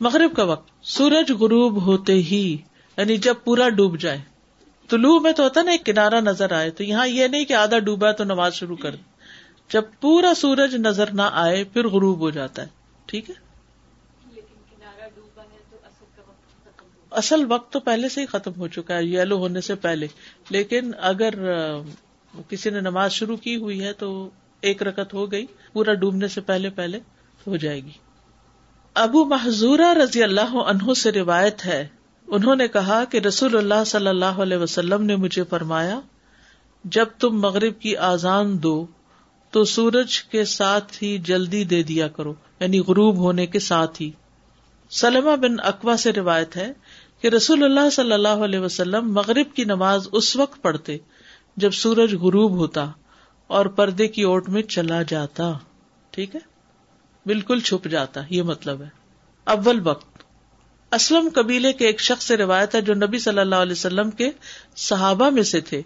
مغرب 0.00 0.36
کا 0.36 0.44
وقت، 0.44 0.70
سورج 0.82 1.32
غروب 1.32 1.82
ہوتے 1.82 2.12
ہی 2.12 2.56
یعنی 2.96 3.16
جب 3.16 3.34
پورا 3.44 3.68
ڈوب 3.68 4.00
جائے۔ 4.00 4.20
طلوع 4.88 5.20
میں 5.20 5.32
تو 5.32 5.42
ہوتا 5.42 5.62
نا، 5.62 5.70
ایک 5.70 5.86
کنارا 5.86 6.20
نظر 6.20 6.52
آئے، 6.52 6.70
تو 6.70 6.84
یہاں 6.84 7.08
یہ 7.08 7.26
نہیں 7.26 7.44
کہ 7.44 7.52
آدھا 7.52 7.78
ڈوبا 7.78 8.12
تو 8.12 8.24
نماز 8.24 8.54
شروع 8.54 8.76
کر۔ 8.76 8.90
دے 8.90 9.14
جب 9.68 9.82
پورا 10.00 10.32
سورج 10.36 10.74
نظر 10.74 11.10
نہ 11.10 11.22
آئے، 11.32 11.64
پھر 11.64 11.88
غروب 11.88 12.18
ہو 12.18 12.30
جاتا 12.30 12.62
ہے۔ 12.62 12.66
ٹھیک 13.06 13.30
ہے؟ 13.30 13.34
اصل 17.10 17.44
وقت 17.48 17.72
تو 17.72 17.80
پہلے 17.80 18.08
سے 18.08 18.20
ہی 18.20 18.26
ختم 18.26 18.52
ہو 18.56 18.68
چکا 18.68 18.96
ہے، 18.96 19.04
یلو 19.04 19.36
ہونے 19.36 19.60
سے 19.60 19.74
پہلے۔ 19.74 20.06
لیکن 20.50 20.90
اگر 21.00 21.34
کسی 22.48 22.70
نے 22.70 22.80
نماز 22.80 23.12
شروع 23.12 23.36
کی 23.36 23.56
ہوئی 23.56 23.84
ہے 23.84 23.92
تو 23.92 24.30
ایک 24.60 24.82
رکت 24.82 25.14
ہو 25.14 25.32
گئی، 25.32 25.46
پورا 25.72 25.94
ڈوبنے 25.94 26.28
سے 26.28 26.40
پہلے 26.40 26.70
پہلے 26.70 27.00
ہو 27.46 27.56
جائے 27.56 27.84
گی۔ 27.84 28.03
ابو 28.94 29.24
محضور 29.24 29.78
رضی 29.78 30.22
اللہ 30.22 30.56
عنہ 30.56 30.94
سے 30.94 31.12
روایت 31.12 31.66
ہے۔ 31.66 31.88
انہوں 32.26 32.56
نے 32.56 32.68
کہا 32.68 33.04
کہ 33.04 33.18
رسول 33.18 33.56
اللہ 33.56 33.84
صلی 33.86 34.08
اللہ 34.08 34.24
علیہ 34.24 34.56
وسلم 34.56 35.02
نے 35.02 35.16
مجھے 35.16 35.44
فرمایا، 35.44 36.00
جب 36.84 37.06
تم 37.18 37.40
مغرب 37.40 37.80
کی 37.80 37.96
آزان 37.96 38.62
دو، 38.62 38.86
تو 39.50 39.64
سورج 39.64 40.22
کے 40.22 40.44
ساتھ 40.44 41.02
ہی 41.02 41.18
جلدی 41.18 41.64
دے 41.64 41.82
دیا 41.82 42.08
کرو 42.08 42.34
یعنی 42.60 42.80
غروب 42.80 43.16
ہونے 43.16 43.46
کے 43.46 43.58
ساتھ 43.58 44.02
ہی۔ 44.02 44.10
سلمہ 44.90 45.36
بن 45.36 45.56
اقوا 45.58 45.96
سے 45.96 46.12
روایت 46.12 46.56
ہے 46.56 46.72
کہ 47.20 47.28
رسول 47.28 47.64
اللہ 47.64 47.90
صلی 47.90 48.12
اللہ 48.12 48.28
علیہ 48.28 48.58
وسلم 48.58 49.14
مغرب 49.14 49.56
کی 49.56 49.64
نماز 49.64 50.08
اس 50.12 50.36
وقت 50.36 50.62
پڑھتے 50.62 50.96
جب 51.56 51.70
سورج 51.70 52.14
غروب 52.14 52.52
ہوتا 52.52 52.90
اور 53.46 53.66
پردے 53.66 54.08
کی 54.08 54.22
اوٹ 54.22 54.48
میں 54.48 54.62
چلا 54.62 55.02
جاتا۔ 55.02 55.52
ٹھیک 56.10 56.34
ہے؟ 56.34 56.53
بالکل 57.26 57.60
چھپ 57.60 57.88
جاتا، 57.88 58.20
یہ 58.30 58.42
مطلب 58.42 58.82
ہے۔ 58.82 58.88
اول 59.44 59.80
وقت۔ 59.86 60.22
اسلم 60.92 61.28
قبیلے 61.34 61.72
کے 61.72 61.86
ایک 61.86 62.00
شخص 62.00 62.26
سے 62.26 62.36
روایت 62.36 62.74
ہے 62.74 62.80
جو 62.80 62.94
نبی 62.94 63.18
صلی 63.18 63.38
اللہ 63.38 63.54
علیہ 63.54 63.72
وسلم 63.72 64.10
کے 64.10 64.30
صحابہ 64.76 65.30
میں 65.30 65.42
سے 65.42 65.60
تھے۔ 65.60 65.82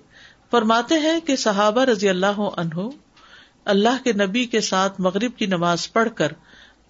فرماتے 0.50 0.94
ہیں 0.94 1.20
کہ 1.20 1.36
صحابہ 1.36 1.84
رضی 1.84 2.08
اللہ 2.08 2.40
عنہ 2.56 2.88
اللہ 3.64 4.04
کے 4.04 4.12
نبی 4.12 4.44
کے 4.44 4.60
ساتھ 4.60 5.00
مغرب 5.00 5.36
کی 5.36 5.46
نماز 5.46 5.92
پڑھ 5.92 6.08
کر 6.14 6.32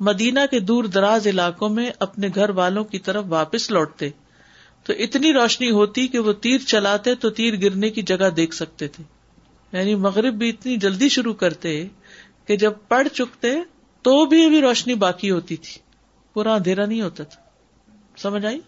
مدینہ 0.00 0.40
کے 0.50 0.60
دور 0.60 0.84
دراز 0.84 1.26
علاقوں 1.26 1.68
میں 1.68 1.90
اپنے 1.98 2.28
گھر 2.34 2.50
والوں 2.50 2.84
کی 2.84 2.98
طرف 2.98 3.24
واپس 3.28 3.70
لوٹتے۔ 3.70 4.10
تو 4.84 4.92
اتنی 4.92 5.32
روشنی 5.32 5.70
ہوتی 5.70 6.06
کہ 6.06 6.18
وہ 6.18 6.32
تیر 6.32 6.58
چلاتے 6.58 7.14
تو 7.14 7.30
تیر 7.30 7.54
گرنے 7.60 7.90
کی 7.90 8.02
جگہ 8.02 8.30
دیکھ 8.30 8.54
سکتے 8.54 8.88
تھے۔ 8.88 9.04
یعنی 9.72 9.94
مغرب 9.94 10.34
بھی 10.34 10.48
اتنی 10.48 10.76
جلدی 10.76 11.08
شروع 11.08 11.34
کرتے 11.34 11.86
کہ 12.46 12.56
جب 12.56 12.72
پڑھ 12.88 13.08
چکتے 13.08 13.54
تو 14.08 14.26
بھی 14.26 14.44
ابھی 14.44 14.60
روشنی 14.60 14.94
باقی 14.94 15.30
ہوتی 15.30 15.56
تھی۔ 15.56 15.80
پورا 16.32 16.54
اندھیرا 16.54 16.86
نہیں 16.86 17.00
ہوتا 17.00 17.24
تھا۔ 17.24 17.42
سمجھ 18.16 18.46
آئی؟ 18.46 18.60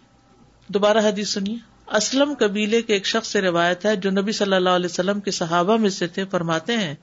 دوبارہ 0.68 0.98
حدیث 0.98 1.30
سنیے۔ 1.30 1.56
اسلم 1.96 2.34
قبیلے 2.38 2.82
کے 2.82 2.92
ایک 2.92 3.06
شخص 3.06 3.28
سے 3.28 3.40
روایت 3.40 3.86
ہے 3.86 3.96
جو 3.96 4.10
نبی 4.10 4.32
صلی 4.32 4.54
اللہ 4.54 4.68
علیہ 4.68 4.86
وسلم 4.86 5.20
کے 5.20 5.30
صحابہ 5.30 5.76
میں 5.76 5.90
سے 5.90 6.06
تھے، 6.06 6.24
فرماتے 6.24 6.76
ہیں 6.76 6.94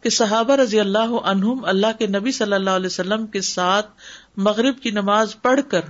کہ 0.00 0.10
صحابہ 0.10 0.56
رضی 0.56 0.80
اللہ 0.80 1.14
عنہم 1.24 1.64
اللہ 1.64 1.86
کے 1.98 2.06
نبی 2.06 2.32
صلی 2.32 2.52
اللہ 2.52 2.70
علیہ 2.70 2.86
وسلم 2.86 3.26
کے 3.26 3.40
ساتھ 3.40 3.90
مغرب 4.36 4.78
کی 4.80 4.90
نماز 4.90 5.36
پڑھ 5.42 5.60
کر 5.68 5.80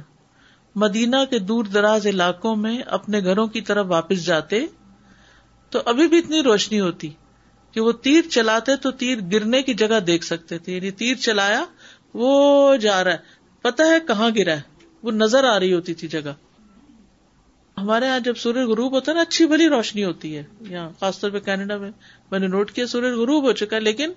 مدینہ 0.75 1.25
کے 1.31 1.39
دور 1.39 1.65
دراز 1.65 2.07
علاقوں 2.07 2.57
میں 2.57 2.79
اپنے 2.87 3.21
گھروں 3.21 3.47
کی 3.47 3.61
طرف 3.61 3.87
واپس 3.89 4.25
جاتے 4.25 4.67
تو 5.71 5.83
ابھی 5.85 6.09
بھی 6.09 6.19
اتنی 6.19 6.43
روشنی 6.43 6.81
ہوتی 6.81 7.11
کہ 7.73 7.81
وہ 7.81 7.93
تیر 7.93 8.23
چلاتے 8.31 8.77
تو 8.77 8.91
تیر 8.91 9.19
گرنے 9.33 9.63
کی 9.63 9.75
جگہ 9.75 10.01
دیکھ 10.01 10.25
سکتے 10.25 10.59
تھے 10.59 10.73
یعنی 10.73 10.91
تیر 10.91 11.15
چلایا 11.15 11.65
وہ 12.17 12.77
جا 12.77 13.05
رہا 13.05 13.13
ہے۔ 13.13 13.17
پتا 13.63 13.85
ہے 13.85 14.01
کہاں 14.07 14.31
گرا 14.39 14.53
ہے؟ 14.53 14.61
وہ 15.03 15.11
نظر 15.11 15.45
آ 15.45 15.61
رہی 15.61 15.73
ہوتی 15.73 15.95
تھی 15.95 16.09
جگہ۔ 16.09 16.35
ہمارے 17.79 18.07
یہاں 18.07 18.21
جب 18.21 18.37
سورج 18.37 18.69
غروب 18.69 18.93
ہوتا 18.93 19.13
ہے 19.13 19.17
نا، 19.17 19.23
اچھی 19.23 19.47
بھلی 19.47 19.69
روشنی 19.69 20.05
ہوتی 20.05 20.37
ہے۔ 20.37 20.43
یہاں 20.61 20.91
خاص 21.01 21.19
طور 21.19 21.31
پہ 21.31 21.39
کینیڈا 21.39 21.77
میں۔ 21.77 21.91
میں 22.31 22.39
نے 22.39 22.47
نوٹ 22.47 22.73
کیا، 22.73 22.87
سورج 22.87 23.13
غروب 23.13 23.45
ہو 23.45 23.53
چکا 23.53 23.77
ہے، 23.77 23.81
لیکن 23.81 24.13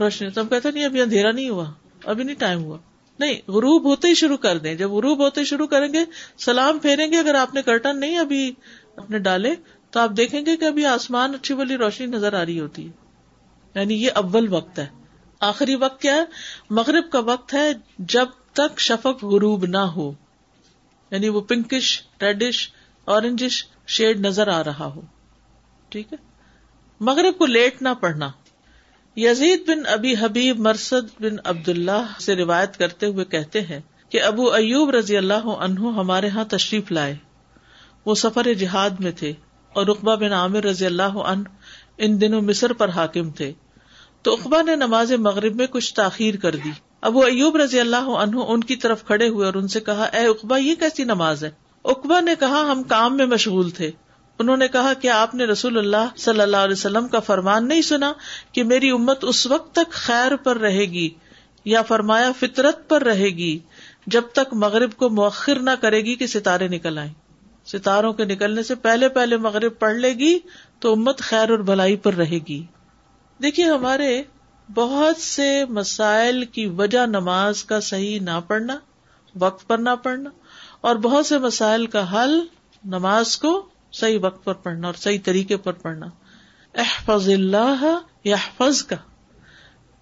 روشنی 0.00 0.30
تو 0.30 0.40
ہم 0.40 0.48
کہتے 0.48 0.70
نہیں، 0.70 0.84
ابھی 0.84 1.00
اندھیرا 1.00 1.32
نہیں 1.32 1.48
ہوا۔ 1.48 1.72
ابھی 2.04 2.24
نہیں 2.24 2.36
ٹائم 2.36 2.64
ہوا۔ 2.64 2.78
نہیں، 3.18 3.50
غروب 3.50 3.84
ہوتے 3.84 4.08
ہی 4.08 4.14
شروع 4.14 4.36
کر 4.36 4.58
دیں۔ 4.58 4.74
جب 4.74 4.90
غروب 4.90 5.24
ہوتے 5.24 5.44
شروع 5.44 5.66
کریں 5.66 5.92
گے، 5.92 5.98
سلام 6.38 6.78
پھیریں 6.78 7.12
گے، 7.12 7.18
اگر 7.18 7.34
آپ 7.34 7.54
نے 7.54 7.62
کرٹن 7.62 8.00
نہیں 8.00 8.18
ابھی 8.18 8.52
اپنے 8.96 9.18
ڈالے، 9.18 9.54
تو 9.90 10.00
آپ 10.00 10.10
دیکھیں 10.16 10.46
گے 10.46 10.56
کہ 10.56 10.64
ابھی 10.64 10.86
آسمان 10.86 11.34
اچھی 11.34 11.54
بلی 11.54 11.76
روشنی 11.76 12.06
نظر 12.06 12.32
آ 12.32 12.44
رہی 12.44 12.60
ہوتی 12.60 12.86
ہے۔ 12.86 12.92
یعنی 13.74 13.94
یہ 13.94 14.10
اول 14.14 14.46
وقت 14.50 14.78
ہے۔ 14.78 14.86
آخری 15.40 15.74
وقت 15.74 16.02
کیا 16.02 16.14
ہے؟ 16.14 16.24
مغرب 16.70 17.10
کا 17.10 17.18
وقت 17.18 17.54
ہے 17.54 17.72
جب 17.98 18.26
تک 18.52 18.80
شفق 18.80 19.24
غروب 19.24 19.64
نہ 19.66 19.76
ہو۔ 19.76 20.12
یعنی 21.10 21.28
وہ 21.28 21.40
پنکش، 21.40 22.02
ریڈش، 22.22 22.70
اورنجش 23.04 23.64
شیڈ 23.86 24.20
نظر 24.20 24.48
آ 24.48 24.64
رہا 24.64 24.86
ہو۔ 24.86 25.00
ٹھیک 25.88 26.12
ہے؟ 26.12 26.18
مغرب 27.00 27.38
کو 27.38 27.46
لیٹ 27.46 27.82
نہ 27.82 27.88
پڑھنا۔ 28.00 28.30
یزید 29.16 29.68
بن 29.68 29.86
ابی 29.86 30.14
حبیب 30.20 30.58
مرسد 30.58 31.20
بن 31.20 31.36
عبد 31.44 31.68
اللہ 31.68 32.20
سے 32.20 32.36
روایت 32.36 32.78
کرتے 32.78 33.06
ہوئے 33.06 33.24
کہتے 33.24 33.60
ہیں 33.60 33.80
کہ 34.08 34.22
ابو 34.22 34.50
ایوب 34.50 34.90
رضی 34.90 35.16
اللہ 35.16 35.46
عنہ 35.46 35.80
ہمارے 35.80 36.28
ہاں 36.28 36.44
تشریف 36.44 36.92
لائے۔ 36.92 37.16
وہ 38.06 38.14
سفر 38.14 38.54
جہاد 38.54 38.90
میں 38.90 39.12
تھے 39.12 39.32
اور 39.72 39.86
اقبا 39.86 40.14
بن 40.14 40.32
عامر 40.32 40.64
رضی 40.64 40.86
اللہ 40.86 41.02
عنہ 41.02 41.48
ان 41.98 42.20
دنوں 42.20 42.40
مصر 42.40 42.72
پر 42.72 42.88
حاکم 42.88 43.30
تھے۔ 43.30 43.52
تو 44.26 44.32
اقبا 44.32 44.62
نے 44.62 44.76
نماز 44.76 45.12
مغرب 45.12 45.56
میں 45.56 45.66
کچھ 45.66 45.94
تاخیر 45.94 46.36
کر 46.36 46.56
دی۔ 46.56 46.70
ابو 47.00 47.24
ایوب 47.24 47.56
رضی 47.56 47.80
اللہ 47.80 47.96
عنہ 47.96 48.36
ان 48.48 48.64
کی 48.64 48.76
طرف 48.76 49.04
کھڑے 49.04 49.28
ہوئے 49.28 49.46
اور 49.46 49.54
ان 49.54 49.68
سے 49.68 49.80
کہا، 49.80 50.04
اے 50.04 50.26
اقبا 50.26 50.56
یہ 50.56 50.74
کیسی 50.74 51.04
نماز 51.04 51.44
ہے؟ 51.44 51.50
اقبا 51.84 52.20
نے 52.20 52.34
کہا، 52.40 52.72
ہم 52.72 52.82
کام 52.82 53.16
میں 53.16 53.26
مشغول 53.26 53.70
تھے۔ 53.70 53.90
انہوں 54.38 54.56
نے 54.56 54.68
کہا 54.68 54.92
کہ 54.94 55.08
آپ 55.08 55.34
نے 55.34 55.44
رسول 55.44 55.78
اللہ 55.78 56.16
صلی 56.16 56.40
اللہ 56.40 56.56
علیہ 56.56 56.72
وسلم 56.72 57.08
کا 57.08 57.20
فرمان 57.20 57.68
نہیں 57.68 57.82
سنا 57.82 58.12
کہ 58.52 58.64
میری 58.64 58.90
امت 58.90 59.18
اس 59.22 59.46
وقت 59.46 59.74
تک 59.74 59.92
خیر 59.92 60.36
پر 60.36 60.56
رہے 60.56 60.84
گی 60.84 61.10
یا 61.64 61.82
فرمایا 61.82 62.32
فطرت 62.40 62.88
پر 62.88 63.02
رہے 63.02 63.28
گی 63.28 63.58
جب 64.06 64.22
تک 64.32 64.54
مغرب 64.54 64.94
کو 64.96 65.10
مؤخر 65.10 65.58
نہ 65.58 65.70
کرے 65.80 66.00
گی 66.00 66.14
کہ 66.14 66.26
ستارے 66.26 66.68
نکل 66.68 66.98
آئیں؟ 66.98 67.12
ستاروں 67.66 68.12
کے 68.12 68.24
نکلنے 68.24 68.62
سے 68.62 68.74
پہلے 68.74 69.08
پہلے 69.08 69.36
مغرب 69.36 69.78
پڑھ 69.78 69.96
لے 69.96 70.12
گی 70.12 70.38
تو 70.80 70.92
امت 70.92 71.18
خیر 71.18 71.50
اور 71.50 71.58
بھلائی 71.58 71.96
پر 71.96 72.14
رہے 72.14 72.38
گی۔ 72.48 72.62
دیکھیے 73.42 73.66
ہمارے 73.66 74.22
بہت 74.74 75.16
سے 75.16 75.64
مسائل 75.64 76.44
کی 76.44 76.66
وجہ 76.66 77.06
نماز 77.06 77.64
کا 77.64 77.80
صحیح 77.80 78.20
نہ 78.20 78.40
پڑھنا، 78.46 78.76
وقت 79.34 79.66
پر 79.68 79.78
نہ 79.78 79.90
پڑھنا، 80.02 80.30
اور 80.80 80.96
بہت 80.96 81.26
سے 81.26 81.38
مسائل 81.38 81.86
کا 81.86 82.04
حل 82.12 82.40
نماز 82.84 83.36
کو 83.38 83.68
صحیح 83.92 84.18
وقت 84.22 84.44
پر 84.44 84.52
پڑھنا 84.52 84.86
اور 84.86 84.94
صحیح 84.94 85.18
طریقے 85.24 85.56
پر 85.56 85.72
پڑھنا۔ 85.72 86.06
احفظ 86.74 87.28
اللہ 87.28 87.76
یا 87.80 87.98
یحفظ 88.24 88.82
کا 88.82 88.96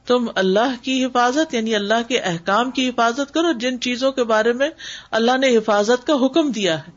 تم 0.06 0.27
اللہ 0.34 0.75
کی 0.83 1.05
حفاظت 1.05 1.55
یعنی 1.55 1.75
اللہ 1.75 2.09
کے 2.09 2.19
احکام 2.19 2.71
کی 2.71 2.89
حفاظت 2.89 3.34
کرو، 3.34 3.53
جن 3.53 3.81
چیزوں 3.81 4.12
کے 4.12 4.25
بارے 4.25 4.53
میں 4.53 4.71
اللہ 5.11 5.37
نے 5.37 5.56
حفاظت 5.56 6.06
کا 6.06 6.27
حکم 6.27 6.50
دیا 6.53 6.78
ہے۔ 6.78 6.93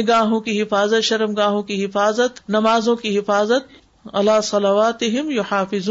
نگاہوں 0.00 0.40
کی 0.40 0.62
حفاظت 0.62 1.04
شرم 1.04 1.34
گاہوں 1.34 1.62
کی 1.62 1.84
حفاظت، 1.84 2.48
نمازوں 2.48 2.96
کی 2.96 3.18
حفاظت 3.18 3.85
اللہ 4.12 4.40
صلوات 4.42 5.02
حافظ 5.50 5.90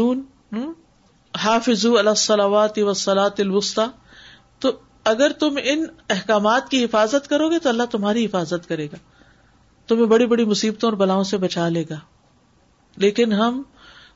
حافظ 1.36 1.86
اللہ 1.86 2.14
صلوات 2.16 2.78
وسلاۃ 2.78 3.30
الوسطی. 3.38 3.90
تو 4.58 4.72
اگر 5.04 5.32
تم 5.32 5.58
ان 5.64 5.84
احکامات 6.10 6.68
کی 6.68 6.84
حفاظت 6.84 7.28
کرو 7.28 7.50
گے 7.50 7.58
تو 7.58 7.68
اللہ 7.68 7.82
تمہاری 7.90 8.26
حفاظت 8.26 8.68
کرے 8.68 8.86
گا۔ 8.86 8.96
تمہیں 9.86 10.06
بڑی 10.06 10.26
بڑی 10.26 10.44
مصیبتوں 10.44 10.90
اور 10.90 10.96
بلاؤں 10.96 11.24
سے 11.24 11.36
بچا 11.36 11.68
لے 11.68 11.84
گا۔ 11.90 11.98
لیکن 12.96 13.32
ہم 13.32 13.62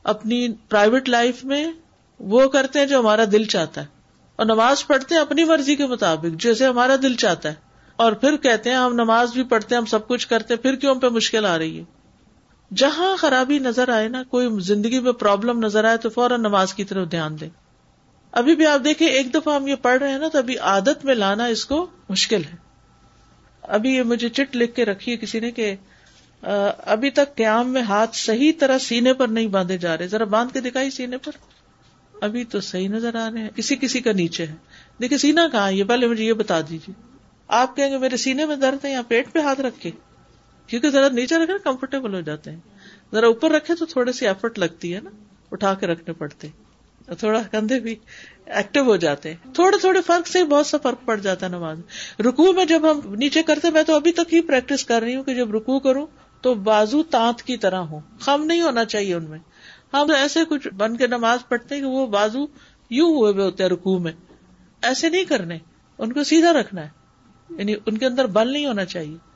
اپنی 0.04 0.48
پرائیویٹ 0.52 1.08
لائف 1.08 1.44
میں 1.44 1.72
وہ 2.20 2.48
کرتے 2.48 2.78
ہیں 2.78 2.86
جو 2.86 2.98
ہمارا 2.98 3.24
دل 3.32 3.44
چاہتا 3.44 3.80
ہے۔ 3.80 3.86
اور 4.36 4.46
نماز 4.46 4.86
پڑھتے 4.86 5.14
ہیں 5.14 5.22
اپنی 5.22 5.44
مرضی 5.44 5.76
کے 5.76 5.86
مطابق، 5.86 6.40
جیسے 6.40 6.66
ہمارا 6.66 6.96
دل 7.02 7.14
چاہتا 7.14 7.48
ہے۔ 7.48 7.54
اور 7.96 8.12
پھر 8.12 8.36
کہتے 8.36 8.70
ہیں 8.70 8.76
ہم 8.76 8.94
نماز 8.94 9.32
بھی 9.32 9.42
پڑھتے 9.42 9.74
ہیں، 9.74 9.80
ہم 9.80 9.86
سب 9.86 10.08
کچھ 10.08 10.28
کرتے 10.28 10.54
ہیں، 10.54 10.62
پھر 10.62 10.74
کیوں 10.74 10.94
پہ 10.94 11.08
مشکل 11.08 11.46
آ 11.46 11.58
رہی 11.58 11.78
ہے؟ 11.78 11.99
جہاں 12.76 13.16
خرابی 13.16 13.58
نظر 13.58 13.88
آئے 13.88 14.08
نا، 14.08 14.22
کوئی 14.22 14.60
زندگی 14.60 15.00
میں 15.00 15.12
پرابلم 15.12 15.58
نظر 15.58 15.84
آئے 15.84 15.96
تو 15.96 16.10
فوراً 16.10 16.40
نماز 16.40 16.74
کی 16.74 16.84
طرف 16.84 17.10
دھیان 17.10 17.40
دیں۔ 17.40 17.48
ابھی 18.32 18.56
بھی 18.56 18.66
آپ 18.66 18.84
دیکھیں، 18.84 19.08
ایک 19.08 19.34
دفعہ 19.34 19.54
ہم 19.54 19.66
یہ 19.66 19.74
پڑھ 19.74 19.98
رہے 19.98 20.10
ہیں 20.10 20.18
نا، 20.18 20.28
تو 20.28 20.38
ابھی 20.38 20.58
عادت 20.58 21.04
میں 21.04 21.14
لانا 21.14 21.44
اس 21.44 21.64
کو 21.66 21.86
مشکل 22.08 22.44
ہے۔ 22.44 22.56
ابھی 23.62 23.94
یہ 23.94 24.02
مجھے 24.02 24.28
چٹ 24.28 24.56
لکھ 24.56 24.74
کے 24.74 24.84
رکھی 24.84 25.12
ہے 25.12 25.16
کسی 25.16 25.40
نے 25.40 25.50
کہ 25.50 25.74
ابھی 26.86 27.10
تک 27.10 27.36
قیام 27.36 27.72
میں 27.72 27.82
ہاتھ 27.82 28.16
صحیح 28.16 28.52
طرح 28.58 28.78
سینے 28.78 29.12
پر 29.12 29.28
نہیں 29.28 29.46
باندھے 29.46 29.78
جا 29.78 29.98
رہے۔ 29.98 30.08
ذرا 30.08 30.24
باندھ 30.24 30.52
کے 30.52 30.60
دکھائی 30.60 30.90
سینے 30.90 31.16
پر۔ 31.18 31.32
ابھی 32.20 32.44
تو 32.44 32.60
صحیح 32.60 32.88
نظر 32.88 33.14
آ 33.14 33.28
رہے 33.32 33.40
ہیں۔ 33.40 33.48
کسی 33.56 33.76
کسی 33.76 34.00
کا 34.00 34.12
نیچے 34.12 34.46
ہے۔ 34.46 34.54
دیکھیے، 35.00 35.18
سینا 35.18 35.48
کہاں 35.48 35.72
یہ 35.72 35.84
پہلے 35.84 36.06
مجھے 36.06 36.24
یہ 36.24 36.32
بتا 36.32 36.60
دیجیے۔ 36.60 36.92
آپ 37.48 37.76
کہیں 37.76 37.90
گے، 37.90 37.98
میرے 37.98 38.16
سینے 38.16 38.46
میں 38.46 38.56
درد 38.56 38.84
ہے 38.84 38.92
یا 38.92 39.02
پیٹ 39.08 39.32
پہ 39.32 39.38
ہاتھ 39.38 39.60
رکھے 39.60 39.90
کیونکہ 40.70 40.90
ذرا 40.90 41.08
نیچے 41.08 41.34
رکھے 41.34 41.52
نا 41.52 41.58
کمفرٹیبل 41.64 42.14
ہو 42.14 42.20
جاتے 42.20 42.50
ہیں۔ 42.50 42.58
ذرا 43.12 43.26
اوپر 43.26 43.50
رکھے 43.50 43.74
تو 43.74 43.86
تھوڑی 43.86 44.12
سی 44.12 44.26
ایفرٹ 44.26 44.58
لگتی 44.58 44.94
ہے 44.94 45.00
نا۔ 45.00 45.10
اٹھا 45.52 45.74
کے 45.74 45.86
رکھنے 45.86 46.12
پڑتے 46.12 46.48
تھوڑا 47.18 47.42
کندھے 47.42 47.80
بھی 47.80 47.96
ایکٹیو 48.46 48.84
ہو 48.84 48.96
جاتے 48.96 49.34
ہیں۔ 49.34 49.54
تھوڑے 49.54 49.78
تھوڑے 49.78 50.00
فرق 50.00 50.26
سے 50.26 50.44
بہت 50.44 50.66
سا 50.66 50.78
فرق 50.78 51.04
پڑ 51.04 51.16
جاتا 51.16 51.46
ہے 51.46 51.50
نماز 51.50 51.78
رکو 52.20 52.52
میں 52.52 52.64
جب 52.64 52.90
ہم 52.90 53.14
نیچے 53.14 53.42
کرتے 53.42 53.70
میں 53.70 53.82
تو 53.82 53.94
ابھی 53.94 54.12
تک 54.12 54.34
ہی 54.34 54.40
پریکٹس 54.40 54.84
کر 54.84 55.02
رہی 55.02 55.16
ہوں 55.16 55.22
کہ 55.22 55.34
جب 55.34 55.54
رکو 55.54 55.78
کروں 55.78 56.06
تو 56.40 56.54
بازو 56.54 57.02
تانت 57.02 57.42
کی 57.42 57.56
طرح 57.56 57.78
ہو 57.78 58.00
خم 58.20 58.44
نہیں 58.44 58.60
ہونا 58.60 58.84
چاہیے 58.84 59.14
ان 59.14 59.30
میں۔ 59.30 59.38
ہم 59.92 60.10
ایسے 60.10 60.40
کچھ 60.48 60.68
بن 60.68 60.96
کے 60.96 61.06
نماز 61.06 61.48
پڑھتے 61.48 61.74
ہیں 61.74 61.82
کہ 61.82 61.88
وہ 61.88 62.06
بازو 62.06 62.38
یوں 62.90 63.16
ہوئے 63.16 63.32
ہوئے 63.32 63.44
ہوتے 63.44 63.62
ہیں 63.62 63.70
رکو 63.70 63.98
میں۔ 63.98 64.12
ایسے 64.82 65.08
نہیں 65.08 65.24
کرنے۔ 65.24 65.58
ان 65.98 66.12
کو 66.12 66.24
سیدھا 66.24 66.52
رکھنا 66.52 66.82
ہے۔ 66.82 66.88
یعنی 67.58 67.74
ان 67.86 67.98
کے 67.98 68.06
اندر 68.06 68.26
بل 68.26 68.52
نہیں 68.52 68.66
ہونا 68.66 68.84
چاہیے۔ 68.84 69.29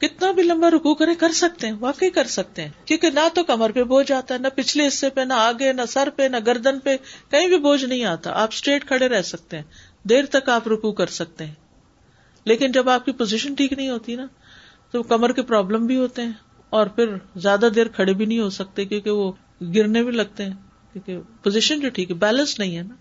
کتنا 0.00 0.30
بھی 0.30 0.42
لمبا 0.42 0.70
رکو 0.70 0.94
کرے 0.94 1.14
کر 1.14 1.32
سکتے 1.32 1.66
ہیں، 1.66 1.74
واقعی 1.80 2.10
کر 2.10 2.24
سکتے 2.24 2.62
ہیں۔ 2.62 2.70
کیونکہ 2.84 3.10
نہ 3.10 3.20
تو 3.34 3.44
کمر 3.44 3.70
پہ 3.70 3.82
بوجھ 3.84 4.12
آتا 4.12 4.34
ہے 4.34 4.38
نہ 4.38 4.48
پچھلے 4.54 4.86
حصے 4.86 5.10
پہ، 5.10 5.20
نہ 5.20 5.32
آگے، 5.32 5.72
نہ 5.72 5.82
سر 5.88 6.08
پہ، 6.16 6.22
نہ 6.22 6.36
گردن 6.46 6.78
پہ، 6.78 6.96
کہیں 7.30 7.48
بھی 7.48 7.58
بوجھ 7.58 7.84
نہیں 7.84 8.04
آتا۔ 8.04 8.30
آپ 8.30 8.48
اسٹریٹ 8.52 8.86
کھڑے 8.86 9.08
رہ 9.08 9.22
سکتے 9.22 9.56
ہیں۔ 9.56 9.64
دیر 10.04 10.24
تک 10.26 10.48
آپ 10.48 10.68
رکو 10.68 10.92
کر 10.92 11.06
سکتے 11.06 11.46
ہیں۔ 11.46 11.54
لیکن 12.44 12.72
جب 12.72 12.88
آپ 12.88 13.04
کی 13.04 13.12
پوزیشن 13.12 13.54
ٹھیک 13.54 13.72
نہیں 13.72 13.88
ہوتی 13.88 14.16
نا، 14.16 14.26
تو 14.90 15.02
کمر 15.02 15.32
کے 15.32 15.42
پرابلم 15.42 15.86
بھی 15.86 15.96
ہوتے 15.96 16.22
ہیں۔ 16.22 16.32
اور 16.70 16.86
پھر 16.86 17.16
زیادہ 17.36 17.68
دیر 17.74 17.88
کھڑے 17.88 18.12
بھی 18.12 18.24
نہیں 18.24 18.38
ہو 18.38 18.50
سکتے 18.50 18.84
کیونکہ 18.84 19.10
وہ 19.10 19.32
گرنے 19.60 20.02
بھی 20.02 20.12
لگتے 20.12 20.44
ہیں۔ 20.44 20.54
کیونکہ 20.92 21.18
پوزیشن 21.42 21.80
جو 21.80 21.90
ٹھیک 21.90 22.10
ہے، 22.10 22.16
بیلنس 22.16 22.58
نہیں 22.58 22.76
ہے 22.76 22.82
نا۔ 22.82 22.94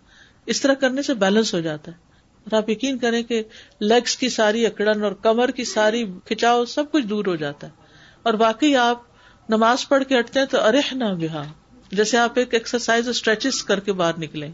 اس 0.45 0.61
طرح 0.61 0.73
کرنے 0.73 1.01
سے 1.01 1.13
بیلنس 1.13 1.53
ہو 1.53 1.59
جاتا 1.59 1.91
ہے۔ 1.91 2.08
اور 2.51 2.61
آپ 2.61 2.69
یقین 2.69 2.97
کریں 2.97 3.23
کہ 3.23 3.43
لیگس 3.79 4.17
کی 4.17 4.29
ساری 4.29 4.65
اکڑن 4.65 5.03
اور 5.03 5.11
کمر 5.11 5.51
کی 5.51 5.63
ساری 5.63 6.05
کھچاؤ 6.25 6.65
سب 6.65 6.91
کچھ 6.91 7.05
دور 7.05 7.25
ہو 7.25 7.35
جاتا 7.35 7.67
ہے۔ 7.67 7.71
اور 8.23 8.33
باقی 8.33 8.75
آپ 8.75 9.01
نماز 9.49 9.89
پڑھ 9.89 10.03
کے 10.03 10.19
ہٹتے 10.19 10.39
ہیں 10.39 10.47
تو 10.47 10.61
ارح 10.61 10.93
نہ 10.93 11.03
بہا۔ 11.03 11.43
جیسے 11.91 12.17
آپ 12.17 12.31
ایک 12.35 12.53
ایکسرسائز 12.53 13.09
اسٹریچز 13.09 13.63
کر 13.63 13.79
کے 13.79 13.93
باہر 13.93 14.19
نکلے 14.19 14.47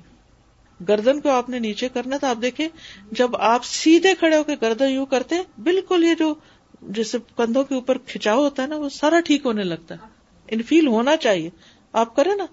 گردن 0.87 1.19
کو 1.21 1.29
آپ 1.29 1.49
نے 1.49 1.59
نیچے 1.59 1.89
کرنا 1.89 2.17
تھا، 2.17 2.29
آپ 2.29 2.37
دیکھیں، 2.41 2.67
جب 3.11 3.35
آپ 3.35 3.65
سیدھے 3.65 4.15
کھڑے 4.15 4.37
ہو 4.37 4.43
کے 4.43 4.55
گردن 4.61 4.89
یوں 4.89 5.05
کرتے 5.05 5.35
بالکل 5.57 6.03
یہ 6.03 6.13
جو 6.19 6.33
جیسے 6.81 7.17
کندھوں 7.37 7.63
کے 7.63 7.75
اوپر 7.75 7.97
کھچاؤ 7.97 8.43
ہوتا 8.43 8.63
ہے 8.63 8.67
نا، 8.67 8.75
وہ 8.77 8.89
سارا 8.89 9.19
ٹھیک 9.19 9.45
ہونے 9.45 9.63
لگتا 9.63 9.95
ہے۔ 9.95 9.99
ان 10.47 10.61
فیل 10.61 10.87
ہونا 10.87 11.17
چاہیے۔ 11.17 11.49
آپ 11.93 12.15
کریں 12.15 12.35
نا 12.35 12.45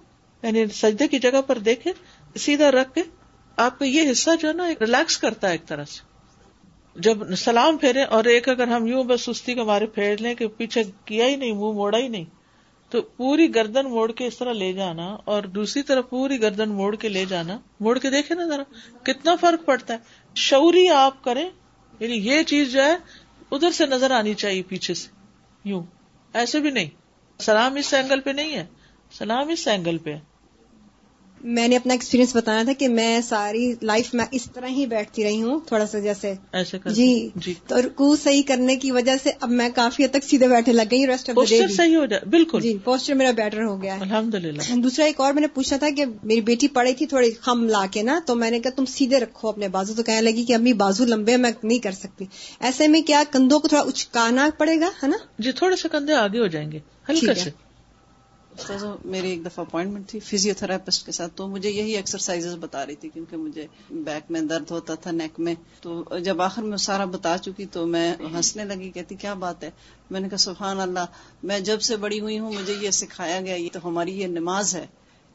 یعنی 0.43 0.65
سجدے 0.65 1.07
کی 1.07 1.19
جگہ 1.19 1.41
پر 1.47 1.57
دیکھے 1.57 1.91
سیدھا 2.35 2.71
رکھ 2.71 2.93
کے 2.93 3.01
آپ 3.57 3.79
کا 3.79 3.85
یہ 3.85 4.11
حصہ 4.11 4.29
جو 4.39 4.47
ہے 4.47 4.53
نا 4.53 4.69
ریلیکس 4.69 5.17
کرتا 5.17 5.47
ہے 5.47 5.51
ایک 5.51 5.65
طرح 5.65 5.85
سے۔ 5.85 6.13
جب 6.95 7.35
سلام 7.35 7.77
پھیرے 7.77 8.03
اور 8.03 8.23
ایک 8.23 8.49
اگر 8.49 8.67
ہم 8.67 8.87
یوں 8.87 9.03
بس 9.03 9.21
سستی 9.21 9.53
کے 9.53 9.63
مارے 9.63 9.85
پھیر 9.85 10.17
لیں 10.17 10.35
کہ 10.35 10.47
پیچھے 10.47 10.83
کیا 11.05 11.25
ہی 11.25 11.35
نہیں، 11.35 11.51
منہ 11.51 11.71
موڑا 11.71 11.97
ہی 11.97 12.07
نہیں، 12.07 12.25
تو 12.89 13.01
پوری 13.01 13.55
گردن 13.55 13.85
موڑ 13.85 14.11
کے 14.11 14.25
اس 14.25 14.37
طرح 14.37 14.53
لے 14.53 14.73
جانا 14.73 15.17
اور 15.25 15.43
دوسری 15.43 15.83
طرف 15.83 16.09
پوری 16.09 16.41
گردن 16.41 16.69
موڑ 16.69 16.95
کے 16.95 17.09
لے 17.09 17.25
جانا۔ 17.25 17.59
موڑ 17.79 17.99
کے 17.99 18.09
دیکھے 18.09 18.35
نا 18.35 18.43
ذرا، 18.43 18.63
کتنا 19.03 19.35
فرق 19.35 19.65
پڑتا 19.65 19.93
ہے۔ 19.93 19.99
شعوری 20.35 20.89
آپ 20.89 21.23
کریں 21.23 21.49
یعنی 21.99 22.13
یہ 22.13 22.43
چیز 22.43 22.71
جو 22.71 22.83
ہے، 22.83 22.95
ادھر 23.51 23.71
سے 23.71 23.85
نظر 23.85 24.11
آنی 24.11 24.33
چاہیے 24.33 24.61
پیچھے 24.61 24.93
سے۔ 24.93 25.09
یوں، 25.63 25.83
ایسے 26.33 26.59
بھی 26.59 26.71
نہیں۔ 26.71 26.89
سلام 27.39 27.75
اس 27.75 27.93
اینگل 27.93 28.19
پہ 28.19 28.29
نہیں 28.29 28.55
ہے۔ 28.55 28.65
سلام 29.11 29.49
اس 29.49 29.67
اینگل 29.67 29.97
پہ 29.97 30.13
ہے۔ 30.13 30.19
میں 31.43 31.67
نے 31.67 31.75
اپنا 31.75 31.93
ایکسپیرینس 31.93 32.35
بتایا 32.35 32.63
تھا 32.63 32.73
کہ 32.73 32.87
میں 32.87 33.21
ساری 33.21 33.73
لائف 33.81 34.13
میں 34.13 34.25
اس 34.31 34.51
طرح 34.53 34.67
ہی 34.67 34.85
بیٹھتی 34.85 35.23
رہی 35.23 35.41
ہوں 35.41 35.59
تھوڑا 35.59 35.85
سا 35.85 35.99
جیسے 35.99 36.33
ایسے 36.51 36.77
جی 36.85 37.29
جی۔ 37.35 37.53
تو 37.67 37.81
رکو 37.81 38.15
صحیح 38.15 38.41
کرنے 38.47 38.75
کی 38.75 38.91
وجہ 38.91 39.15
سے 39.23 39.31
اب 39.39 39.49
میں 39.49 39.69
کافی 39.75 40.05
حد 40.05 40.13
تک 40.13 40.23
سیدھے 40.23 40.47
بیٹھے 40.47 40.73
لگ 40.73 40.91
گئی 40.91 41.07
ریسٹ 41.07 41.31
صحیح 41.77 41.97
ہو 41.97 42.05
جائے 42.05 42.29
بالکل۔ 42.29 42.61
جی 42.61 42.77
پوسچر 42.83 43.13
میرا 43.13 43.31
بیٹر 43.31 43.63
ہو 43.63 43.81
گیا 43.81 43.97
الحمد 44.01 44.35
للہ 44.35 44.75
دوسرا 44.75 45.05
ایک 45.05 45.19
اور 45.19 45.33
میں 45.33 45.41
نے 45.41 45.47
پوچھا 45.47 45.77
تھا 45.77 45.89
کہ 45.97 46.05
میری 46.23 46.41
بیٹی 46.41 46.67
پڑی 46.67 46.93
تھی 46.93 47.05
تھوڑی 47.05 47.31
خم 47.41 47.63
لا 47.63 47.85
کے 47.91 48.03
نا 48.03 48.19
تو 48.25 48.35
میں 48.35 48.51
نے 48.51 48.59
کہا 48.59 48.71
تم 48.75 48.85
سیدھے 48.85 49.19
رکھو 49.19 49.49
اپنے 49.49 49.67
بازو 49.67 49.93
تو 49.93 50.03
کہنے 50.03 50.21
لگی 50.21 50.45
کہ 50.45 50.53
امی 50.53 50.73
بازو 50.73 51.05
لمبے 51.05 51.37
میں 51.37 51.51
نہیں 51.63 51.79
کر 51.79 51.91
سکتی۔ 51.91 52.25
ایسے 52.59 52.87
میں 52.87 53.01
کیا 53.01 53.23
کندھوں 53.31 53.59
کو 53.59 53.67
تھوڑا 53.67 53.83
اچکانا 53.83 54.49
پڑے 54.57 54.79
گا 54.79 54.89
ہے 55.03 55.07
نا؟ 55.07 55.17
جی 55.39 55.51
تھوڑے 55.51 55.75
سے 55.75 55.89
کندھے 55.91 56.13
آگے 56.13 56.39
ہو 56.39 56.47
جائیں 56.47 56.71
گے۔ 56.71 56.79
ہلکے 57.09 57.33
سے 57.33 57.49
میری 59.05 59.29
ایک 59.29 59.45
دفعہ 59.45 59.65
اپوائنٹمنٹ 59.65 60.07
تھی 60.09 60.19
فزیو 60.19 60.53
تھراپسٹ 60.57 61.05
کے 61.05 61.11
ساتھ، 61.11 61.31
تو 61.35 61.47
مجھے 61.47 61.69
یہی 61.69 61.95
ایکسرسائز 61.95 62.47
بتا 62.59 62.85
رہی 62.85 62.95
تھی 62.95 63.09
کیونکہ 63.09 63.37
مجھے 63.37 63.67
بیک 63.91 64.31
میں 64.31 64.41
درد 64.41 64.71
ہوتا 64.71 64.95
تھا 64.95 65.11
نیک 65.11 65.39
میں۔ 65.39 65.55
تو 65.81 66.03
جب 66.23 66.41
آخر 66.41 66.61
میں 66.61 66.77
سارا 66.77 67.05
بتا 67.05 67.37
چکی 67.37 67.65
تو 67.65 67.85
میں 67.87 68.15
ہنسنے 68.33 68.65
لگی، 68.65 68.91
کہتی، 68.91 69.15
کیا 69.15 69.33
بات 69.33 69.63
ہے؟ 69.63 69.71
میں 70.11 70.19
نے 70.19 70.29
کہا، 70.29 70.37
سبحان 70.37 70.79
اللہ، 70.79 71.05
میں 71.43 71.59
جب 71.59 71.81
سے 71.81 71.95
بڑی 71.95 72.19
ہوئی 72.19 72.39
ہوں، 72.39 72.53
مجھے 72.53 72.75
یہ 72.81 72.91
سکھایا 72.91 73.41
گیا، 73.41 73.55
یہ 73.55 73.69
تو 73.73 73.79
ہماری 73.83 74.19
یہ 74.19 74.27
نماز 74.27 74.75
ہے۔ 74.75 74.85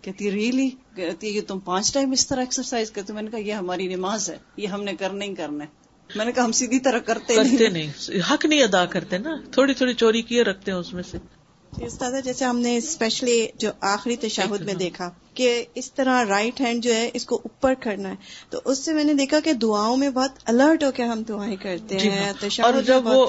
کہتی 0.03 0.31
ریئلی 0.31 0.71
کہتی 0.97 1.33
کہ 1.33 1.41
تم 1.41 1.59
پانچ 1.59 1.93
ٹائم 1.93 2.13
اس 2.13 2.27
طرح 2.27 2.41
ایکسرسائز 2.41 2.91
کرتے 2.91 3.13
میں 3.13 3.23
نے 3.23 3.31
کہا، 3.31 3.39
یہ 3.39 3.53
ہماری 3.53 3.95
نماز 3.95 4.31
ہے، 4.31 4.39
یہ 4.57 4.67
ہم 4.67 4.85
نے 4.85 4.97
کرنا 4.97 5.25
ہی 5.25 5.35
کرنا 5.35 5.65
ہے۔ 5.65 5.69
میں 6.15 6.25
نے 6.25 6.33
کہا، 6.33 6.45
ہم 6.45 6.53
سیدھی 6.53 6.79
طرح 6.79 6.99
کرتے 6.99 7.35
کرتے 7.35 7.69
نہیں، 7.69 7.93
حق 8.31 8.45
نہیں 8.45 8.63
ادا 8.63 8.85
کرتے 8.87 9.19
نا، 9.19 9.37
تھوڑی 9.53 9.75
تھوڑی 9.75 9.95
چوری 9.95 10.23
کیے 10.23 10.43
رکھتے 10.43 10.71
ہیں 10.73 10.79
اس 10.79 10.93
میں 10.93 11.03
سے۔ 11.11 11.19
استاد 11.81 12.11
جیسے 12.25 12.45
ہم 12.45 12.59
نے 12.59 12.77
اسپیشلی 12.77 13.47
جو 13.59 13.71
آخری 13.81 14.17
تشاہد 14.17 14.61
میں 14.61 14.75
دیکھا 14.75 15.11
کہ 15.35 15.65
اس 15.75 15.93
طرح 15.93 16.25
رائٹ 16.29 16.61
ہینڈ 16.61 16.83
جو 16.85 16.95
ہے 16.95 17.11
اس 17.15 17.27
کو 17.27 17.37
اوپر 17.37 17.75
کرنا 17.81 18.09
ہے۔ 18.09 18.15
تو 18.51 18.61
اس 18.65 18.85
سے 18.85 18.93
میں 18.93 19.05
نے 19.05 19.15
دیکھا 19.15 19.41
کہ 19.41 19.53
دعاؤں 19.53 19.97
میں 19.97 20.11
بہت 20.11 20.31
الرٹ 20.45 20.85
ہو 20.85 20.91
کے 20.91 21.03
ہم 21.03 21.23
دعائیں 21.23 21.57
کرتے 21.57 21.99
جی 21.99 22.11
ہیں۔ 22.11 22.33
اور 22.63 22.83
جب 22.83 23.07
وہ 23.07 23.27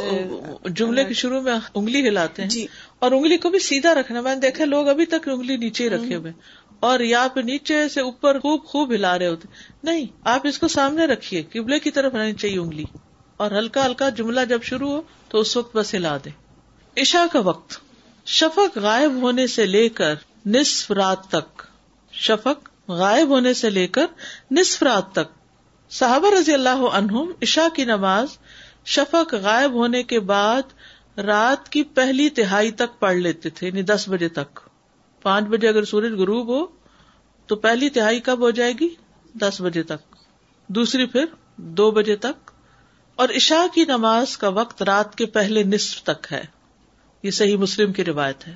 جملے 0.69 1.03
کے 1.03 1.13
شروع 1.13 1.41
میں 1.41 1.55
انگلی 1.73 2.07
ہلاتے 2.07 2.41
ہیں 2.41 2.49
جی۔ 2.49 2.67
اور 2.99 3.11
انگلی 3.11 3.37
کو 3.37 3.49
بھی 3.49 3.59
سیدھا 3.59 3.93
رکھنا 3.93 4.21
میں 4.21 4.35
نے 4.35 4.41
دیکھا 4.41 4.65
لوگ 4.65 4.87
ابھی 4.87 5.05
تک 5.05 5.29
انگلی 5.29 5.57
نیچے 5.57 5.83
ہی 5.83 5.89
رکھے 5.89 6.15
ہوئے 6.15 6.31
اور 6.79 6.99
یا 6.99 7.27
پہ 7.33 7.39
نیچے 7.39 7.89
سے 7.89 8.01
اوپر 8.01 8.39
خوب 8.39 8.65
خوب 8.65 8.93
ہلا 8.93 9.19
رہے 9.19 9.27
ہوتے 9.27 9.47
نہیں 9.83 10.05
آپ 10.23 10.47
اس 10.47 10.59
کو 10.59 10.67
سامنے 10.67 11.05
رکھیے 11.05 11.43
قبلے 11.43 11.79
کی 11.79 11.91
طرف 11.91 12.15
رہنی 12.15 12.33
چاہیے 12.33 12.57
انگلی۔ 12.57 12.83
اور 13.37 13.51
ہلکا 13.51 13.85
ہلکا 13.85 14.09
جملہ 14.09 14.39
جب 14.49 14.63
شروع 14.63 14.91
ہو 14.91 15.01
تو 15.29 15.39
اس 15.39 15.57
وقت 15.57 15.75
بس 15.75 15.95
ہلا 15.95 16.17
دے 16.17 16.29
عشاء 17.01 17.25
کا 17.31 17.39
وقت۔ 17.39 17.88
شفق 18.31 18.77
غائب 18.77 19.11
ہونے 19.21 19.47
سے 19.47 19.65
لے 19.65 19.89
کر 19.89 20.15
نصف 20.45 20.91
رات 20.91 21.27
تک، 21.27 21.63
شفق 22.11 22.69
غائب 22.87 23.27
ہونے 23.27 23.53
سے 23.53 23.69
لے 23.69 23.87
کر 23.87 24.05
نصف 24.51 24.83
رات 24.83 25.11
تک۔ 25.11 25.39
صحابہ 25.89 26.31
رضی 26.39 26.53
اللہ 26.53 26.69
عنہم 26.69 27.31
عشاء 27.41 27.75
کی 27.75 27.85
نماز 27.85 28.27
شفق 28.85 29.33
غائب 29.33 29.73
ہونے 29.73 30.03
کے 30.03 30.19
بعد 30.19 30.61
رات 31.19 31.69
کی 31.69 31.83
پہلی 31.83 32.29
تہائی 32.29 32.71
تک 32.71 32.99
پڑھ 32.99 33.15
لیتے 33.15 33.49
تھے 33.49 33.67
یعنی 33.67 33.81
دس 33.81 34.05
بجے 34.09 34.29
تک۔ 34.29 34.59
پانچ 35.21 35.45
بجے 35.45 35.67
اگر 35.67 35.85
سورج 35.85 36.11
غروب 36.11 36.47
ہو 36.47 36.67
تو 37.47 37.55
پہلی 37.55 37.89
تہائی 37.89 38.19
کب 38.19 38.39
ہو 38.39 38.49
جائے 38.49 38.73
گی؟ 38.79 38.89
دس 39.33 39.61
بجے 39.61 39.83
تک۔ 39.83 40.15
دوسری 40.67 41.05
پھر 41.05 41.25
دو 41.55 41.91
بجے 41.91 42.15
تک۔ 42.15 42.51
اور 43.15 43.29
عشاء 43.29 43.73
کی 43.73 43.85
نماز 43.85 44.37
کا 44.37 44.47
وقت 44.47 44.83
رات 44.83 45.15
کے 45.15 45.25
پہلے 45.25 45.63
نصف 45.63 46.03
تک 46.03 46.27
ہے۔ 46.31 46.58
یہ 47.23 47.31
صحیح 47.31 47.57
مسلم 47.57 47.93
کی 47.93 48.05
روایت 48.05 48.47
ہے۔ 48.47 48.53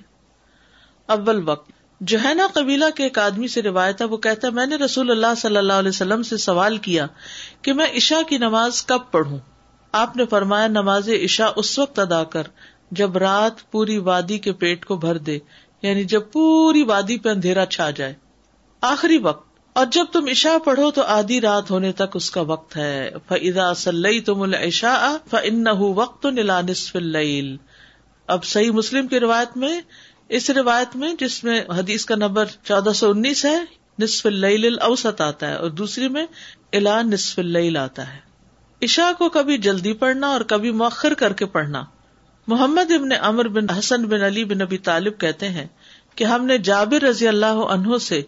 اول 1.05 1.49
وقت۔ 1.49 1.71
جوہینا 1.99 2.47
قبیلہ 2.53 2.85
کے 2.95 3.03
ایک 3.03 3.19
آدمی 3.19 3.47
سے 3.47 3.61
روایت 3.61 4.01
ہے، 4.01 4.05
وہ 4.05 4.17
کہتا 4.17 4.47
ہے، 4.47 4.51
میں 4.51 4.65
نے 4.65 4.75
رسول 4.75 5.11
اللہ 5.11 5.35
صلی 5.37 5.57
اللہ 5.57 5.73
علیہ 5.73 5.89
وسلم 5.89 6.23
سے 6.23 6.37
سوال 6.37 6.77
کیا 6.77 7.07
کہ 7.61 7.73
میں 7.73 7.87
عشاء 7.97 8.21
کی 8.29 8.37
نماز 8.37 8.85
کب 8.85 8.99
پڑھوں؟ 9.11 9.39
آپ 9.91 10.17
نے 10.17 10.25
فرمایا، 10.25 10.67
نماز 10.67 11.09
عشاء 11.23 11.49
اس 11.55 11.79
وقت 11.79 11.99
ادا 11.99 12.23
کر 12.23 12.43
جب 12.91 13.17
رات 13.17 13.71
پوری 13.71 13.97
وادی 13.97 14.37
کے 14.37 14.53
پیٹ 14.53 14.85
کو 14.85 14.95
بھر 14.95 15.17
دے 15.17 15.39
یعنی 15.81 16.03
جب 16.03 16.21
پوری 16.31 16.83
وادی 16.83 17.19
پہ 17.19 17.29
اندھیرا 17.29 17.65
چھا 17.65 17.89
جائے۔ 17.89 18.13
آخری 18.81 19.17
وقت۔ 19.17 19.53
اور 19.73 19.85
جب 19.91 20.05
تم 20.11 20.25
عشاء 20.31 20.57
پڑھو 20.65 20.91
تو 20.91 21.01
آدھی 21.01 21.41
رات 21.41 21.71
ہونے 21.71 21.91
تک 21.91 22.03
اس 22.13 22.31
کا 22.31 22.41
وقت 22.41 22.77
ہے۔ 22.77 23.11
فضا 23.27 23.73
صلی 23.73 24.19
تم 24.19 24.41
الشا 24.41 25.17
فن 25.29 25.67
وقت 25.67 26.25
نلا 26.25 26.61
نصف 26.61 26.95
اللیل 26.95 27.57
اب 28.27 28.45
صحیح 28.45 28.71
مسلم 28.71 29.07
کی 29.07 29.19
روایت 29.19 29.57
میں، 29.57 29.81
اس 30.29 30.49
روایت 30.49 30.95
میں 30.95 31.13
جس 31.19 31.43
میں 31.43 31.61
حدیث 31.61 32.05
کا 32.05 32.15
نمبر 32.15 32.45
چودہ 32.63 32.93
سو 32.93 33.09
انیس 33.09 33.45
ہے، 33.45 33.57
نصف 33.99 34.25
اللیل 34.25 34.79
اوسط 34.79 35.21
آتا 35.21 35.49
ہے 35.49 35.55
اور 35.55 35.69
دوسری 35.69 36.07
میں 36.07 36.25
الا 36.73 37.01
نصف 37.01 37.39
اللیل 37.39 37.77
آتا 37.77 38.13
ہے۔ 38.13 38.19
عشاء 38.81 39.11
کو 39.17 39.29
کبھی 39.29 39.57
جلدی 39.57 39.93
پڑھنا 39.93 40.27
اور 40.27 40.41
کبھی 40.41 40.71
مؤخر 40.71 41.13
کر 41.13 41.33
کے 41.33 41.45
پڑھنا۔ 41.45 41.83
محمد 42.47 42.91
ابن 42.91 43.09
امر 43.21 43.47
بن 43.47 43.69
حسن 43.69 44.05
بن 44.05 44.21
علی 44.21 44.43
بن 44.43 44.57
نبی 44.57 44.77
طالب 44.77 45.19
کہتے 45.19 45.49
ہیں 45.49 45.67
کہ 46.15 46.23
ہم 46.23 46.45
نے 46.45 46.57
جابر 46.57 47.03
رضی 47.03 47.27
اللہ 47.27 47.45
عنہ 47.45 47.97
سے 47.97 48.21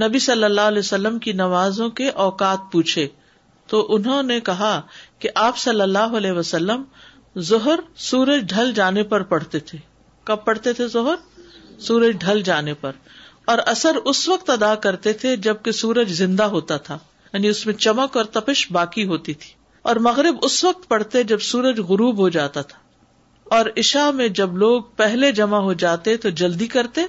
نبی 0.00 0.18
صلی 0.18 0.44
اللہ 0.44 0.60
علیہ 0.60 0.78
وسلم 0.78 1.18
کی 1.18 1.32
نمازوں 1.32 1.90
کے 1.90 2.08
اوقات 2.08 2.58
پوچھے۔ 2.72 3.08
تو 3.66 3.94
انہوں 3.94 4.22
نے 4.22 4.40
کہا 4.40 4.80
کہ 5.18 5.28
آپ 5.34 5.58
صلی 5.58 5.80
اللہ 5.80 5.98
علیہ 5.98 6.32
وسلم 6.32 6.82
زہر 7.38 7.80
سورج 7.96 8.40
ڈھل 8.48 8.72
جانے 8.74 9.02
پر 9.02 9.22
پڑھتے 9.22 9.58
تھے۔ 9.58 9.78
کب 10.24 10.44
پڑھتے 10.44 10.72
تھے 10.72 10.88
زہر؟ 10.88 11.40
سورج 11.80 12.16
ڈھل 12.20 12.42
جانے 12.42 12.74
پر۔ 12.74 12.92
اور 13.44 13.58
اثر 13.66 13.96
اس 13.96 14.28
وقت 14.28 14.50
ادا 14.50 14.74
کرتے 14.74 15.12
تھے 15.12 15.36
جبکہ 15.36 15.72
سورج 15.72 16.12
زندہ 16.12 16.42
ہوتا 16.42 16.76
تھا۔ 16.76 16.98
یعنی 17.32 17.48
اس 17.48 17.66
میں 17.66 17.74
چمک 17.74 18.16
اور 18.16 18.24
تپش 18.24 18.72
باقی 18.72 19.06
ہوتی 19.06 19.34
تھی۔ 19.34 19.52
اور 19.82 19.96
مغرب 19.96 20.36
اس 20.42 20.64
وقت 20.64 20.88
پڑھتے 20.88 21.22
جب 21.22 21.38
سورج 21.38 21.80
غروب 21.80 22.18
ہو 22.18 22.28
جاتا 22.28 22.62
تھا۔ 22.62 22.78
اور 23.44 23.66
عشا 23.76 24.10
میں 24.10 24.28
جب 24.28 24.56
لوگ 24.56 24.82
پہلے 24.96 25.32
جمع 25.32 25.58
ہو 25.58 25.72
جاتے 25.72 26.16
تو 26.16 26.28
جلدی 26.28 26.66
کرتے 26.66 27.00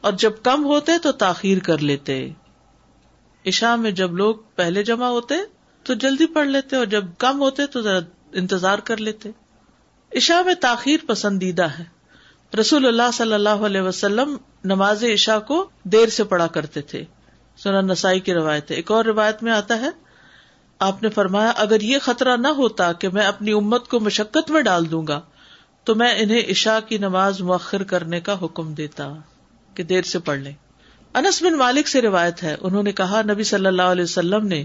اور 0.00 0.12
جب 0.12 0.32
کم 0.42 0.64
ہوتے 0.64 0.92
تو 1.02 1.12
تاخیر 1.12 1.58
کر 1.58 1.78
لیتے۔ 1.78 2.30
عشاء 3.46 3.76
میں 3.76 3.90
جب 3.90 4.12
لوگ 4.12 4.34
پہلے 4.56 4.82
جمع 4.82 5.06
ہوتے 5.06 5.34
تو 5.82 5.94
جلدی 5.94 6.26
پڑھ 6.26 6.48
لیتے 6.48 6.76
اور 6.76 6.86
جب 6.86 7.04
کم 7.18 7.40
ہوتے 7.40 7.66
تو 7.66 7.80
ذرا 7.80 8.00
انتظار 8.32 8.78
کر 8.78 8.96
لیتے۔ 8.96 9.30
عشاء 10.16 10.42
میں 10.42 10.54
تاخیر 10.54 10.96
پسندیدہ 11.06 11.62
ہے۔ 11.62 11.84
رسول 12.60 12.86
اللہ 12.86 13.10
صلی 13.12 13.32
اللہ 13.32 13.48
علیہ 13.48 13.80
وسلم 13.80 14.36
نماز 14.64 15.04
عشاء 15.04 15.38
کو 15.38 15.70
دیر 15.84 16.08
سے 16.08 16.24
پڑھا 16.24 16.46
کرتے 16.46 16.80
تھے۔ 16.80 17.04
سنا 17.56 17.80
نسائی 17.80 18.20
کی 18.20 18.34
روایت 18.34 18.70
ہے۔ 18.70 18.76
ایک 18.76 18.90
اور 18.90 19.04
روایت 19.04 19.42
میں 19.42 19.52
آتا 19.52 19.80
ہے۔ 19.80 19.88
آپ 20.78 21.02
نے 21.02 21.08
فرمایا، 21.08 21.52
اگر 21.56 21.80
یہ 21.80 21.98
خطرہ 21.98 22.36
نہ 22.36 22.48
ہوتا 22.48 22.92
کہ 22.92 23.08
میں 23.08 23.26
اپنی 23.26 23.52
امت 23.52 23.88
کو 23.88 24.00
مشقت 24.00 24.50
میں 24.50 24.62
ڈال 24.62 24.90
دوں 24.90 25.06
گا، 25.06 25.20
تو 25.84 25.94
میں 25.94 26.14
انہیں 26.18 26.42
عشاء 26.50 26.78
کی 26.88 26.98
نماز 26.98 27.40
مؤخر 27.40 27.82
کرنے 27.82 28.20
کا 28.20 28.36
حکم 28.42 28.74
دیتا 28.74 29.14
کہ 29.74 29.82
دیر 29.82 30.02
سے 30.02 30.18
پڑھ 30.18 30.38
لیں۔ 30.38 30.52
انس 31.14 31.42
بن 31.42 31.52
مالک 31.52 31.88
سے 31.88 32.02
روایت 32.02 32.42
ہے۔ 32.42 32.56
انہوں 32.60 32.82
نے 32.82 32.92
کہا، 32.92 33.22
نبی 33.22 33.44
صلی 33.44 33.66
اللہ 33.66 33.82
علیہ 33.82 34.04
وسلم 34.04 34.46
نے 34.46 34.64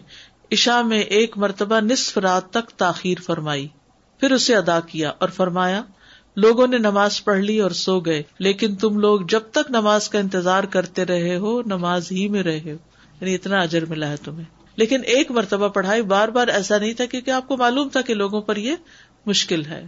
عشاء 0.52 0.82
میں 0.82 1.00
ایک 1.00 1.38
مرتبہ 1.38 1.80
نصف 1.80 2.18
رات 2.18 2.50
تک 2.50 2.70
تاخیر 2.70 3.18
فرمائی۔ 3.22 3.68
پھر 4.20 4.32
اسے 4.32 4.56
ادا 4.56 4.80
کیا 4.80 5.12
اور 5.20 5.30
فرمایا، 5.30 5.84
لوگوں 6.36 6.68
نے 6.68 6.78
نماز 6.78 7.24
پڑھ 7.24 7.40
لی 7.40 7.60
اور 7.60 7.72
سو 7.72 8.00
گئے، 8.00 8.24
لیکن 8.40 8.76
تم 8.76 9.00
لوگ 9.00 9.22
جب 9.22 9.40
تک 9.52 9.72
نماز 9.72 10.10
کا 10.10 10.20
انتظار 10.20 10.64
کرتے 10.64 11.06
رہے 11.06 11.36
ہو، 11.36 11.62
نماز 11.62 12.12
ہی 12.12 12.28
میں 12.28 12.44
رہے 12.44 12.60
ہو۔ 12.60 12.78
یعنی 13.22 13.36
اتنا 13.36 13.60
اجر 13.62 13.86
ملا 13.86 14.10
ہے 14.10 14.16
تمہیں۔ 14.18 14.46
لیکن 14.76 15.02
ایک 15.06 15.32
مرتبہ 15.32 15.68
پڑھائی، 15.68 16.02
بار 16.02 16.28
بار 16.28 16.48
ایسا 16.48 16.78
نہیں 16.78 16.94
تھا 16.94 17.06
کیونکہ 17.06 17.32
آپ 17.32 17.48
کو 17.48 17.58
معلوم 17.58 17.90
تھا 17.90 18.02
کہ 18.02 18.14
لوگوں 18.14 18.42
پر 18.42 18.56
یہ 18.56 18.76
مشکل 19.26 19.66
ہے۔ 19.66 19.88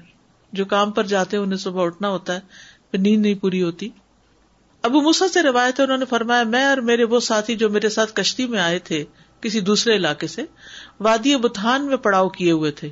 جو 0.54 0.66
کام 0.66 0.92
پر 0.92 1.04
جاتے 1.04 1.38
انہیں 1.38 1.58
صبح 1.58 1.86
اٹھنا 1.86 2.10
ہوتا 2.10 2.34
ہے، 2.36 2.40
پھر 2.92 3.00
نیند 3.00 3.22
نہیں 3.22 3.34
پوری 3.34 3.64
ہوتی۔ 3.64 3.90
ابو 4.82 5.02
موسا 5.02 5.28
سے 5.28 5.44
روایت 5.44 5.80
ہے، 5.80 5.86
انہوں 5.86 5.98
نے 5.98 6.06
فرمایا، 6.06 6.44
میں 6.44 6.66
اور 6.66 6.78
میرے 6.78 7.04
وہ 7.04 7.20
ساتھی 7.20 7.56
جو 7.56 7.70
میرے 7.70 7.90
ساتھ 7.90 8.14
کشتی 8.14 8.46
میں 8.46 8.60
آئے 8.60 8.80
تھے، 8.80 9.06
کسی 9.42 9.60
دوسرے 9.60 9.96
علاقے 9.96 10.28
سے، 10.28 10.44
وادی 11.00 11.36
بتان 11.36 11.86
میں 11.86 11.98
پڑاؤ 11.98 12.30
کیے 12.30 12.52
ہوئے 12.52 12.72
تھے۔ 12.72 12.90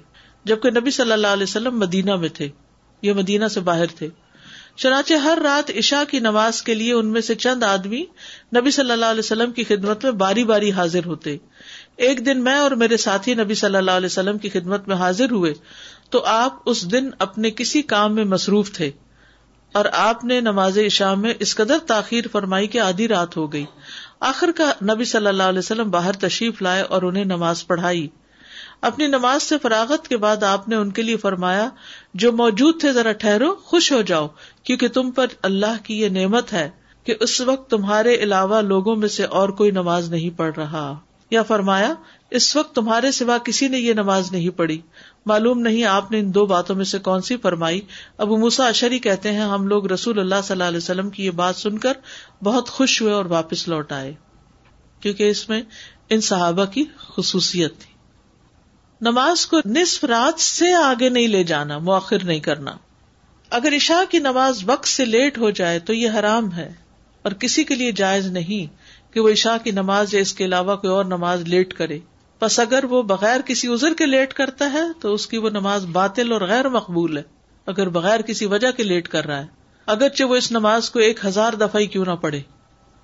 جبکہ 0.47 0.69
نبی 0.69 0.91
صلی 0.91 1.11
اللہ 1.11 1.27
علیہ 1.27 1.43
وسلم 1.43 1.79
مدینہ 1.79 2.15
میں 2.15 2.29
تھے، 2.29 2.49
یہ 3.01 3.13
مدینہ 3.13 3.47
سے 3.47 3.59
باہر 3.59 3.85
تھے۔ 3.85 4.09
چنانچہ 4.75 5.13
ہر 5.13 5.39
رات 5.43 5.71
عشاء 5.77 6.03
کی 6.09 6.19
نماز 6.19 6.61
کے 6.61 6.73
لیے 6.73 6.93
ان 6.93 7.07
میں 7.11 7.21
سے 7.21 7.35
چند 7.35 7.63
آدمی 7.63 8.05
نبی 8.55 8.71
صلی 8.71 8.91
اللہ 8.91 9.05
علیہ 9.05 9.19
وسلم 9.19 9.51
کی 9.51 9.63
خدمت 9.63 10.03
میں 10.03 10.11
باری 10.11 10.43
باری 10.43 10.71
حاضر 10.71 11.05
ہوتے۔ 11.05 11.37
ایک 11.95 12.25
دن 12.25 12.43
میں 12.43 12.55
اور 12.55 12.71
میرے 12.71 12.97
ساتھی 12.97 13.33
نبی 13.33 13.53
صلی 13.53 13.77
اللہ 13.77 13.91
علیہ 13.91 14.05
وسلم 14.05 14.37
کی 14.37 14.49
خدمت 14.49 14.87
میں 14.87 14.95
حاضر 14.95 15.31
ہوئے، 15.31 15.53
تو 16.09 16.23
آپ 16.25 16.59
اس 16.65 16.91
دن 16.91 17.09
اپنے 17.19 17.51
کسی 17.51 17.81
کام 17.81 18.15
میں 18.15 18.25
مصروف 18.25 18.71
تھے۔ 18.71 18.91
اور 19.71 19.85
آپ 19.93 20.25
نے 20.25 20.41
نماز 20.41 20.77
عشاء 20.77 21.13
میں 21.13 21.33
اس 21.39 21.55
قدر 21.55 21.77
تاخیر 21.87 22.23
فرمائی 22.31 22.67
کہ 22.67 22.79
آدھی 22.79 23.07
رات 23.07 23.37
ہو 23.37 23.53
گئی۔ 23.53 23.65
آخر 24.19 24.51
کا 24.55 24.71
نبی 24.93 25.05
صلی 25.05 25.27
اللہ 25.27 25.43
علیہ 25.43 25.59
وسلم 25.59 25.89
باہر 25.89 26.13
تشریف 26.13 26.61
لائے 26.61 26.81
اور 26.81 27.01
انہیں 27.01 27.25
نماز 27.25 27.67
پڑھائی۔ 27.67 28.07
اپنی 28.81 29.07
نماز 29.07 29.43
سے 29.43 29.57
فراغت 29.57 30.07
کے 30.07 30.17
بعد 30.17 30.43
آپ 30.43 30.69
نے 30.69 30.75
ان 30.75 30.91
کے 30.91 31.01
لیے 31.01 31.17
فرمایا، 31.17 31.69
جو 32.13 32.31
موجود 32.31 32.79
تھے 32.79 32.93
ذرا 32.93 33.11
ٹھہرو، 33.11 33.55
خوش 33.55 33.91
ہو 33.91 34.01
جاؤ، 34.01 34.27
کیونکہ 34.63 34.87
تم 34.87 35.11
پر 35.11 35.25
اللہ 35.41 35.83
کی 35.83 36.01
یہ 36.01 36.09
نعمت 36.09 36.53
ہے 36.53 36.69
کہ 37.03 37.15
اس 37.19 37.41
وقت 37.41 37.69
تمہارے 37.69 38.15
علاوہ 38.15 38.61
لوگوں 38.61 38.95
میں 38.95 39.07
سے 39.07 39.23
اور 39.23 39.49
کوئی 39.49 39.71
نماز 39.71 40.09
نہیں 40.09 40.37
پڑھ 40.37 40.55
رہا۔ 40.57 40.95
یا 41.31 41.43
فرمایا، 41.43 41.93
اس 42.31 42.55
وقت 42.55 42.75
تمہارے 42.75 43.11
سوا 43.11 43.37
کسی 43.37 43.67
نے 43.67 43.79
یہ 43.79 43.93
نماز 43.93 44.31
نہیں 44.31 44.49
پڑھی۔ 44.49 44.81
معلوم 45.25 45.59
نہیں 45.59 45.83
آپ 45.83 46.11
نے 46.11 46.19
ان 46.19 46.33
دو 46.33 46.45
باتوں 46.45 46.75
میں 46.75 46.85
سے 46.85 46.99
کون 46.99 47.21
سی 47.21 47.37
فرمائی۔ 47.37 47.81
ابو 48.17 48.37
موسا 48.37 48.67
اشری 48.67 48.99
کہتے 48.99 49.31
ہیں، 49.31 49.39
ہم 49.39 49.67
لوگ 49.67 49.91
رسول 49.91 50.19
اللہ 50.19 50.35
صلی 50.43 50.53
اللہ 50.53 50.63
علیہ 50.63 50.77
وسلم 50.77 51.09
کی 51.09 51.25
یہ 51.25 51.31
بات 51.31 51.55
سن 51.55 51.77
کر 51.77 51.93
بہت 52.43 52.69
خوش 52.69 53.01
ہوئے 53.01 53.13
اور 53.13 53.25
واپس 53.25 53.67
لوٹ 53.67 53.91
آئے، 53.91 54.13
کیونکہ 54.99 55.29
اس 55.29 55.49
میں 55.49 55.61
ان 56.09 56.21
صحابہ 56.21 56.65
کی 56.65 56.83
خصوصیت 56.97 57.77
تھی۔ 57.77 57.96
نماز 59.01 59.45
کو 59.45 59.59
نصف 59.65 60.03
رات 60.03 60.39
سے 60.39 60.73
آگے 60.73 61.09
نہیں 61.09 61.27
لے 61.27 61.43
جانا، 61.43 61.77
مؤخر 61.77 62.23
نہیں 62.23 62.39
کرنا۔ 62.39 62.71
اگر 63.51 63.75
عشاء 63.75 64.01
کی 64.09 64.19
نماز 64.19 64.61
وقت 64.65 64.87
سے 64.87 65.05
لیٹ 65.05 65.37
ہو 65.37 65.49
جائے 65.49 65.79
تو 65.79 65.93
یہ 65.93 66.09
حرام 66.09 66.51
ہے، 66.53 66.71
اور 67.25 67.31
کسی 67.31 67.63
کے 67.63 67.75
لیے 67.75 67.91
جائز 67.91 68.27
نہیں 68.27 69.13
کہ 69.13 69.19
وہ 69.19 69.29
عشاء 69.29 69.55
کی 69.63 69.71
نماز 69.71 70.13
یا 70.13 70.21
اس 70.21 70.33
کے 70.33 70.45
علاوہ 70.45 70.75
کوئی 70.75 70.93
اور 70.93 71.05
نماز 71.05 71.43
لیٹ 71.47 71.73
کرے۔ 71.73 71.99
بس 72.41 72.59
اگر 72.59 72.85
وہ 72.89 73.01
بغیر 73.03 73.41
کسی 73.41 73.67
ازر 73.67 73.93
کے 73.93 74.05
لیٹ 74.05 74.33
کرتا 74.33 74.71
ہے 74.73 74.83
تو 75.01 75.13
اس 75.13 75.27
کی 75.27 75.37
وہ 75.37 75.49
نماز 75.49 75.85
باطل 75.91 76.31
اور 76.31 76.41
غیر 76.41 76.69
مقبول 76.69 77.17
ہے۔ 77.17 77.23
اگر 77.67 77.89
بغیر 77.89 78.21
کسی 78.21 78.45
وجہ 78.45 78.71
کے 78.71 78.83
لیٹ 78.83 79.07
کر 79.07 79.25
رہا 79.25 79.39
ہے، 79.39 79.47
اگرچہ 79.87 80.23
وہ 80.23 80.35
اس 80.35 80.51
نماز 80.51 80.89
کو 80.89 80.99
ایک 80.99 81.25
ہزار 81.25 81.53
دفعہ 81.53 81.81
کیوں 81.83 82.05
نہ 82.05 82.15
پڑھے۔ 82.21 82.41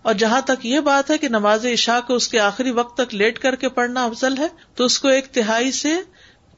اور 0.03 0.13
جہاں 0.13 0.41
تک 0.41 0.65
یہ 0.65 0.79
بات 0.79 1.11
ہے 1.11 1.17
کہ 1.17 1.29
نماز 1.29 1.65
عشاء 1.65 1.99
کو 2.07 2.15
اس 2.15 2.27
کے 2.27 2.39
آخری 2.39 2.71
وقت 2.71 2.97
تک 2.97 3.15
لیٹ 3.15 3.39
کر 3.39 3.55
کے 3.55 3.69
پڑھنا 3.69 4.05
افضل 4.05 4.37
ہے، 4.37 4.47
تو 4.75 4.85
اس 4.85 4.99
کو 4.99 5.07
ایک 5.07 5.27
تہائی 5.27 5.71
سے 5.71 5.93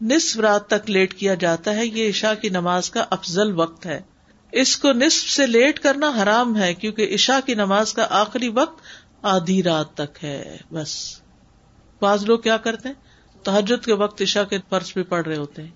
نصف 0.01 0.39
رات 0.39 0.67
تک 0.67 0.89
لیٹ 0.89 1.13
کیا 1.13 1.33
جاتا 1.33 1.75
ہے، 1.75 1.85
یہ 1.85 2.09
عشاء 2.09 2.33
کی 2.41 2.49
نماز 2.49 2.89
کا 2.89 3.05
افضل 3.09 3.59
وقت 3.59 3.85
ہے۔ 3.85 4.01
اس 4.51 4.77
کو 4.77 4.93
نصف 4.93 5.29
سے 5.29 5.47
لیٹ 5.47 5.79
کرنا 5.79 6.11
حرام 6.23 6.57
ہے، 6.57 6.73
کیونکہ 6.73 7.11
عشاء 7.13 7.39
کی 7.45 7.53
نماز 7.53 7.93
کا 7.93 8.07
آخری 8.09 8.49
وقت 8.49 8.81
آدھی 9.21 9.63
رات 9.63 9.93
تک 9.93 10.23
ہے، 10.23 10.57
بس۔ 10.71 11.21
بعض 12.01 12.25
لوگ 12.25 12.39
کیا 12.39 12.57
کرتے 12.57 12.89
ہیں؟ 12.89 12.95
تحجد 13.43 13.85
کے 13.85 13.93
وقت 13.93 14.21
عشاء 14.21 14.43
کے 14.43 14.57
فرض 14.69 14.93
بھی 14.93 15.03
پڑھ 15.03 15.27
رہے 15.27 15.37
ہوتے 15.37 15.61
ہیں 15.61 15.71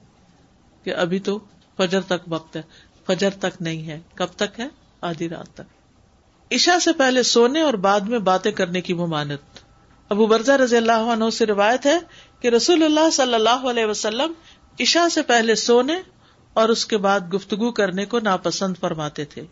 کہ 0.84 0.96
ابھی 0.96 1.20
تو 1.20 1.40
فجر 1.78 2.02
تک 2.02 2.22
وقت 2.28 2.56
ہے، 2.56 2.62
فجر 3.08 3.30
تک 3.30 3.62
نہیں 3.62 3.88
ہے، 3.88 4.00
کب 4.16 4.28
تک 4.36 4.60
ہے؟ 4.60 4.68
آدھی 5.02 5.30
رات 5.30 5.48
تک۔ 5.48 5.79
عشا 6.52 6.80
سے 6.80 6.94
پہلے 6.94 7.24
سونے 7.24 7.62
اور 7.62 7.74
بعد 7.74 8.00
میں 8.00 8.20
باتیں 8.20 8.52
کرنے 8.52 8.82
کی 8.82 8.94
ممانت 8.94 9.40
ابو 10.10 10.26
برزا 10.26 10.58
رضی 10.58 10.78
اللہ 10.78 10.92
عنہ 10.92 11.30
سے 11.34 11.46
روایت 11.46 11.86
ہے 11.86 11.98
کہ 12.40 12.48
رسول 12.48 12.84
اللہ 12.84 13.10
صلی 13.10 13.34
اللہ 13.34 13.68
علیہ 13.70 13.86
وسلم 13.86 14.34
عشا 14.80 15.10
سے 15.10 15.22
پہلے 15.22 15.56
سونے 15.56 15.94
اور 16.54 16.70
اس 16.70 16.86
کے 16.86 16.98
بعد 16.98 17.20
گفتگو 17.34 17.72
کرنے 17.72 18.06
کو 18.06 18.20
ناپسند 18.20 18.74
فرماتے 18.80 19.26
تھے۔ 19.26 19.46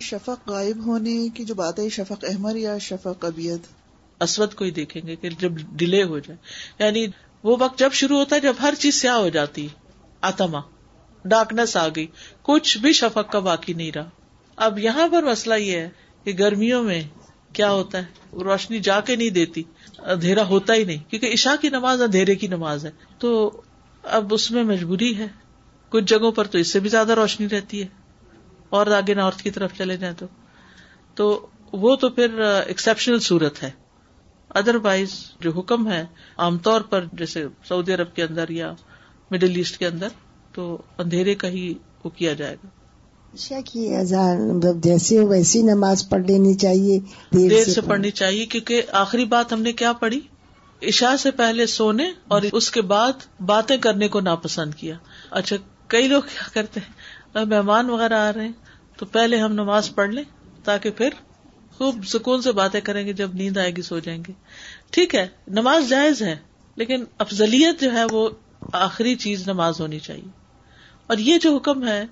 شفق 0.00 0.48
غائب 0.48 0.86
ہونے 0.86 1.28
کی 1.28 1.44
جو 1.44 1.54
بات 1.54 1.78
ہے 1.78 1.88
شفق 1.88 2.24
احمر 2.28 2.56
یا 2.56 2.78
شفق 2.78 3.24
ابیت 3.24 3.60
اسود 4.22 4.54
کو 4.54 4.64
ہی 4.64 4.70
دیکھیں 4.70 5.02
گے 5.06 5.16
کہ 5.16 5.28
جب 5.30 5.52
ڈیلے 5.52 6.02
ہو 6.02 6.18
جائے۔ 6.18 6.36
یعنی 6.84 7.06
وہ 7.42 7.56
وقت 7.60 7.78
جب 7.78 7.92
شروع 7.92 8.18
ہوتا 8.18 8.36
ہے 8.36 8.40
جب 8.40 8.54
ہر 8.62 8.74
چیز 8.78 8.94
سیاہ 8.94 9.16
ہو 9.16 9.28
جاتی 9.28 9.68
آتما 10.20 10.60
ڈارکنیس 11.24 11.76
آ 11.76 11.88
گئی۔ 11.88 12.06
کچھ 12.42 12.78
بھی 12.78 12.92
شفق 12.92 13.32
کا 13.32 13.38
باقی 13.38 13.72
نہیں 13.72 13.92
رہا۔ 13.94 14.08
اب 14.56 14.78
یہاں 14.78 15.08
پر 15.08 15.22
مسئلہ 15.22 15.54
یہ 15.54 15.78
ہے 15.78 15.88
کہ 16.24 16.32
گرمیوں 16.38 16.82
میں 16.82 17.02
کیا 17.52 17.70
ہوتا 17.70 17.98
ہے؟ 17.98 18.04
روشنی 18.32 18.78
جا 18.78 19.00
کے 19.00 19.16
نہیں 19.16 19.30
دیتی، 19.30 19.62
اندھیرا 19.98 20.46
ہوتا 20.46 20.74
ہی 20.74 20.84
نہیں، 20.84 21.10
کیونکہ 21.10 21.30
عشاء 21.32 21.56
کی 21.60 21.68
نماز 21.68 22.02
اندھیرے 22.02 22.34
کی 22.34 22.46
نماز 22.46 22.86
ہے۔ 22.86 22.90
تو 23.18 23.60
اب 24.02 24.34
اس 24.34 24.50
میں 24.50 24.64
مجبوری 24.64 25.18
ہے۔ 25.18 25.26
کچھ 25.88 26.04
جگہوں 26.04 26.32
پر 26.32 26.46
تو 26.46 26.58
اس 26.58 26.72
سے 26.72 26.80
بھی 26.80 26.90
زیادہ 26.90 27.12
روشنی 27.14 27.48
رہتی 27.48 27.82
ہے۔ 27.82 27.86
اور 28.68 28.86
آگے 28.86 29.14
نارتھ 29.14 29.42
کی 29.42 29.50
طرف 29.50 29.72
چلے 29.78 29.96
جائیں 29.96 30.14
تو۔ 30.18 30.26
تو 31.14 31.46
وہ 31.72 31.96
تو 31.96 32.10
پھر 32.10 32.38
ایکسپشنل 32.66 33.18
صورت 33.18 33.62
ہے۔ 33.62 33.70
ادر 34.48 34.74
وائز 34.74 35.32
جو 35.40 35.50
حکم 35.50 35.90
ہے، 35.90 36.04
عام 36.36 36.58
طور 36.58 36.80
پر 36.80 37.04
جیسے 37.12 37.44
سعودی 37.64 37.94
عرب 37.94 38.14
کے 38.14 38.22
اندر 38.22 38.48
یا 38.48 38.74
مڈل 39.30 39.56
ایسٹ 39.56 39.78
کے 39.78 39.86
اندر، 39.86 40.08
تو 40.52 40.82
اندھیرے 40.98 41.34
کا 41.34 41.48
ہی 41.48 41.74
وہ 42.04 42.10
کیا 42.10 42.32
جائے 42.32 42.56
گا۔ 42.64 42.79
عشاء 43.34 43.60
کی 43.64 43.94
اذان 43.94 44.56
مطلب 44.56 44.82
جیسے 44.82 45.18
ہو 45.18 45.26
ویسی 45.26 45.62
نماز 45.62 46.08
پڑھ 46.08 46.22
لینی 46.22 46.54
چاہیے 46.54 46.98
دیر 47.34 47.64
سے 47.64 47.80
پڑھنی 47.80 48.10
چاہیے 48.10 48.46
کیونکہ 48.46 48.82
آخری 48.92 49.24
بات 49.24 49.52
ہم 49.52 49.62
نے 49.62 49.72
کیا 49.72 49.92
پڑھی؟ 49.92 50.20
عشاء 50.82 51.16
سے 51.16 51.30
پہلے 51.30 51.66
سونے 51.66 52.10
اور 52.28 52.42
اس 52.52 52.70
کے 52.70 52.82
بعد 52.82 53.12
باتیں 53.46 53.76
کرنے 53.76 54.08
کو 54.08 54.20
ناپسند 54.20 54.74
کیا۔ 54.74 54.94
اچھا 55.30 55.56
کئی 55.86 56.08
لوگ 56.08 56.22
کیا 56.22 56.48
کرتے 56.52 56.80
ہیں؟ 56.80 56.92
مہمان 57.44 57.90
وغیرہ 57.90 58.14
آ 58.14 58.32
رہے 58.32 58.44
ہیں 58.44 58.52
تو 58.96 59.06
پہلے 59.06 59.36
ہم 59.36 59.52
نماز 59.52 59.94
پڑھ 59.94 60.10
لیں 60.10 60.24
تاکہ 60.64 60.90
پھر 60.90 61.08
خوب 61.78 62.04
سکون 62.06 62.42
سے 62.42 62.52
باتیں 62.52 62.80
کریں 62.80 63.06
گے 63.06 63.12
جب 63.12 63.34
نیند 63.34 63.56
آئے 63.56 63.70
گی 63.76 63.82
سو 63.82 63.98
جائیں 63.98 64.22
گے۔ 64.28 64.32
ٹھیک 64.90 65.14
ہے 65.14 65.28
نماز 65.48 65.88
جائز 65.88 66.22
ہے 66.22 66.36
لیکن 66.76 67.04
افضلیت 67.18 67.80
جو 67.80 67.92
ہے 67.92 68.04
وہ 68.10 68.30
آخری 68.72 69.14
چیز 69.14 69.48
نماز 69.48 69.80
ہونی 69.80 69.98
چاہیے۔ 69.98 70.40
اور 71.06 71.18
یہ 71.18 71.38
جو 71.38 71.56
حکم 71.56 71.88
ہے 71.88 72.06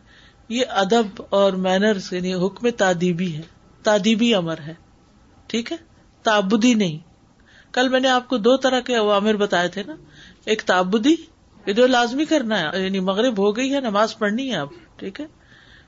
یہ 0.49 0.65
ادب 0.69 1.23
اور 1.31 1.53
مینرز 1.53 2.13
یعنی 2.13 2.35
حکم 2.35 2.71
تعدیبی 2.71 3.37
ہے۔ 3.37 3.43
تعدیبی 3.83 4.35
امر 4.35 4.61
ہے۔ 4.61 4.75
ٹھیک 5.47 5.73
ہے؟ 5.73 5.77
تعبدی 6.23 6.75
نہیں۔ 6.75 6.99
کل 7.73 7.89
میں 7.89 8.01
نے 8.01 8.09
آپ 8.09 8.29
کو 8.29 8.37
دو 8.37 8.57
طرح 8.57 8.81
کے 8.81 8.95
عوامر 8.95 9.35
بتائے 9.35 9.69
تھے 9.69 9.83
نا۔ 9.83 9.97
ایک 10.45 10.63
تعبدی، 10.63 11.15
یہ 11.67 11.73
جو 11.73 11.87
لازمی 11.87 12.25
کرنا 12.25 12.61
ہے 12.61 12.85
یعنی 12.85 13.01
مغرب 13.01 13.39
ہو 13.39 13.57
گئی 13.57 13.75
ہے، 13.75 13.81
نماز 13.81 14.19
پڑھنی 14.19 14.51
ہے 14.51 14.57
اب۔ 14.57 14.69
ٹھیک 14.97 15.21
ہے؟ 15.21 15.27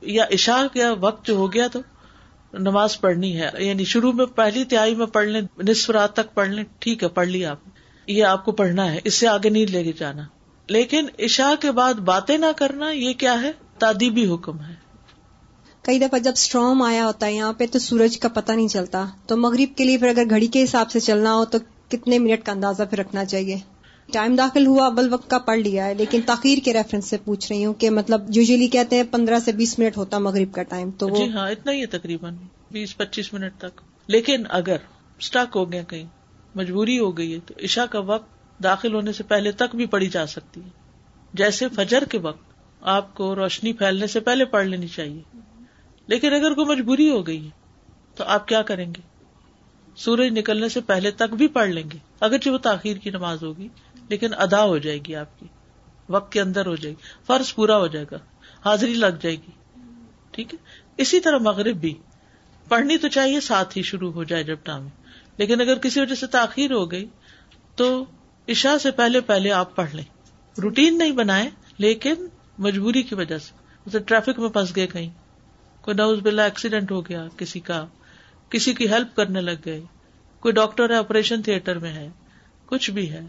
یا 0.01 0.25
عشاء 0.35 0.63
کا 0.75 0.93
وقت 1.01 1.27
جو 1.27 1.35
ہو 1.35 1.53
گیا 1.53 1.69
تو 1.69 1.81
نماز 2.53 3.01
پڑھنی 3.01 3.41
ہے۔ 3.41 3.51
یعنی 3.59 3.85
شروع 3.85 4.13
میں 4.13 4.27
پہلی 4.27 4.65
تہائی 4.65 4.95
میں 4.95 5.07
پڑھ 5.07 5.29
لیں، 5.29 5.41
نصف 5.59 5.91
رات 5.91 6.13
تک 6.13 6.35
پڑھ 6.35 6.49
لیں۔ 6.49 6.65
ٹھیک 6.79 7.03
ہے، 7.03 7.09
پڑھ 7.09 7.29
لیا 7.29 7.51
آپ 7.51 7.59
یہ 8.07 8.25
آپ 8.25 8.45
کو 8.45 8.53
پڑھنا 8.53 8.93
ہے۔ 8.93 9.01
اس 9.05 9.15
سے 9.15 9.29
آگے 9.29 9.49
نہیں 9.49 9.67
لے 9.67 9.85
کے 9.85 9.93
جانا۔ 9.93 10.23
لیکن 10.69 11.07
عشاء 11.19 11.55
کے 11.61 11.73
بعد 11.73 11.95
باتیں 11.95 12.39
نہ 12.39 12.47
کرنا، 12.57 12.91
یہ 12.91 13.13
کیا 13.13 13.43
ہے؟ 13.43 13.53
تعدیبی 13.81 14.27
حکم 14.27 14.61
ہے۔ 14.61 14.75
کئی 15.83 15.99
دفعہ 15.99 16.19
جب 16.19 16.33
اسٹرام 16.37 16.83
آیا 16.83 17.07
ہوتا 17.07 17.27
ہے 17.27 17.33
یہاں 17.33 17.53
پہ 17.53 17.67
تو 17.73 17.79
سورج 17.79 18.19
کا 18.19 18.29
پتہ 18.29 18.53
نہیں 18.53 18.69
چلتا۔ 18.69 19.05
تو 19.27 19.37
مغرب 19.37 19.77
کے 19.77 19.85
لیے 19.85 19.99
پھر 19.99 20.09
اگر 20.09 20.25
گھڑی 20.31 20.47
کے 20.47 20.65
حساب 20.65 20.91
سے 20.91 21.01
چلنا 21.01 21.35
ہو 21.35 21.45
تو 21.45 21.59
کتنے 21.89 22.19
منٹ 22.19 22.47
کا 22.47 22.53
اندازہ 22.53 22.83
پھر 22.91 22.99
رکھنا 22.99 23.25
چاہیے۔ 23.25 23.57
ٹائم 24.13 24.35
داخل 24.35 24.67
ہوا 24.67 24.87
اول 24.87 25.13
وقت 25.13 25.31
کا 25.31 25.39
پڑھ 25.39 25.59
لیا 25.59 25.87
ہے 25.87 25.95
لیکن 25.95 26.21
تاخیر 26.27 26.59
کے 26.65 26.73
ریفرنس 26.73 27.05
سے 27.05 27.17
پوچھ 27.25 27.53
رہی 27.53 27.65
ہوں 27.65 27.75
کہ 27.75 27.91
مطلب 27.91 28.37
یوزلی 28.37 28.69
کہتے 28.69 28.97
ہیں 28.97 29.03
پندرہ 29.11 29.39
سے 29.39 29.53
بیس 29.53 29.79
منٹ 29.79 29.97
ہوتا 29.97 30.19
مغرب 30.19 30.55
کا 30.55 30.63
ٹائم 30.63 30.91
تو 30.91 31.09
جی 31.09 31.31
ہاں 31.31 31.51
اتنا 31.51 31.73
ہی 31.73 31.81
ہے 31.81 31.87
تقریباً 31.87 32.37
بیس 32.71 32.97
پچیس 32.97 33.33
منٹ 33.33 33.59
تک۔ 33.59 33.81
لیکن 34.07 34.43
اگر 34.49 34.77
اسٹک 35.19 35.57
ہو 35.57 35.73
گیا 35.73 35.83
کہیں 35.83 36.05
مجبوری 36.55 36.99
ہو 36.99 37.19
گئی 37.19 37.35
ہے 37.35 37.39
تو 37.47 37.55
عشاء 37.65 37.85
کا 37.85 37.99
وقت 37.99 38.63
داخل 38.63 38.95
ہونے 38.95 39.13
سے 39.13 39.23
پہلے 39.23 39.53
تک 39.53 39.77
بھی 39.77 39.87
پڑھی 39.87 40.07
جا 40.07 40.27
سکتی 40.27 40.61
ہے۔ 40.61 40.69
جیسے 41.35 41.69
فجر 41.69 42.05
کے 42.05 42.19
وقت۔ 42.19 42.50
آپ 42.83 43.15
کو 43.15 43.35
روشنی 43.35 43.73
پھیلنے 43.73 44.07
سے 44.07 44.21
پہلے 44.21 44.45
پڑھ 44.45 44.67
لینی 44.67 44.89
چاہیے۔ 44.89 45.23
لیکن 46.07 46.35
اگر 46.35 46.55
کوئی 46.55 46.67
مجبوری 46.67 47.11
ہو 47.11 47.27
گئی 47.27 47.49
تو 48.17 48.25
آپ 48.25 48.49
کیا 48.49 48.63
کریں 48.63 48.87
گے؟ 48.87 49.01
سورج 49.97 50.39
نکلنے 50.39 50.69
سے 50.69 50.81
پہلے 50.81 51.11
تک 51.11 51.35
بھی 51.35 51.49
پڑھ 51.49 51.69
لیں 51.69 51.91
گے۔ 51.93 51.99
اگرچہ 52.21 52.51
وہ 52.51 52.59
تاخیر 52.59 52.97
کی 52.97 53.11
نماز 53.11 53.43
ہوگی، 53.43 53.69
لیکن 54.09 54.35
ادا 54.35 54.65
ہو 54.65 54.79
جائے 54.79 54.99
گی 54.99 55.15
آپ 55.15 55.41
کی۔ 55.41 55.47
وقت 56.09 56.33
کے 56.33 56.41
اندر 56.41 56.67
ہو 56.67 56.77
جائے 56.77 56.95
گی۔ 56.97 57.25
فرض 57.27 57.55
پورا 57.55 57.77
ہو 57.77 57.87
جائے 57.87 58.07
گا۔ 58.11 58.17
حاضری 58.65 58.95
لگ 58.95 59.21
جائے 59.21 59.37
گی۔ 59.37 59.81
ٹھیک 60.31 60.55
ہے؟ 60.55 60.59
اسی 60.97 61.21
طرح 61.21 61.39
مغرب 61.39 61.77
بھی۔ 61.77 61.95
پڑھنی 62.69 62.97
تو 62.97 63.09
چاہیے، 63.09 63.41
ساتھ 63.41 63.79
ہی 63.79 63.83
شروع 63.83 64.13
ہو 64.13 64.25
جائے 64.25 64.45
جب 64.45 64.57
ٹائم 64.63 64.89
لیکن 65.37 65.61
اگر 65.61 65.79
کسی 65.79 66.01
وجہ 66.01 66.15
سے 66.15 66.27
تاخیر 66.27 66.73
ہو 66.73 66.91
گئی 66.91 67.07
تو 67.77 68.05
عشاء 68.49 68.77
سے 68.77 68.91
پہلے 68.91 69.21
پہلے 69.21 69.53
آپ 69.53 69.77
پڑھ 69.77 69.95
لیں۔ 69.95 70.05
روٹین 70.61 70.99
نہیں 70.99 71.13
بنائے 71.13 71.51
لیکن 71.79 72.15
مجبوری 72.61 73.03
کی 73.03 73.15
وجہ 73.15 73.39
سے۔ 73.39 73.99
ٹریفک 73.99 74.39
میں 74.39 74.49
پھنس 74.49 74.77
گئے 74.77 74.87
کہیں۔ 74.87 75.11
کوئی 75.81 75.97
نوز 75.97 76.19
بلا 76.23 76.45
ایکسیڈینٹ 76.45 76.91
ہو 76.91 77.01
گیا 77.09 77.27
کسی 77.37 77.61
کا۔ 77.61 77.87
کسی 78.51 78.75
کی 78.75 78.89
ہیلپ 78.89 79.17
کرنے 79.17 79.41
لگ 79.41 79.51
گئے۔ 79.65 79.81
کوئی 80.41 80.53
ڈاکٹر 80.53 80.91
ہے 80.91 80.95
آپریشن 80.95 81.43
تھیٹر 81.43 81.79
میں 81.79 81.93
ہے۔ 81.93 82.09
کچھ 82.67 82.91
بھی 82.91 83.11
ہے۔ 83.11 83.21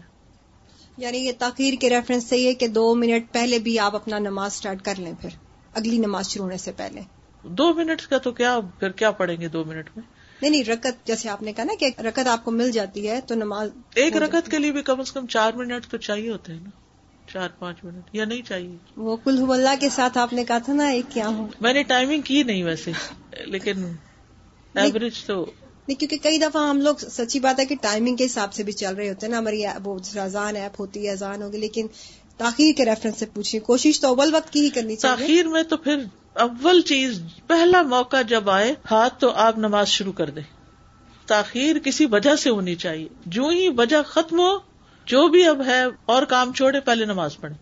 یعنی 0.96 1.18
یہ 1.18 1.32
تاخیر 1.38 1.74
کے 1.80 1.90
ریفرنس 1.90 2.24
سے 2.26 2.38
یہ 2.38 2.52
کہ 2.52 2.68
دو 2.68 2.94
منٹ 2.94 3.32
پہلے 3.32 3.58
بھی 3.58 3.78
آپ 3.78 3.94
اپنا 3.94 4.18
نماز 4.18 4.52
اسٹارٹ 4.52 4.82
کر 4.82 4.94
لیں 4.98 5.12
پھر۔ 5.20 5.30
اگلی 5.74 5.98
نماز 5.98 6.28
شروع 6.28 6.44
ہونے 6.44 6.56
سے 6.56 6.72
پہلے۔ 6.72 7.00
دو 7.42 7.74
منٹ 7.74 8.02
کا 8.06 8.18
تو 8.18 8.32
کیا 8.32 8.58
پھر 8.78 8.90
کیا 8.90 9.10
پڑیں 9.10 9.36
گے 9.40 9.48
دو 9.48 9.64
منٹ 9.64 9.90
میں؟ 9.96 10.04
نہیں 10.42 10.50
نہیں 10.50 10.64
رکت 10.64 11.06
جیسے 11.06 11.28
آپ 11.28 11.42
نے 11.42 11.52
کہا 11.52 11.64
نا 11.64 11.72
کہ 11.80 12.00
رکت 12.00 12.26
آپ 12.26 12.44
کو 12.44 12.50
مل 12.50 12.70
جاتی 12.70 13.08
ہے 13.08 13.20
تو 13.20 13.34
نماز 13.34 13.70
ایک 13.94 14.16
رکت 14.16 14.50
کے 14.50 14.58
لیے 14.58 14.72
بھی 14.72 14.82
کم 14.82 15.00
از 15.00 15.12
کم 15.12 15.26
چار 15.26 15.52
منٹ 15.52 15.86
تو 15.86 15.96
چاہیے 15.96 16.30
ہوتے 16.30 16.52
ہیں 16.52 16.60
نا۔ 16.60 16.70
چار 17.32 17.48
پانچ 17.58 17.84
منٹ 17.84 18.08
یا 18.12 18.24
نہیں 18.24 18.42
چاہیے۔ 18.42 18.76
وہ 18.96 19.16
کل 19.16 19.44
اللہ 19.50 19.74
کے 19.80 19.88
ساتھ 19.88 20.18
آپ 20.18 20.32
نے 20.32 20.44
کہا 20.44 20.58
تھا 20.58 20.72
نا 20.72 20.88
ایک 20.88 21.04
کیا 21.08 21.28
ہو۔ 21.28 21.46
میں 21.60 21.72
نے 21.72 21.82
ٹائمنگ 21.82 22.22
کی 22.22 22.42
نہیں 22.42 22.64
ویسے 22.64 22.92
لیکن 23.46 23.84
ایوریج 24.74 25.24
تو 25.24 25.50
نہیں 25.88 25.98
کیونکہ 25.98 26.16
کئی 26.22 26.38
دفعہ 26.38 26.68
ہم 26.68 26.80
لوگ 26.80 26.94
سچی 26.96 27.40
بات 27.40 27.60
ہے 27.60 27.66
کہ 27.66 27.74
ٹائمنگ 27.80 28.16
کے 28.16 28.24
حساب 28.24 28.52
سے 28.52 28.62
بھی 28.62 28.72
چل 28.72 28.94
رہے 28.94 29.08
ہوتے 29.08 29.26
ہیں 29.26 29.30
نا 29.32 29.38
ہماری 29.38 29.62
وہ 29.84 29.98
اذان 30.20 30.56
ایپ 30.56 30.80
ہوتی 30.80 31.06
ہے 31.06 31.12
اذان 31.12 31.42
ہوگی 31.42 31.58
لیکن 31.58 31.86
تاخیر 32.36 32.72
کے 32.76 32.84
ریفرنس 32.84 33.18
سے 33.18 33.26
پوچھیں۔ 33.26 33.60
کوشش 33.60 34.00
تو 34.00 34.08
اول 34.08 34.34
وقت 34.34 34.52
کی 34.52 34.60
ہی 34.60 34.70
کرنی 34.70 34.96
چاہیے۔ 34.96 35.16
تاخیر 35.16 35.48
میں 35.48 35.62
تو 35.62 35.76
پھر 35.76 35.98
اول 36.32 36.80
چیز 36.80 37.22
پہلا 37.46 37.82
موقع 37.82 38.22
جب 38.22 38.50
آئے 38.50 38.74
ہاتھ 38.90 39.20
تو 39.20 39.30
آپ 39.30 39.58
نماز 39.58 39.88
شروع 39.88 40.12
کر 40.12 40.30
دیں۔ 40.30 40.42
تاخیر 41.26 41.78
کسی 41.78 42.06
وجہ 42.06 42.36
سے 42.36 42.50
ہونی 42.50 42.74
چاہیے۔ 42.74 43.08
جو 43.26 43.48
ہی 43.48 43.68
وجہ 43.68 44.02
ختم 44.06 44.40
ہو 44.40 44.71
جو 45.06 45.28
بھی 45.28 45.46
اب 45.46 45.62
ہے 45.66 45.82
اور 46.06 46.22
کام 46.22 46.52
چھوڑے 46.52 46.80
پہلے 46.80 47.04
نماز 47.04 47.36
پڑھے 47.40 47.54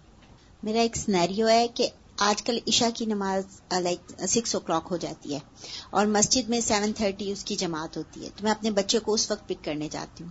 میرا 0.62 0.80
ایک 0.80 0.96
سنیریو 0.96 1.48
ہے 1.48 1.68
کہ 1.68 1.88
آج 2.18 2.42
کل 2.42 2.58
عشاء 2.66 2.88
کی 2.94 3.06
نماز 3.06 3.44
لائک 3.80 4.12
سکس 4.28 4.54
او 4.54 4.60
کلاک 4.60 4.88
ہو 4.90 4.96
جاتی 4.96 5.34
ہے 5.34 5.38
اور 5.90 6.06
مسجد 6.06 6.48
میں 6.48 6.60
سیون 6.60 6.92
تھرٹی 6.92 7.32
اس 7.32 7.44
کی 7.44 7.56
جماعت 7.56 7.96
ہوتی 7.96 8.24
ہے۔ 8.24 8.30
تو 8.36 8.44
میں 8.44 8.50
اپنے 8.50 8.70
بچے 8.70 8.98
کو 8.98 9.14
اس 9.14 9.30
وقت 9.30 9.48
پک 9.48 9.64
کرنے 9.64 9.88
جاتی 9.88 10.24
ہوں۔ 10.24 10.30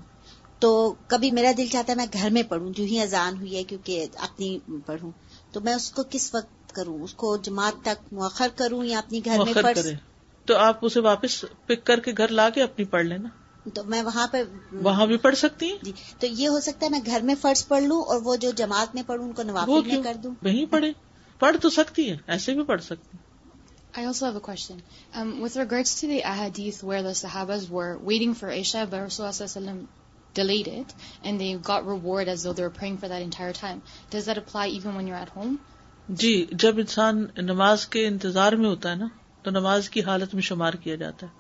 تو 0.60 0.94
کبھی 1.08 1.32
میرا 1.32 1.52
دل 1.58 1.68
چاہتا 1.68 1.92
ہے 1.92 1.96
میں 1.96 2.06
گھر 2.14 2.30
میں 2.30 2.44
پڑھوں 2.44 2.70
جو 2.70 2.84
ہی 2.84 3.02
اذان 3.02 3.38
ہوئی 3.38 3.56
ہے 3.56 3.64
کیونکہ 3.64 4.06
اپنی 4.18 4.60
پڑھوں۔ 4.86 5.12
تو 5.52 5.62
میں 5.62 5.74
اس 5.74 5.92
کو 5.92 6.04
کس 6.10 6.36
وقت 6.36 6.76
کروں؟ 6.76 7.04
اس 7.04 7.14
کو 7.14 7.38
جماعت 7.38 7.74
تک 7.82 8.14
مؤخر 8.14 8.48
کروں 8.56 8.86
یا 8.86 8.98
اپنی 8.98 9.26
گھر 9.26 9.38
میں 9.46 9.54
پڑھ 9.54 9.78
تو 10.46 10.58
آپ 10.58 10.78
اسے 10.82 11.00
واپس 11.00 11.46
پک 11.66 11.86
کر 11.86 12.00
کے 12.00 12.12
گھر 12.18 12.28
لا 12.28 12.50
کے 12.50 12.64
اپنی 12.64 12.86
پڑھ 12.86 13.06
لینا۔ 13.06 13.30
تو 13.70 13.84
میں 13.84 14.02
وہاں 14.02 14.28
پہ 14.28 14.44
وہاں 14.82 15.06
بھی 15.06 15.18
پڑھ 15.18 15.36
سکتی 15.36 15.70
جی 15.82 15.92
تو 16.20 16.28
یہ 16.28 16.48
ہو 16.48 16.60
سکتا 16.60 16.86
ہے 16.86 16.92
میں 16.92 17.00
گھر 17.06 17.22
میں 17.22 17.36
فرض 17.42 17.68
پڑھ 17.68 17.84
لوں 17.84 18.02
اور 18.04 18.22
وہ 18.24 18.36
جو 18.36 18.52
جماعت 18.58 18.96
میں 18.96 19.04
پڑھوں 19.04 19.26
ان 19.26 19.34
کو 19.34 19.44
نوافل 19.44 19.88
میں 19.88 20.02
کر 20.04 20.18
دوں 20.24 20.34
وہیں 20.44 20.66
پڑھے 20.66 20.92
پڑھ 21.42 21.58
تو 21.62 21.70
سکتی 21.70 22.10
ہے 22.12 22.18
ایسے 22.28 22.54
بھی 22.54 22.64
پڑھ 22.64 22.84
سکتی 22.84 23.18
I 23.94 24.06
also 24.06 24.26
have 24.26 24.36
a 24.36 24.40
question. 24.40 24.82
Um, 25.14 25.42
with 25.42 25.56
regards 25.56 25.94
to 25.96 26.08
the 26.08 26.22
ahadith 26.22 26.84
where 26.84 27.02
the 27.02 27.10
Sahabas 27.12 27.70
were 27.70 27.98
waiting 28.00 28.36
for 28.36 28.52
Isha, 28.52 28.88
but 28.88 29.00
Rasulullah 29.00 29.88
delayed 30.36 30.68
it, 30.70 30.94
and 31.24 31.42
they 31.42 31.56
got 31.56 31.88
reward 31.88 32.28
as 32.28 32.44
though 32.44 32.54
they 32.54 32.62
were 32.62 32.70
praying 32.72 32.98
for 32.98 33.08
that 33.08 33.24
entire 33.24 33.54
time. 33.54 33.82
Does 34.12 34.26
that 34.26 34.38
apply 34.38 34.68
even 34.70 34.96
when 34.96 35.08
you're 35.08 35.18
at 35.18 35.30
home? 35.30 35.58
جی 36.10 36.46
جب 36.52 36.78
انسان 36.78 37.26
نماز 37.38 37.86
کے 37.88 38.06
انتظار 38.08 38.52
میں 38.52 38.70
ہوتا 38.70 38.92
ہے 38.92 38.96
نا 38.96 39.08
تو 39.44 39.52
نماز 39.52 39.90
کی 39.90 40.02
حالت 40.02 40.34
میں 40.34 40.42
شمار 40.42 40.74
کیا 40.74 40.96
جاتا 40.96 41.28
ہے 41.28 41.39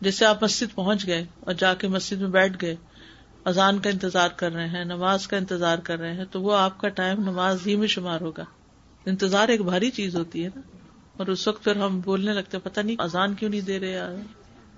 جیسے 0.00 0.24
آپ 0.24 0.42
مسجد 0.42 0.74
پہنچ 0.74 1.06
گئے 1.06 1.24
اور 1.40 1.54
جا 1.54 1.74
کے 1.74 1.88
مسجد 1.88 2.20
میں 2.20 2.28
بیٹھ 2.28 2.56
گئے 2.62 2.76
اذان 3.44 3.78
کا 3.78 3.90
انتظار 3.90 4.28
کر 4.28 4.52
رہے 4.52 4.68
ہیں 4.68 4.84
نماز 4.84 5.28
کا 5.28 5.36
انتظار 5.36 5.78
کر 5.78 5.98
رہے 5.98 6.12
ہیں 6.12 6.24
تو 6.30 6.42
وہ 6.42 6.56
آپ 6.56 6.80
کا 6.80 6.88
ٹائم 6.88 7.20
نماز 7.20 7.66
ہی 7.66 7.76
میں 7.76 7.88
شمار 7.88 8.20
ہوگا۔ 8.20 8.44
انتظار 9.06 9.48
ایک 9.48 9.62
بھاری 9.62 9.90
چیز 9.90 10.16
ہوتی 10.16 10.44
ہے 10.44 10.48
نا۔ 10.54 10.60
اور 11.16 11.26
اس 11.26 11.48
وقت 11.48 11.64
پھر 11.64 11.76
ہم 11.76 12.00
بولنے 12.00 12.32
لگتے 12.32 12.58
پتہ 12.58 12.80
نہیں 12.80 12.96
اذان 12.98 13.34
کیوں 13.34 13.50
نہیں 13.50 13.60
دے 13.60 13.80
رہے 13.80 14.00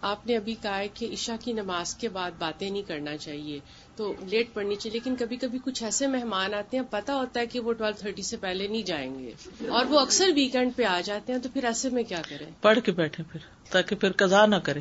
آپ 0.03 0.27
نے 0.27 0.37
ابھی 0.37 0.55
کہا 0.63 0.79
ہے 0.79 0.89
کہ 0.89 1.09
عشاء 1.13 1.35
کی 1.41 1.53
نماز 1.53 1.95
کے 1.95 2.09
بعد 2.09 2.31
باتیں 2.39 2.71
نہیں 2.71 2.83
کرنا 2.83 3.17
چاہیے 3.17 3.59
تو 3.97 4.15
لیٹ 4.27 4.55
پڑنی 4.55 4.75
چاہیے 4.75 4.93
لیکن 4.93 5.17
کبھی 5.17 5.37
کبھی 5.37 5.59
کچھ 5.65 5.83
ایسے 5.85 6.07
مہمان 6.07 6.55
آتے 6.55 6.77
ہیں 6.77 6.85
پتا 6.91 7.15
ہوتا 7.15 7.41
ہے 7.41 7.47
کہ 7.47 7.61
وہ 7.61 7.73
ٹویلو 7.73 8.01
تھرٹی 8.01 8.23
سے 8.23 8.37
پہلے 8.37 8.67
نہیں 8.67 8.83
جائیں 8.83 9.19
گے۔ 9.19 9.31
اور 9.69 9.87
وہ 9.87 10.01
اکثر 10.01 10.31
ویکینڈ 10.35 10.73
پہ 10.77 10.85
آ 10.85 11.01
جاتے 11.05 11.33
ہیں 11.33 11.41
تو 11.41 11.49
پھر 11.53 11.65
ایسے 11.65 11.91
میں 11.91 12.03
کیا 12.03 12.23
کریں؟ 12.29 12.47
پڑھ 12.61 12.79
کے 12.85 12.93
بیٹھے 12.93 13.25
پھر 13.33 13.41
تاکہ 13.71 13.97
پھر 13.97 14.13
قزا 14.13 14.47
نہ 14.47 14.57
کرے 14.57 14.81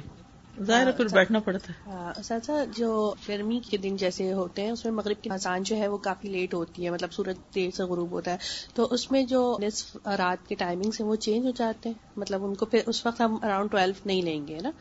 ظاہر 0.64 0.92
پھر 0.92 1.06
بیٹھنا 1.12 1.40
پڑتا 1.40 1.74
ہے۔ 1.74 2.22
سچا 2.24 2.64
جو 2.78 3.14
گرمی 3.30 3.60
کے 3.70 3.78
دن 3.78 3.96
جیسے 3.96 4.34
ہوتے 4.34 4.62
ہیں 4.62 4.72
اس 4.72 4.86
میں 4.86 4.94
مغرب 4.94 5.24
کی 5.24 5.30
آسان 5.30 5.64
جو 5.64 5.76
ہے 5.78 5.88
وہ 5.88 5.98
کافی 5.98 6.28
لیٹ 6.28 6.54
ہوتی 6.54 6.86
ہے 6.86 6.90
مطلب 6.90 7.14
سورج 7.14 7.36
دیر 7.56 7.70
سے 7.72 7.84
غروب 7.84 8.12
ہوتا 8.12 8.32
ہے۔ 8.32 8.38
تو 8.74 8.88
اس 8.92 9.12
میں 9.12 9.24
جو 9.24 9.58
نصف 9.62 9.98
رات 10.06 10.50
کے 10.50 10.56
ٹائمنگ 10.56 10.92
سے 10.92 11.04
وہ 11.04 11.16
چینج 11.16 11.46
ہو 11.46 11.52
جاتے 11.52 11.90
ہیں۔ 11.90 11.96
مطلب 12.18 12.46
ان 12.46 12.56
کو 12.56 12.66
پھر 12.66 12.80
اس 12.86 13.06
وقت 13.06 13.22
ہم 13.22 13.38
اراؤنڈ 13.44 13.72
ٹویلو 13.72 13.94
نہیں 14.06 14.22
لیں 14.22 14.48
گے 14.48 14.60
نا؟ 14.64 14.72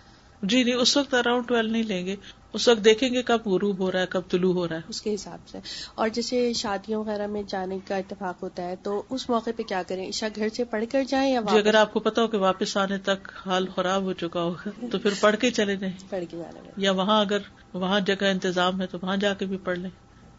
جی 0.42 0.64
نہیں 0.64 0.74
اس 0.74 0.96
وقت 0.96 1.14
اراؤنڈ 1.14 1.48
ٹویلو 1.48 1.70
نہیں 1.70 1.82
لیں 1.82 2.06
گے۔ 2.06 2.16
اس 2.56 2.68
وقت 2.68 2.84
دیکھیں 2.84 3.08
گے 3.14 3.22
کب 3.22 3.46
غروب 3.46 3.78
ہو 3.78 3.92
رہا 3.92 4.00
ہے 4.00 4.06
کب 4.10 4.22
طلوع 4.30 4.54
ہو 4.54 4.68
رہا 4.68 4.76
ہے۔ 4.76 4.80
اس 4.88 5.02
کے 5.02 5.14
حساب 5.14 5.48
سے۔ 5.48 5.58
اور 5.94 6.08
جیسے 6.08 6.52
شادیوں 6.52 7.00
وغیرہ 7.00 7.26
میں 7.26 7.42
جانے 7.48 7.78
کا 7.88 7.96
اتفاق 7.96 8.42
ہوتا 8.42 8.62
ہے 8.62 8.76
تو 8.82 9.02
اس 9.10 9.28
موقع 9.30 9.50
پہ 9.56 9.62
کیا 9.62 9.82
کریں؟ 9.88 10.08
عشا 10.08 10.28
گھر 10.36 10.48
سے 10.48 10.64
پڑھ 10.64 10.84
کر 10.92 11.02
جائیں 11.08 11.32
یا 11.32 11.40
جی 11.50 11.58
اگر 11.58 11.74
آپ 11.74 11.92
کو 11.92 12.00
پتا 12.00 12.22
ہو 12.22 12.26
کہ 12.26 12.38
واپس 12.38 12.76
آنے 12.76 12.98
تک 12.98 13.32
حال 13.46 13.66
خراب 13.74 14.02
ہو 14.02 14.12
چکا 14.12 14.42
ہوگا 14.42 14.70
تو 14.90 14.98
پھر 14.98 15.10
پڑھ 15.20 15.36
کے 15.36 15.50
چلے 15.50 15.76
جائیں۔ 15.76 15.94
پڑھ 16.10 16.24
کے 16.30 16.36
جانے 16.36 16.70
یا 16.76 16.92
وہاں 16.92 17.20
اگر 17.20 17.38
وہاں 17.74 18.00
جگہ 18.00 18.24
انتظام 18.24 18.80
ہے 18.80 18.86
تو 18.86 18.98
وہاں 19.02 19.16
جا 19.16 19.34
کے 19.34 19.46
بھی 19.46 19.56
پڑھ 19.56 19.78
لیں۔ 19.78 19.90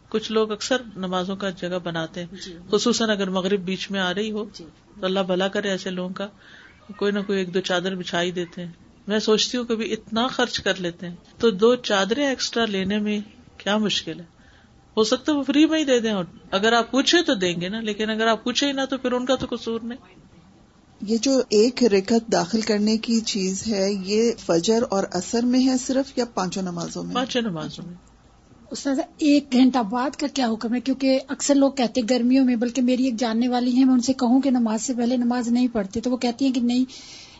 کچھ 0.08 0.32
لوگ 0.32 0.52
اکثر 0.52 0.82
نمازوں 0.96 1.36
کا 1.36 1.50
جگہ 1.50 1.78
بناتے 1.84 2.24
ہیں 2.24 2.36
جی۔ 2.44 2.56
خصوصاً 2.70 3.10
اگر 3.10 3.30
مغرب 3.30 3.60
بیچ 3.60 3.90
میں 3.90 4.00
آ 4.00 4.14
رہی 4.14 4.30
ہو 4.30 4.44
جی۔ 4.54 4.64
تو 5.00 5.06
اللہ 5.06 5.20
بھلا 5.20 5.48
کرے 5.48 5.70
ایسے 5.70 5.90
لوگوں 5.90 6.14
کا 6.14 6.28
کوئی 6.96 7.12
نہ 7.12 7.18
کوئی 7.26 7.38
ایک 7.38 7.54
دو 7.54 7.60
چادر 7.60 7.94
بچھائی 7.94 8.30
دیتے 8.30 8.64
ہیں۔ 8.64 8.72
میں 9.08 9.18
سوچتی 9.18 9.58
ہوں 9.58 9.64
کہ 9.64 9.72
اتنا 9.72 10.26
خرچ 10.26 10.60
کر 10.60 10.80
لیتے 10.80 11.08
ہیں۔ 11.08 11.16
تو 11.38 11.50
دو 11.50 11.74
چادریں 11.74 12.26
ایکسٹرا 12.26 12.64
لینے 12.64 12.98
میں 12.98 13.20
کیا 13.58 13.78
مشکل 13.78 14.20
ہے؟ 14.20 14.24
ہو 14.96 15.04
سکتا 15.04 15.32
ہے 15.32 15.36
وہ 15.36 15.42
فری 15.42 15.66
میں 15.66 15.78
ہی 15.78 15.84
دے 15.84 16.00
دیں 16.00 16.12
اور 16.12 16.24
اگر 16.50 16.72
آپ 16.72 16.90
پوچھے 16.90 17.22
تو 17.22 17.34
دیں 17.34 17.60
گے 17.60 17.68
نا 17.68 17.80
لیکن 17.80 18.10
اگر 18.10 18.26
آپ 18.26 18.44
پوچھے 18.44 18.66
ہی 18.66 18.72
نہ 18.72 18.80
تو 18.90 18.98
پھر 18.98 19.12
ان 19.12 19.26
کا 19.26 19.34
تو 19.34 19.46
قصور 19.50 19.80
نہیں۔ 19.80 19.98
یہ 21.06 21.16
جو 21.16 21.42
ایک 21.48 21.84
رکت 21.84 22.32
داخل 22.32 22.60
کرنے 22.60 22.96
کی 22.96 23.20
چیز 23.20 23.66
ہے 23.66 23.92
یہ 23.92 24.32
فجر 24.46 24.82
اور 24.90 25.04
اثر 25.12 25.42
میں 25.42 25.66
ہے 25.66 25.76
صرف 25.78 26.18
یا 26.18 26.24
پانچوں 26.24 26.62
نمازوں 26.62 27.02
میں؟ 27.02 27.14
پانچوں 27.14 27.42
نمازوں 27.42 27.84
میں۔ 27.86 27.94
اس 28.70 28.86
ایک 29.18 29.52
گھنٹہ 29.52 29.78
بعد 29.78 30.10
کا 30.10 30.26
کیا 30.34 30.50
حکم 30.50 30.74
ہے؟ 30.74 30.80
کیونکہ 30.80 31.20
اکثر 31.28 31.54
لوگ 31.54 31.70
کہتے 31.70 32.00
ہیں 32.00 32.08
گرمیوں 32.10 32.44
میں 32.44 32.56
بلکہ 32.56 32.82
میری 32.82 33.04
ایک 33.04 33.16
جاننے 33.16 33.48
والی 33.48 33.76
ہے 33.76 33.84
میں 33.84 33.94
ان 33.94 34.00
سے 34.00 34.12
کہوں 34.12 34.40
کہ 34.40 34.50
نماز 34.50 34.82
سے 34.82 34.94
پہلے 34.94 35.16
نماز 35.16 35.48
نہیں 35.48 35.68
پڑھتے 35.72 36.00
تو 36.00 36.10
وہ 36.10 36.16
کہتی 36.16 36.44
ہیں 36.44 36.52
کہ 36.52 36.60
نہیں 36.60 36.84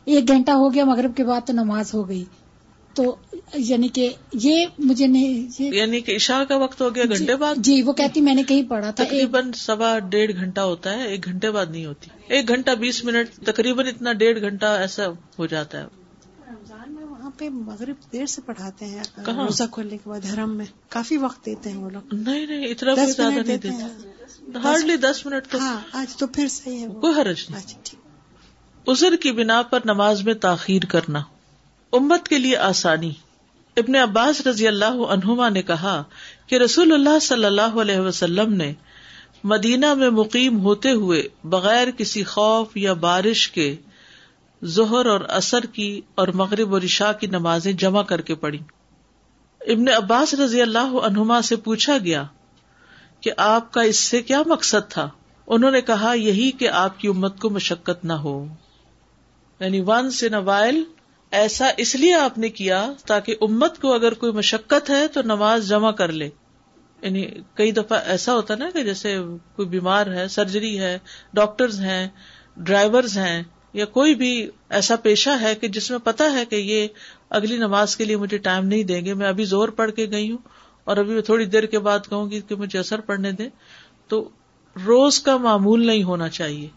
ایک 0.05 0.29
گھنٹہ 0.29 0.51
ہو 0.51 0.75
گیا 0.75 0.85
مغرب 0.85 1.17
کے 1.17 1.25
بعد 1.25 1.41
تو 1.47 1.53
نماز 1.53 1.95
ہو 1.95 2.09
گئی۔ 2.09 2.25
تو 2.95 3.17
یعنی 3.55 3.89
کہ 3.89 4.13
یہ 4.33 4.67
مجھے 4.79 5.07
نہیں 5.07 5.63
یعنی 5.75 6.01
کہ 6.01 6.17
عشاء 6.17 6.45
کا 6.45 6.57
وقت 6.57 6.81
ہو 6.81 6.95
گیا 6.95 7.05
جی، 7.05 7.19
گھنٹے 7.19 7.37
بعد؟ 7.37 7.55
جی 7.57 7.83
وہ 7.83 7.93
کہتی 7.93 8.21
میں 8.21 8.35
نے 8.35 8.43
کہیں 8.43 8.63
پڑھا 8.63 8.91
تھا 8.91 9.05
تقریباً 9.05 9.53
سوا 9.53 9.99
ڈیڑھ 9.99 10.33
گھنٹہ 10.33 10.61
ہوتا 10.61 10.93
ہے 10.93 11.07
ایک 11.07 11.25
گھنٹے 11.25 11.51
بعد 11.51 11.67
نہیں 11.71 11.85
ہوتی۔ 11.85 12.11
ایک 12.29 12.49
گھنٹہ 12.49 12.71
بیس 12.71 13.05
منٹ 13.05 13.47
تقریباً 13.47 13.87
اتنا 13.87 14.13
ڈیڑھ 14.13 14.41
گھنٹہ 14.41 14.67
ایسا 14.67 15.07
ہو 15.39 15.47
جاتا 15.47 15.81
ہے۔ 15.81 15.85
رمضان 16.49 16.93
میں 16.95 17.05
وہاں 17.05 17.31
پہ 17.39 17.49
مغرب 17.49 18.13
دیر 18.13 18.27
سے 18.27 18.43
پڑھاتے 18.47 18.85
ہیں۔ 18.85 19.03
روزہ 19.27 19.65
کھولنے 19.73 19.97
کے 19.97 20.11
بعد 20.11 20.21
حرم 20.35 20.57
میں 20.57 20.67
کافی 20.89 21.17
وقت 21.17 21.47
دیتے 21.47 21.71
ہیں 21.71 21.79
وہ 21.79 21.91
لوگ۔ 21.91 22.15
نہیں 22.15 22.47
نہیں 22.47 22.67
اتنا 22.67 22.95
زیادہ 22.95 23.31
نہیں 23.31 23.57
دیتے 23.57 24.59
ہارڈلی 24.65 24.97
دس 24.97 25.27
منٹ 25.27 25.51
تو 25.51 25.59
ہاں 25.59 25.81
آج 25.93 26.17
تو 26.17 26.27
پھر 26.27 26.49
صحیح 26.49 26.79
ہے 26.79 26.87
کوئی 27.01 27.21
حرج 27.21 27.45
نہیں۔ 27.51 27.98
ازر 28.88 29.16
کی 29.16 29.33
بنا 29.33 29.62
پر 29.62 29.79
نماز 29.85 30.22
میں 30.22 30.35
تاخیر 30.35 30.85
کرنا۔ 30.85 31.22
امت 31.92 32.29
کے 32.29 32.38
لیے 32.38 32.57
آسانی۔ 32.57 33.12
ابن 33.77 33.96
عباس 33.96 34.46
رضی 34.46 34.68
اللہ 34.68 34.85
عنہما 34.85 35.48
نے 35.48 35.62
کہا 35.62 36.03
کہ 36.46 36.55
رسول 36.55 36.92
اللہ 36.92 37.18
صلی 37.18 37.44
اللہ 37.44 37.81
علیہ 37.81 37.98
وسلم 37.98 38.53
نے 38.53 38.72
مدینہ 39.44 39.94
میں 39.94 40.11
مقیم 40.11 40.61
ہوتے 40.61 40.90
ہوئے 40.90 41.29
بغیر 41.44 41.90
کسی 41.90 42.24
خوف 42.24 42.77
یا 42.77 42.92
بارش 42.92 43.51
کے 43.51 43.77
ظہر 44.64 45.07
اور 45.07 45.20
اثر 45.20 45.61
کی 45.61 46.01
اور 46.14 46.29
مغرب 46.29 46.74
اور 46.74 46.83
عشاء 46.83 47.12
کی 47.12 47.27
نمازیں 47.27 47.72
جمع 47.72 48.03
کر 48.03 48.20
کے 48.20 48.35
پڑھی۔ 48.35 48.59
ابن 49.61 49.88
عباس 49.88 50.35
رضی 50.35 50.62
اللہ 50.62 50.96
عنہما 51.03 51.42
سے 51.42 51.57
پوچھا 51.57 51.98
گیا 51.98 52.24
کہ 53.20 53.31
آپ 53.37 53.72
کا 53.72 53.83
اس 53.83 53.96
سے 53.96 54.22
کیا 54.22 54.42
مقصد 54.46 54.90
تھا؟ 54.90 55.09
انہوں 55.46 55.70
نے 55.70 55.81
کہا، 55.81 56.12
یہی 56.12 56.51
کہ 56.51 56.68
آپ 56.68 57.01
کی 57.01 57.09
امت 57.09 57.40
کو 57.40 57.51
مشقت 57.51 58.05
نہ 58.05 58.12
ہو۔ 58.12 58.46
یعنی 59.61 59.81
ونس 59.81 60.25
ان 60.25 60.35
وائل 60.35 60.83
ایسا 61.31 61.71
اس 61.77 61.94
لیے 61.94 62.14
آپ 62.14 62.38
نے 62.38 62.49
کیا 62.49 62.92
تاکہ 63.07 63.35
امت 63.40 63.79
کو 63.79 63.94
اگر 63.94 64.14
کوئی 64.14 64.33
مشقت 64.33 64.90
ہے 64.90 65.09
تو 65.09 65.23
نماز 65.23 65.68
جمع 65.68 65.90
کر 65.90 66.12
لے۔ 66.12 66.29
یعنی 67.03 67.27
کئی 67.55 67.71
دفعہ 67.71 68.01
ایسا 68.07 68.35
ہوتا 68.35 68.55
نا 68.55 68.71
کہ 68.73 68.83
جیسے 68.83 69.16
کوئی 69.57 69.68
بیمار 69.68 70.07
ہے، 70.07 70.29
سرجری 70.29 70.79
ہے، 70.79 70.99
ڈاکٹرز 71.33 71.81
ہیں، 71.81 72.09
ڈرائیورز 72.57 73.18
ہیں، 73.18 73.42
یا 73.73 73.85
کوئی 73.85 74.14
بھی 74.14 74.51
ایسا 74.71 74.97
پیشہ 74.97 75.31
ہے 75.40 75.55
کہ 75.55 75.68
جس 75.68 75.90
میں 75.90 75.99
پتا 75.99 76.33
ہے 76.33 76.44
کہ 76.44 76.57
یہ 76.57 76.88
اگلی 77.31 77.57
نماز 77.57 77.97
کے 77.97 78.05
لیے 78.05 78.16
مجھے 78.16 78.38
ٹائم 78.38 78.66
نہیں 78.66 78.83
دیں 78.83 79.05
گے، 79.05 79.14
میں 79.14 79.29
ابھی 79.29 79.44
زور 79.44 79.68
پڑھ 79.68 79.92
کے 79.92 80.11
گئی 80.11 80.31
ہوں 80.31 80.38
اور 80.85 80.97
ابھی 80.97 81.14
میں 81.14 81.23
تھوڑی 81.23 81.44
دیر 81.44 81.66
کے 81.66 81.79
بعد 81.79 81.99
کہوں 82.09 82.31
گی 82.31 82.40
کہ 82.40 82.55
مجھے 82.55 82.79
اثر 82.79 83.01
پڑنے 83.01 83.33
دیں۔ 83.33 83.49
تو 84.09 84.29
روز 84.87 85.21
کا 85.21 85.37
معمول 85.37 85.87
نہیں 85.87 86.03
ہونا 86.03 86.29
چاہیے۔ 86.29 86.68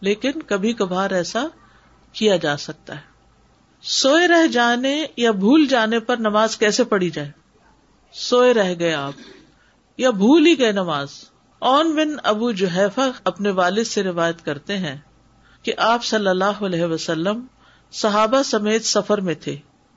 لیکن 0.00 0.30
کبھی 0.46 0.72
کبھار 0.72 1.10
ایسا 1.10 1.46
کیا 2.12 2.36
جا 2.36 2.56
سکتا 2.56 2.94
ہے۔ 2.94 3.00
سوئے 3.82 4.28
رہ 4.28 4.46
جانے 4.46 5.06
یا 5.16 5.30
بھول 5.30 5.66
جانے 5.66 6.00
پر 6.00 6.16
نماز 6.16 6.56
کیسے 6.56 6.84
پڑھی 6.84 7.10
جائے؟ 7.10 7.30
سوئے 8.12 8.54
رہ 8.54 8.74
گئے 8.78 8.94
آپ 8.94 9.12
یا 9.96 10.10
بھول 10.10 10.46
ہی 10.46 10.58
گئے 10.58 10.72
نماز۔ 10.72 11.08
اون 11.58 11.94
بن 11.94 12.16
ابو 12.22 12.52
جوہیفا 12.52 13.10
اپنے 13.24 13.50
والد 13.50 13.84
سے 13.84 14.02
روایت 14.02 14.44
کرتے 14.44 14.78
ہیں 14.78 14.96
کہ 15.62 15.72
آپ 15.76 16.04
صلی 16.04 16.28
اللہ 16.28 16.64
علیہ 16.64 16.84
وسلم 16.84 17.46
صحابہ 17.92 18.42
سمیت 18.42 18.84
سفر 18.84 19.20
میں 19.20 19.34
تھے۔ 19.34 19.56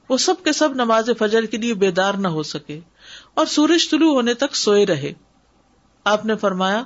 وہ 0.10 0.18
سب 0.18 0.36
کے 0.44 0.52
سب 0.52 0.74
نماز 0.74 1.10
فجر 1.20 1.46
کے 1.46 1.58
لیے 1.58 1.74
بیدار 1.74 2.14
نہ 2.14 2.28
ہو 2.28 2.44
سکے 2.44 2.80
اور 3.34 3.46
سورج 3.46 3.90
طلوع 3.90 4.14
ہونے 4.14 4.34
تک 4.34 4.56
سوئے 4.56 4.86
رہے۔ 4.86 5.14
آپ 6.04 6.26
نے 6.26 6.36
فرمایا، 6.36 6.84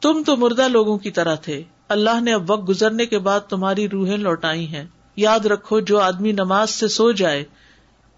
تم 0.00 0.22
تو 0.26 0.36
مردہ 0.36 0.68
لوگوں 0.68 0.98
کی 0.98 1.10
طرح 1.10 1.34
تھے۔ 1.34 1.62
اللہ 1.92 2.20
نے 2.20 2.34
اب 2.34 2.50
وقت 2.50 2.68
گزرنے 2.68 3.06
کے 3.06 3.18
بعد 3.18 3.40
تمہاری 3.40 3.88
روحیں 3.88 4.16
لوٹائی 4.16 4.66
ہیں۔ 4.66 4.84
یاد 5.16 5.40
رکھو، 5.40 5.80
جو 5.80 6.00
آدمی 6.00 6.32
نماز 6.32 6.70
سے 6.70 6.88
سو 6.88 7.12
جائے، 7.12 7.44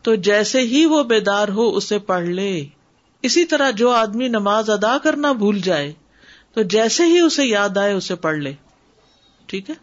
تو 0.03 0.15
جیسے 0.15 0.61
ہی 0.61 0.87
وہ 0.87 1.03
بیدار 1.03 1.49
ہو، 1.49 1.77
اسے 1.77 1.99
پڑھ 1.99 2.25
لے۔ 2.25 2.67
اسی 3.23 3.45
طرح 3.45 3.71
جو 3.71 3.91
آدمی 3.91 4.29
نماز 4.29 4.71
ادا 4.71 4.99
کرنا 4.99 5.33
بھول 5.33 5.59
جائے، 5.59 5.93
تو 6.53 6.63
جیسے 6.63 7.05
ہی 7.05 7.21
اسے 7.21 7.45
یاد 7.45 7.77
آئے، 7.77 7.93
اسے 7.93 8.15
پڑھ 8.15 8.37
لے۔ 8.37 8.53
ٹھیک 9.47 9.71
ہے؟ 9.71 9.75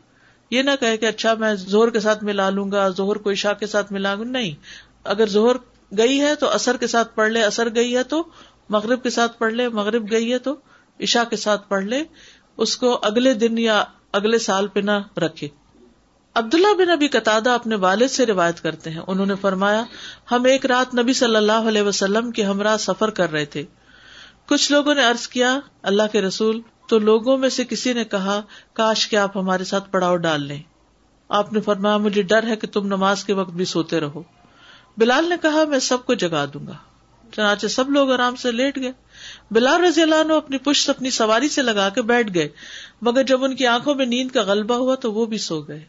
یہ 0.52 0.62
نہ 0.62 0.72
کہ 1.00 1.06
اچھا 1.06 1.34
میں 1.34 1.56
زہر 1.56 1.90
کے 1.90 2.00
ساتھ 2.00 2.24
ملا 2.24 2.50
لوں 2.50 2.72
گا 2.72 2.90
زہر 2.90 3.16
کو 3.16 3.32
عشاء 3.32 3.54
کے 3.54 3.68
ساتھ 3.68 3.94
ملا 3.94 4.16
گا۔ 4.16 4.24
نہیں۔ 4.24 4.52
اگر 5.04 5.28
زہر 5.28 5.56
گئی 5.98 6.22
ہے، 6.22 6.36
تو 6.36 6.50
اثر 6.50 6.78
کے 6.78 6.88
ساتھ 6.88 7.16
پڑھ 7.16 7.32
لے۔ 7.32 7.44
اثر 7.44 7.68
گئی 7.76 7.98
ہے، 7.98 8.04
تو 8.04 8.24
مغرب 8.70 9.04
کے 9.04 9.10
ساتھ 9.10 9.40
پڑھ 9.40 9.54
لے۔ 9.54 9.70
مغرب 9.70 10.12
گئی 10.12 10.34
ہے، 10.34 10.38
تو 10.38 10.56
عشاء 11.02 11.24
کے 11.24 11.36
ساتھ 11.36 11.70
پڑھ 11.70 11.84
لے۔ 11.84 12.04
اس 12.62 12.78
کو 12.78 13.00
اگلے 13.02 13.34
دن 13.34 13.58
یا 13.58 13.84
اگلے 14.12 14.38
سال 14.38 14.68
پہ 14.68 14.80
نہ 14.80 15.20
رکھے۔ 15.20 15.48
عبداللہ 16.36 16.74
بن 16.78 16.90
ابھی 16.90 17.08
قطع 17.08 17.40
اپنے 17.46 17.76
والد 17.76 18.08
سے 18.08 18.26
روایت 18.26 18.62
کرتے 18.62 18.90
ہیں۔ 18.90 19.02
انہوں 19.08 19.26
نے 19.26 19.34
فرمایا، 19.42 19.84
ہم 20.32 20.46
ایک 20.46 20.66
رات 20.66 20.96
نبی 20.96 21.14
صلی 21.14 21.36
اللہ 21.36 21.52
علیہ 21.52 21.82
وسلم 21.82 22.32
کے 22.32 22.44
ہمراہ 22.44 22.78
سفر 22.78 23.10
کر 23.10 23.32
رہے 23.32 23.46
تھے۔ 23.46 23.64
کچھ 24.46 24.72
لوگوں 24.72 24.96
نے 24.96 25.06
ارض 25.06 25.28
کیا، 25.28 25.60
اللہ 25.82 26.04
کے 26.12 26.22
رسول، 26.22 26.62
تو 26.88 27.00
لوگوں 27.00 27.38
میں 27.38 27.50
سے 27.50 27.66
کسی 27.66 27.94
نے 27.94 28.04
کہا، 28.04 28.42
کاش 28.74 29.08
کہ 29.08 29.16
آپ 29.16 29.38
ہمارے 29.38 29.64
ساتھ 29.64 29.92
پڑاؤ 29.92 30.16
ڈال 30.16 30.44
لیں۔ 30.44 30.62
آپ 31.30 31.54
نے 31.54 31.62
فرمایا، 31.62 31.98
مجھے 31.98 32.22
ڈر 32.22 32.48
ہے 32.48 32.56
کہ 32.56 32.68
تم 32.68 32.86
نماز 32.86 33.24
کے 33.24 33.34
وقت 33.34 33.52
بھی 33.52 33.66
سوتے 33.66 34.00
رہو۔ 34.00 34.24
بلال 34.98 35.30
نے 35.30 35.36
کہا، 35.42 35.64
میں 35.68 35.80
سب 35.80 36.06
کو 36.06 36.14
جگا 36.14 36.46
دوں 36.54 36.68
گا۔ 36.68 36.91
چنانچہ 37.32 37.68
سب 37.68 37.90
لوگ 37.90 38.12
آرام 38.12 38.36
سے 38.36 38.52
لیٹ 38.52 38.76
گئے۔ 38.78 38.92
بلال 39.52 39.86
رضی 39.86 40.02
اللہ 40.02 40.24
نے 40.28 40.36
اپنی 40.36 40.58
پشت 40.58 40.90
اپنی 40.90 41.10
سواری 41.10 41.50
سے 41.50 41.62
لگا 41.62 41.90
کے 41.90 42.02
بیٹھ 42.02 42.34
گئے، 42.34 42.50
مگر 43.02 43.24
جب 43.24 43.44
ان 43.44 43.56
کی 43.56 43.68
آنکھوں 43.68 43.96
میں 43.96 44.06
نیند 44.06 44.32
کا 44.32 44.42
غلبہ 44.42 44.76
ہوا 44.76 44.96
تو 44.96 45.14
وہ 45.14 45.26
بھی 45.26 45.38
سو 45.38 45.62
گئے۔ 45.62 45.86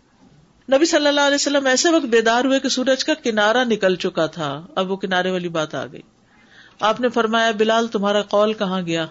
نبی 0.72 0.84
صلی 0.84 1.06
اللہ 1.06 1.20
علیہ 1.20 1.34
وسلم 1.34 1.66
ایسے 1.66 1.90
وقت 1.90 2.04
بیدار 2.04 2.44
ہوئے 2.44 2.60
کہ 2.60 2.68
سورج 2.68 3.04
کا 3.04 3.14
کنارا 3.14 3.64
نکل 3.64 3.96
چکا 3.96 4.26
تھا۔ 4.26 4.66
اب 4.74 4.90
وہ 4.90 4.96
کنارے 4.96 5.30
والی 5.30 5.48
بات 5.48 5.74
آ 5.74 5.86
گئی۔ 5.92 6.00
آپ 6.80 7.00
نے 7.00 7.08
فرمایا، 7.08 7.50
بلال، 7.50 7.86
تمہارا 7.86 8.22
کال 8.22 8.52
کہاں 8.52 8.82
گیا؟ 8.82 9.06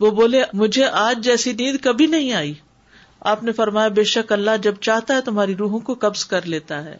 وہ 0.00 0.10
بولے، 0.10 0.42
مجھے 0.52 0.84
آج 0.84 1.18
جیسی 1.24 1.52
نیند 1.52 1.76
کبھی 1.82 2.06
نہیں 2.06 2.32
آئی۔ 2.32 2.54
آپ 3.20 3.42
نے 3.42 3.52
فرمایا، 3.52 3.88
بے 3.88 4.04
شک 4.04 4.32
اللہ 4.32 4.50
جب 4.62 4.74
چاہتا 4.80 5.14
ہے 5.14 5.20
تمہاری 5.20 5.56
روحوں 5.56 5.78
کو 5.78 5.94
قبض 5.94 6.24
کر 6.24 6.40
لیتا 6.46 6.84
ہے۔ 6.84 6.98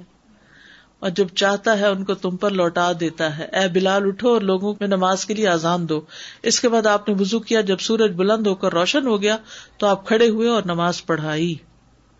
اور 1.01 1.11
جب 1.11 1.27
چاہتا 1.29 1.79
ہے 1.79 1.87
ان 1.87 2.05
کو 2.05 2.15
تم 2.15 2.37
پر 2.37 2.51
لوٹا 2.51 2.93
دیتا 3.01 3.39
ہے۔ 3.39 3.45
اے 3.45 3.69
بلال، 3.69 4.03
اٹھو 4.07 4.29
اور 4.33 4.41
لوگوں 4.41 4.75
میں 4.81 4.89
نماز 4.89 5.27
کے 5.27 5.35
لیے 5.35 5.49
آزان 5.49 5.89
دو۔ 5.89 6.01
اس 6.43 6.61
کے 6.61 6.69
بعد 6.69 6.87
آپ 6.87 7.09
نے 7.09 7.15
وزو 7.21 7.41
کیا۔ 7.41 7.61
جب 7.61 7.81
سورج 7.81 8.13
بلند 8.17 8.47
ہو 8.47 8.55
کر 8.55 8.73
روشن 8.73 9.07
ہو 9.07 9.23
گیا 9.23 9.37
تو 9.79 9.87
آپ 9.87 10.07
کھڑے 10.07 10.29
ہوئے 10.29 10.49
اور 10.49 10.63
نماز 10.65 11.07
پڑھائی۔ 11.07 11.55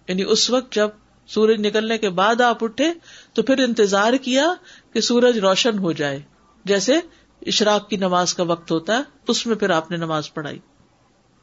یعنی 0.09 0.23
اس 0.23 0.51
وقت 0.51 0.73
جب 0.73 0.89
سورج 1.27 1.67
نکلنے 1.67 1.99
کے 1.99 2.11
بعد 2.11 2.41
آپ 2.41 2.65
اٹھے 2.65 2.93
تو 3.33 3.43
پھر 3.43 3.59
انتظار 3.59 4.13
کیا 4.13 4.55
کہ 4.93 5.01
سورج 5.01 5.39
روشن 5.39 5.79
ہو 5.79 5.93
جائے۔ 5.93 6.23
جیسے 6.65 6.95
اشراق 7.47 7.89
کی 7.89 7.97
نماز 7.97 8.35
کا 8.35 8.43
وقت 8.43 8.71
ہوتا 8.71 8.97
ہے، 8.97 9.03
اس 9.29 9.47
میں 9.47 9.57
پھر 9.57 9.71
آپ 9.71 9.91
نے 9.91 9.97
نماز 9.97 10.35
پڑھائی۔ 10.35 10.59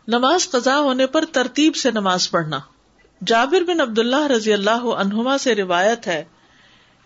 نماز 0.07 0.49
قزا 0.49 0.79
ہونے 0.79 1.07
پر 1.07 1.25
ترتیب 1.31 1.75
سے 1.75 1.91
نماز 1.91 2.31
پڑھنا۔ 2.31 2.59
جابر 3.25 3.61
بن 3.61 3.81
عبد 3.81 3.99
اللہ 3.99 4.27
رضی 4.27 4.53
اللہ 4.53 4.85
عنہما 4.85 5.37
سے 5.37 5.55
روایت 5.55 6.07
ہے 6.07 6.23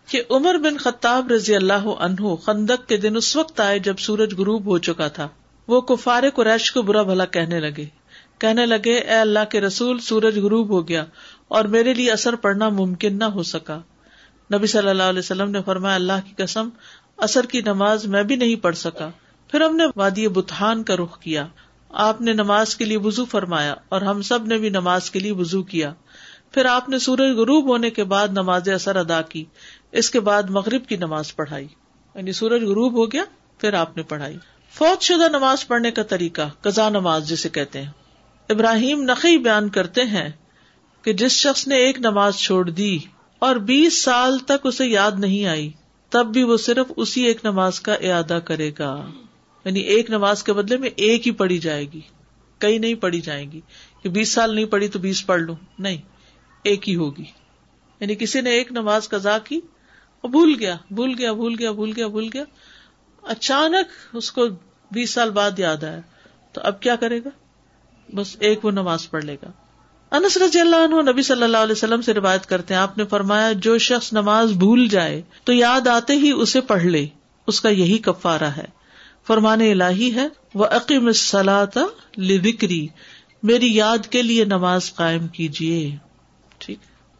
کہ 0.07 0.21
عمر 0.29 0.55
بن 0.57 0.77
خطاب 0.77 1.31
رضی 1.31 1.55
اللہ 1.55 1.73
عنہ 1.73 2.35
خندق 2.35 2.89
کے 2.89 2.97
دن 2.97 3.15
اس 3.15 3.35
وقت 3.35 3.59
آئے 3.59 3.79
جب 3.79 3.97
سورج 3.99 4.35
غروب 4.37 4.65
ہو 4.65 4.77
چکا 4.77 5.07
تھا۔ 5.07 5.27
وہ 5.67 5.81
کفار 5.81 6.23
قریش 6.35 6.71
کو 6.71 6.81
برا 6.81 7.01
بھلا 7.01 7.25
کہنے 7.25 7.59
لگے۔ 7.59 7.85
کہنے 8.37 8.65
لگے، 8.65 8.93
اے 8.93 9.15
اللہ 9.15 9.39
کے 9.49 9.61
رسول، 9.61 9.99
سورج 9.99 10.39
غروب 10.39 10.69
ہو 10.69 10.87
گیا 10.87 11.05
اور 11.47 11.65
میرے 11.65 11.93
لیے 11.93 12.11
اثر 12.11 12.35
پڑنا 12.35 12.69
ممکن 12.69 13.19
نہ 13.19 13.23
ہو 13.23 13.43
سکا۔ 13.43 13.79
نبی 14.53 14.67
صلی 14.67 14.89
اللہ 14.89 15.03
علیہ 15.03 15.19
وسلم 15.19 15.51
نے 15.51 15.59
فرمایا، 15.65 15.95
اللہ 15.95 16.13
کی 16.25 16.43
قسم، 16.43 16.69
اثر 17.17 17.45
کی 17.45 17.61
نماز 17.61 18.05
میں 18.05 18.23
بھی 18.23 18.35
نہیں 18.35 18.55
پڑھ 18.55 18.75
سکا۔ 18.75 19.09
پھر 19.47 19.61
ہم 19.61 19.75
نے 19.75 19.83
وادی 19.95 20.27
بتان 20.27 20.83
کا 20.83 20.95
رخ 20.95 21.19
کیا۔ 21.19 21.47
آپ 21.89 22.21
نے 22.21 22.33
نماز 22.33 22.75
کے 22.75 22.85
لیے 22.85 22.97
وزو 22.97 23.25
فرمایا 23.25 23.75
اور 23.89 24.01
ہم 24.01 24.21
سب 24.21 24.47
نے 24.47 24.57
بھی 24.57 24.69
نماز 24.69 25.11
کے 25.11 25.19
لیے 25.19 25.31
وزو 25.31 25.63
کیا۔ 25.63 25.93
پھر 26.51 26.65
آپ 26.65 26.89
نے 26.89 26.99
سورج 26.99 27.31
غروب 27.37 27.67
ہونے 27.67 27.89
کے 27.89 28.03
بعد 28.03 28.27
نماز 28.27 28.69
اثر 28.69 28.95
ادا 28.95 29.21
کی۔ 29.21 29.45
اس 29.91 30.09
کے 30.09 30.19
بعد 30.19 30.43
مغرب 30.43 30.87
کی 30.87 30.97
نماز 30.97 31.35
پڑھائی۔ 31.35 31.67
یعنی 32.15 32.31
سورج 32.31 32.63
غروب 32.63 32.93
ہو 32.93 33.11
گیا، 33.11 33.23
پھر 33.57 33.73
آپ 33.73 33.97
نے 33.97 34.03
پڑھائی۔ 34.03 34.37
فوج 34.73 35.03
شدہ 35.03 35.29
نماز 35.29 35.67
پڑھنے 35.67 35.91
کا 35.91 36.03
طریقہ 36.03 36.41
قزا 36.61 36.89
نماز 36.89 37.29
جسے 37.29 37.49
کہتے 37.49 37.81
ہیں۔ 37.81 37.91
ابراہیم 38.49 39.03
نقی 39.03 39.37
بیان 39.37 39.69
کرتے 39.69 40.01
ہیں 40.03 40.29
کہ 41.01 41.13
جس 41.13 41.31
شخص 41.31 41.67
نے 41.67 41.75
ایک 41.75 41.99
نماز 41.99 42.35
چھوڑ 42.35 42.69
دی 42.69 42.99
اور 43.39 43.55
بیس 43.55 44.03
سال 44.03 44.39
تک 44.39 44.65
اسے 44.65 44.85
یاد 44.85 45.11
نہیں 45.17 45.45
آئی، 45.45 45.71
تب 46.09 46.25
بھی 46.25 46.43
وہ 46.43 46.57
صرف 46.57 46.91
اسی 46.95 47.21
ایک 47.21 47.37
نماز 47.43 47.79
کا 47.79 47.93
اعادہ 47.93 48.39
کرے 48.45 48.71
گا۔ 48.79 49.05
یعنی 49.65 49.79
ایک 49.79 50.09
نماز 50.09 50.43
کے 50.43 50.53
بدلے 50.53 50.77
میں 50.77 50.89
ایک 50.95 51.27
ہی 51.27 51.31
پڑھی 51.31 51.57
جائے 51.57 51.85
گی۔ 51.85 52.01
کئی 52.57 52.77
نہیں 52.77 52.95
پڑھی 52.95 53.21
جائے 53.21 53.45
گی۔ 53.51 53.61
کہ 54.03 54.09
بیس 54.09 54.33
سال 54.33 54.55
نہیں 54.55 54.65
پڑھی 54.65 54.87
تو 54.87 54.99
بیس 54.99 55.25
پڑھ 55.25 55.41
لوں۔ 55.41 55.55
نہیں، 55.79 55.97
ایک 56.63 56.89
ہی 56.89 56.95
ہوگی۔ 56.95 57.25
یعنی 57.99 58.15
کسی 58.15 58.41
نے 58.41 58.49
ایک 58.49 58.71
نماز 58.71 59.09
قزا 59.09 59.37
کی 59.37 59.59
بھول 60.27 60.55
گیا 60.59 60.77
بھول 60.91 61.15
گیا 61.17 61.33
بھول 61.33 61.55
گیا 61.59 61.71
بھول 61.71 61.91
گیا 61.95 62.07
بھول 62.07 62.29
گیا۔ 62.33 62.43
اچانک 63.21 64.15
اس 64.15 64.31
کو 64.31 64.47
بیس 64.91 65.13
سال 65.13 65.29
بعد 65.29 65.59
یاد 65.59 65.83
آیا۔ 65.83 65.99
تو 66.53 66.61
اب 66.63 66.81
کیا 66.81 66.95
کرے 66.95 67.19
گا؟ 67.23 67.29
بس 68.15 68.35
ایک 68.39 68.65
وہ 68.65 68.71
نماز 68.71 69.09
پڑھ 69.09 69.25
لے 69.25 69.35
گا۔ 69.43 69.51
انس 70.11 70.37
رضی 70.37 70.59
اللہ 70.59 70.75
عنہ 70.75 71.11
نبی 71.11 71.21
صلی 71.21 71.43
اللہ 71.43 71.57
علیہ 71.57 71.71
وسلم 71.71 72.01
سے 72.01 72.13
روایت 72.13 72.45
کرتے 72.45 72.73
ہیں، 72.73 72.81
آپ 72.81 72.97
نے 72.97 73.05
فرمایا، 73.05 73.51
جو 73.51 73.77
شخص 73.77 74.13
نماز 74.13 74.51
بھول 74.51 74.87
جائے 74.87 75.21
تو 75.43 75.53
یاد 75.53 75.87
آتے 75.87 76.13
ہی 76.13 76.31
اسے 76.31 76.61
پڑھ 76.61 76.83
لے۔ 76.83 77.07
اس 77.47 77.61
کا 77.61 77.69
یہی 77.69 77.97
کفارہ 77.97 78.43
ہے۔ 78.43 78.65
فرمان 79.27 79.61
الہی 79.61 80.15
ہے 80.15 80.27
وہ 80.53 80.65
عقیم 80.65 81.09
لکری 82.17 82.87
میری 83.43 83.75
یاد 83.75 83.97
کے 84.09 84.21
لیے 84.21 84.45
نماز 84.45 84.95
قائم 84.95 85.27
کیجیے 85.27 85.95
ٹھیک۔ 86.57 86.77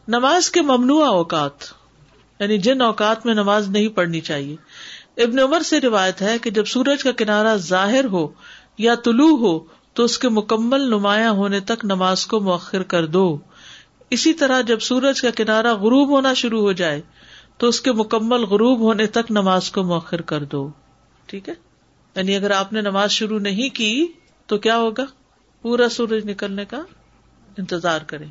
نماز 0.07 0.51
کے 0.51 0.61
ممنوع 0.61 1.05
اوقات۔ 1.05 1.80
یعنی 2.41 2.57
جن 2.57 2.81
اوقات 2.81 3.25
میں 3.25 3.33
نماز 3.33 3.69
نہیں 3.69 3.87
پڑھنی 3.87 4.21
چاہیے۔ 4.21 4.55
ابن 5.17 5.39
عمر 5.39 5.59
سے 5.59 5.79
روایت 5.79 6.21
ہے 6.21 6.37
کہ 6.37 6.49
جب 6.49 6.65
سورج 6.65 7.03
کا 7.03 7.11
کنارا 7.11 7.55
ظاہر 7.55 8.05
ہو 8.05 8.27
یا 8.77 8.95
طلوع 8.95 9.37
ہو 9.37 9.59
تو 9.93 10.03
اس 10.03 10.19
کے 10.19 10.29
مکمل 10.29 10.81
نمایاں 10.81 11.31
ہونے 11.31 11.59
تک 11.59 11.85
نماز 11.85 12.25
کو 12.25 12.39
مؤخر 12.39 12.83
کر 12.83 13.05
دو۔ 13.05 13.37
اسی 14.09 14.33
طرح 14.33 14.61
جب 14.61 14.79
سورج 14.79 15.21
کا 15.21 15.27
کنارا 15.35 15.73
غروب 15.73 16.09
ہونا 16.09 16.33
شروع 16.33 16.61
ہو 16.61 16.71
جائے 16.71 17.01
تو 17.57 17.67
اس 17.67 17.81
کے 17.81 17.91
مکمل 17.91 18.43
غروب 18.43 18.79
ہونے 18.79 19.07
تک 19.07 19.31
نماز 19.31 19.71
کو 19.71 19.83
مؤخر 19.83 20.21
کر 20.21 20.43
دو۔ 20.43 20.69
ٹھیک 21.25 21.49
ہے؟ 21.49 21.53
یعنی 22.15 22.35
اگر 22.35 22.51
آپ 22.51 22.73
نے 22.73 22.81
نماز 22.81 23.11
شروع 23.11 23.39
نہیں 23.39 23.75
کی 23.75 24.07
تو 24.45 24.57
کیا 24.57 24.77
ہوگا؟ 24.77 25.05
پورا 25.61 25.89
سورج 25.89 26.29
نکلنے 26.29 26.65
کا 26.65 26.81
انتظار 27.57 27.99
کریں۔ 27.99 28.29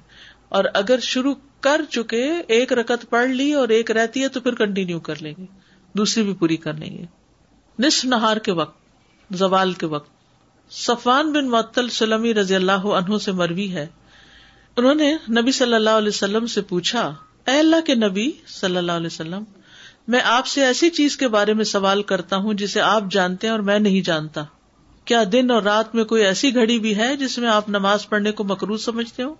اور 0.51 0.65
اگر 0.75 1.01
شروع 1.01 1.35
کر 1.61 1.81
چکے، 1.91 2.33
ایک 2.49 2.73
رکت 2.73 3.11
پڑھ 3.11 3.31
لی 3.31 3.53
اور 3.53 3.69
ایک 3.69 3.91
رہتی 3.91 4.23
ہے 4.23 4.29
تو 4.29 4.41
پھر 4.41 4.55
کنٹینیو 4.55 5.01
کر 5.01 5.23
لیں 5.23 5.35
گے۔ 5.39 5.45
دوسری 5.93 6.25
بھی 6.25 6.35
پوری 6.35 6.57
کر 6.57 6.75
لیں 6.75 6.99
گے۔ 6.99 7.05
نصف 7.79 8.05
نہار 8.05 8.37
کے 8.37 8.53
وقت، 8.53 8.79
زوال 9.31 9.73
کے 9.73 9.87
وقت۔ 9.87 10.11
صفان 10.71 11.33
بن 11.33 11.49
معطل 11.49 11.89
سلمی 11.89 12.35
رضی 12.35 12.55
اللہ 12.55 12.73
عنہ 12.73 13.19
سے 13.19 13.33
مروی 13.33 13.73
ہے۔ 13.73 13.87
انہوں 14.77 14.95
نے 14.95 15.17
نبی 15.41 15.53
صلی 15.53 15.75
اللہ 15.75 15.91
علیہ 15.91 16.09
وسلم 16.09 16.47
سے 16.47 16.61
پوچھا، 16.61 17.15
اے 17.47 17.59
اللہ 17.59 17.81
کے 17.87 17.95
نبی 17.95 18.31
صلی 18.47 18.77
اللہ 18.77 18.93
علیہ 18.93 19.07
وسلم، 19.07 19.43
میں 20.09 20.21
آپ 20.25 20.47
سے 20.47 20.65
ایسی 20.65 20.91
چیز 20.91 21.17
کے 21.17 21.29
بارے 21.29 21.55
میں 21.55 21.65
سوال 21.65 22.03
کرتا 22.03 22.37
ہوں 22.37 22.55
جسے 22.55 22.81
آپ 22.81 23.03
جانتے 23.11 23.47
ہیں 23.47 23.53
اور 23.53 23.61
میں 23.61 23.79
نہیں 23.79 24.01
جانتا۔ 24.01 24.45
کیا 25.05 25.25
دن 25.33 25.51
اور 25.51 25.63
رات 25.63 25.95
میں 25.95 26.05
کوئی 26.05 26.25
ایسی 26.25 26.55
گھڑی 26.55 26.79
بھی 26.79 26.97
ہے 26.97 27.17
جس 27.17 27.39
میں 27.39 27.49
آپ 27.49 27.69
نماز 27.69 28.09
پڑھنے 28.09 28.33
کو 28.33 28.45
مقروض 28.45 28.85
سمجھتے 28.85 29.23
ہو 29.23 29.35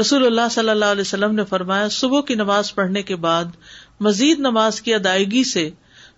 رسول 0.00 0.26
اللہ 0.26 0.40
صلی 0.50 0.68
اللہ 0.68 0.84
علیہ 0.84 1.00
وسلم 1.00 1.34
نے 1.34 1.44
فرمایا، 1.44 1.88
صبح 1.88 2.20
کی 2.20 2.34
نماز 2.34 2.74
پڑھنے 2.74 3.02
کے 3.02 3.16
بعد، 3.16 3.44
مزید 4.00 4.38
نماز 4.38 4.82
کی 4.82 4.94
ادائیگی 4.94 5.44
سے 5.44 5.70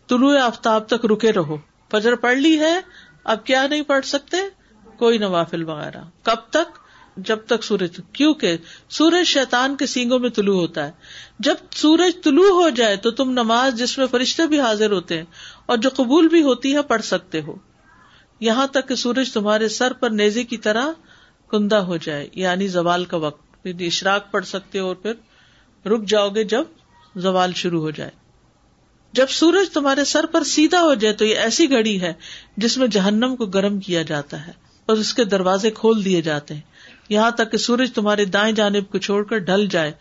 طلوع 0.09 0.39
آفتاب 0.39 0.89
تک 0.89 1.07
رکے 1.07 1.33
رہو۔ 1.33 1.57
فجر 1.91 2.15
پڑھ 2.15 2.39
لی 2.39 2.59
ہے، 2.59 2.81
اب 3.25 3.47
کیا 3.47 3.67
نہیں 3.67 3.83
پڑھ 3.83 4.05
سکتے؟ 4.05 4.37
کوئی 4.99 5.19
نوافل 5.19 5.65
وغیرہ۔ 5.65 6.01
کب 6.23 6.51
تک؟ 6.51 6.79
جب 7.17 7.39
تک 7.47 7.65
سورج، 7.65 8.01
کیونکہ 8.13 8.57
سورج 8.89 9.27
شیتان 9.27 9.77
کے 9.77 9.87
سینگوں 9.87 10.19
میں 10.19 10.31
طلوع 10.31 10.61
ہوتا 10.61 10.87
ہے۔ 10.87 10.93
جب 11.39 11.55
سورج 11.71 12.23
طلوع 12.25 12.63
ہو 12.63 12.69
جائے 12.69 12.97
تو 12.97 13.11
تم 13.11 13.31
نماز 13.31 13.75
جس 13.75 13.99
میں 13.99 14.07
فرشتے 14.07 14.47
بھی 14.47 14.61
حاضر 14.61 14.91
ہوتے 14.93 15.17
ہیں 15.17 15.25
اور 15.67 15.77
جو 15.77 15.91
قبول 15.97 16.29
بھی 16.29 16.43
ہوتی 16.43 16.75
ہے، 16.75 16.83
پڑھ 16.83 17.03
سکتے 17.03 17.43
ہو۔ 17.43 17.55
یہاں 18.41 18.67
تک 18.67 18.89
کہ 18.89 18.95
سورج 18.95 19.33
تمہارے 19.33 19.69
سر 19.69 19.93
پر 19.93 20.11
نیزے 20.11 20.45
کی 20.45 20.57
طرح 20.57 20.87
کندہ 21.51 21.77
ہو 21.77 21.97
جائے 21.97 22.29
یعنی 22.33 22.69
زوال 22.69 23.05
کا 23.05 23.17
وقت۔ 23.17 23.46
پھر 23.67 23.87
اشراق 23.87 24.31
پڑھ 24.31 24.47
سکتے 24.47 24.79
ہو 24.79 24.87
اور 24.87 24.97
پھر 24.97 25.13
رک 25.89 26.05
جاؤ 26.05 26.29
گے 26.29 26.45
جب 26.45 26.65
زوال 27.17 27.53
شروع 27.53 27.81
ہو 27.81 27.91
جائے۔ 27.91 28.11
جب 29.13 29.27
سورج 29.29 29.71
تمہارے 29.71 30.05
سر 30.05 30.27
پر 30.27 30.45
سیدھا 30.45 30.81
ہو 30.81 30.95
جائے 30.95 31.15
تو 31.15 31.25
یہ 31.25 31.37
ایسی 31.37 31.71
گھڑی 31.71 32.01
ہے 32.01 32.13
جس 32.57 32.79
میں 32.79 32.87
جہنم 32.87 33.37
کو 33.37 33.47
گرم 33.47 33.81
کیا 33.81 34.03
جاتا 34.03 34.47
ہے 34.47 34.53
اور 34.87 34.97
اس 34.97 35.15
کے 35.15 35.25
دروازے 35.25 35.71
کھول 35.71 36.05
دیے 36.05 36.23
جاتے 36.23 36.55
ہیں۔ 36.55 36.61
یہاں 37.09 37.31
تک 37.31 37.53
کہ 37.53 37.59
سورج 37.59 37.93
تمہاری 37.93 38.25
دائیں 38.25 38.53
جانب 38.55 38.91
کو 38.91 38.99
چھوڑ 38.99 39.25
کر 39.25 39.39
ڈھل 39.39 39.67
جائے۔ 39.71 39.93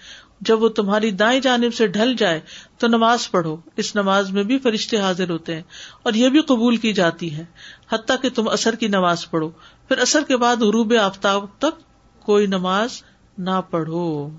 جب 0.41 0.63
وہ 0.63 0.69
تمہاری 0.69 1.12
دائیں 1.12 1.39
جانب 1.39 1.73
سے 1.73 1.88
ڈھل 1.88 2.15
جائے 2.17 2.39
تو 2.78 2.88
نماز 2.88 3.32
پڑھو۔ 3.32 3.58
اس 3.75 3.95
نماز 3.95 4.32
میں 4.32 4.43
بھی 4.43 4.60
فرشتے 4.60 4.97
حاضر 4.97 5.30
ہوتے 5.30 5.56
ہیں 5.56 5.63
اور 6.04 6.13
یہ 6.13 6.30
بھی 6.30 6.41
قبول 6.41 6.78
کی 6.78 6.93
جاتی 6.93 7.38
ہے۔ 7.38 7.43
حتیٰ 7.89 8.15
کہ 8.21 8.30
تم 8.30 8.49
اثر 8.49 8.75
کی 8.75 8.88
نماز 8.88 9.30
پڑھو۔ 9.30 9.49
پھر 9.88 9.97
اثر 9.97 10.23
کے 10.28 10.38
بعد 10.38 10.56
غروب 10.56 10.93
آفتاب 11.01 11.45
تک 11.60 11.82
کوئی 12.23 12.47
نماز 12.47 13.04
نہ 13.37 13.61
پڑھو۔ 13.69 14.29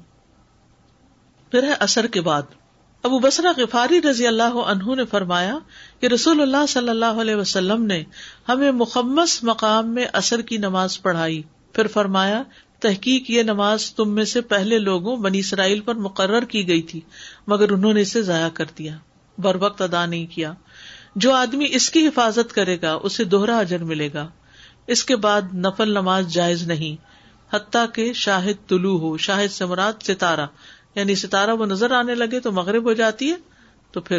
پھر 1.50 1.62
ہے 1.62 1.72
اثر 1.72 2.06
کے 2.06 2.20
بعد۔ 2.20 2.42
ابو 3.02 3.18
بسرا 3.18 3.52
غفاری 3.56 4.02
رضی 4.02 4.26
اللہ 4.26 4.58
عنہ 4.66 4.94
نے 4.94 5.04
فرمایا 5.04 5.58
کہ 6.00 6.06
رسول 6.06 6.42
اللہ 6.42 6.66
صلی 6.68 6.88
اللہ 6.88 7.04
علیہ 7.04 7.34
وسلم 7.34 7.82
نے 7.82 8.04
ہمیں 8.48 8.72
مخمس 8.72 9.44
مقام 9.44 9.94
میں 9.94 10.04
اثر 10.12 10.42
کی 10.42 10.56
نماز 10.56 11.02
پڑھائی۔ 11.02 11.42
پھر 11.72 11.86
فرمایا، 11.86 12.42
تحقیق 12.80 13.30
یہ 13.30 13.42
نماز 13.42 13.94
تم 13.94 14.10
میں 14.10 14.24
سے 14.24 14.40
پہلے 14.40 14.78
لوگوں 14.78 15.16
بنی 15.16 15.38
اسرائیل 15.38 15.80
پر 15.80 15.94
مقرر 15.94 16.44
کی 16.44 16.68
گئی 16.68 16.82
تھی، 16.82 17.00
مگر 17.46 17.70
انہوں 17.70 17.94
نے 17.94 18.00
اسے 18.00 18.22
ضائع 18.22 18.48
کر 18.48 18.64
دیا۔ 18.78 18.96
بر 19.38 19.56
وقت 19.60 19.82
ادا 19.82 20.06
نہیں 20.06 20.26
کیا۔ 20.26 20.52
جو 21.16 21.32
آدمی 21.32 21.66
اس 21.70 21.90
کی 21.90 22.06
حفاظت 22.06 22.52
کرے 22.52 22.78
گا، 22.82 22.92
اسے 22.92 23.24
دوہرا 23.24 23.58
اجر 23.58 23.84
ملے 23.84 24.08
گا۔ 24.14 24.28
اس 24.86 25.04
کے 25.04 25.16
بعد 25.16 25.42
نفل 25.54 25.90
نماز 25.90 26.28
جائز 26.28 26.62
نہیں۔ 26.66 27.15
حتیٰ 27.52 27.86
کہ 27.94 28.12
شاہد 28.12 28.68
طلوع 28.68 28.98
ہو، 28.98 29.16
شاہد 29.16 29.50
سے 29.50 29.64
مراد 29.64 29.92
ستارہ۔ 30.02 30.46
یعنی 30.94 31.14
ستارہ 31.14 31.50
وہ 31.50 31.66
نظر 31.66 31.90
آنے 31.90 32.14
لگے 32.14 32.40
تو 32.40 32.52
مغرب 32.52 32.84
ہو 32.84 32.92
جاتی 32.92 33.30
ہے، 33.30 33.36
تو 33.90 34.00
پھر 34.00 34.18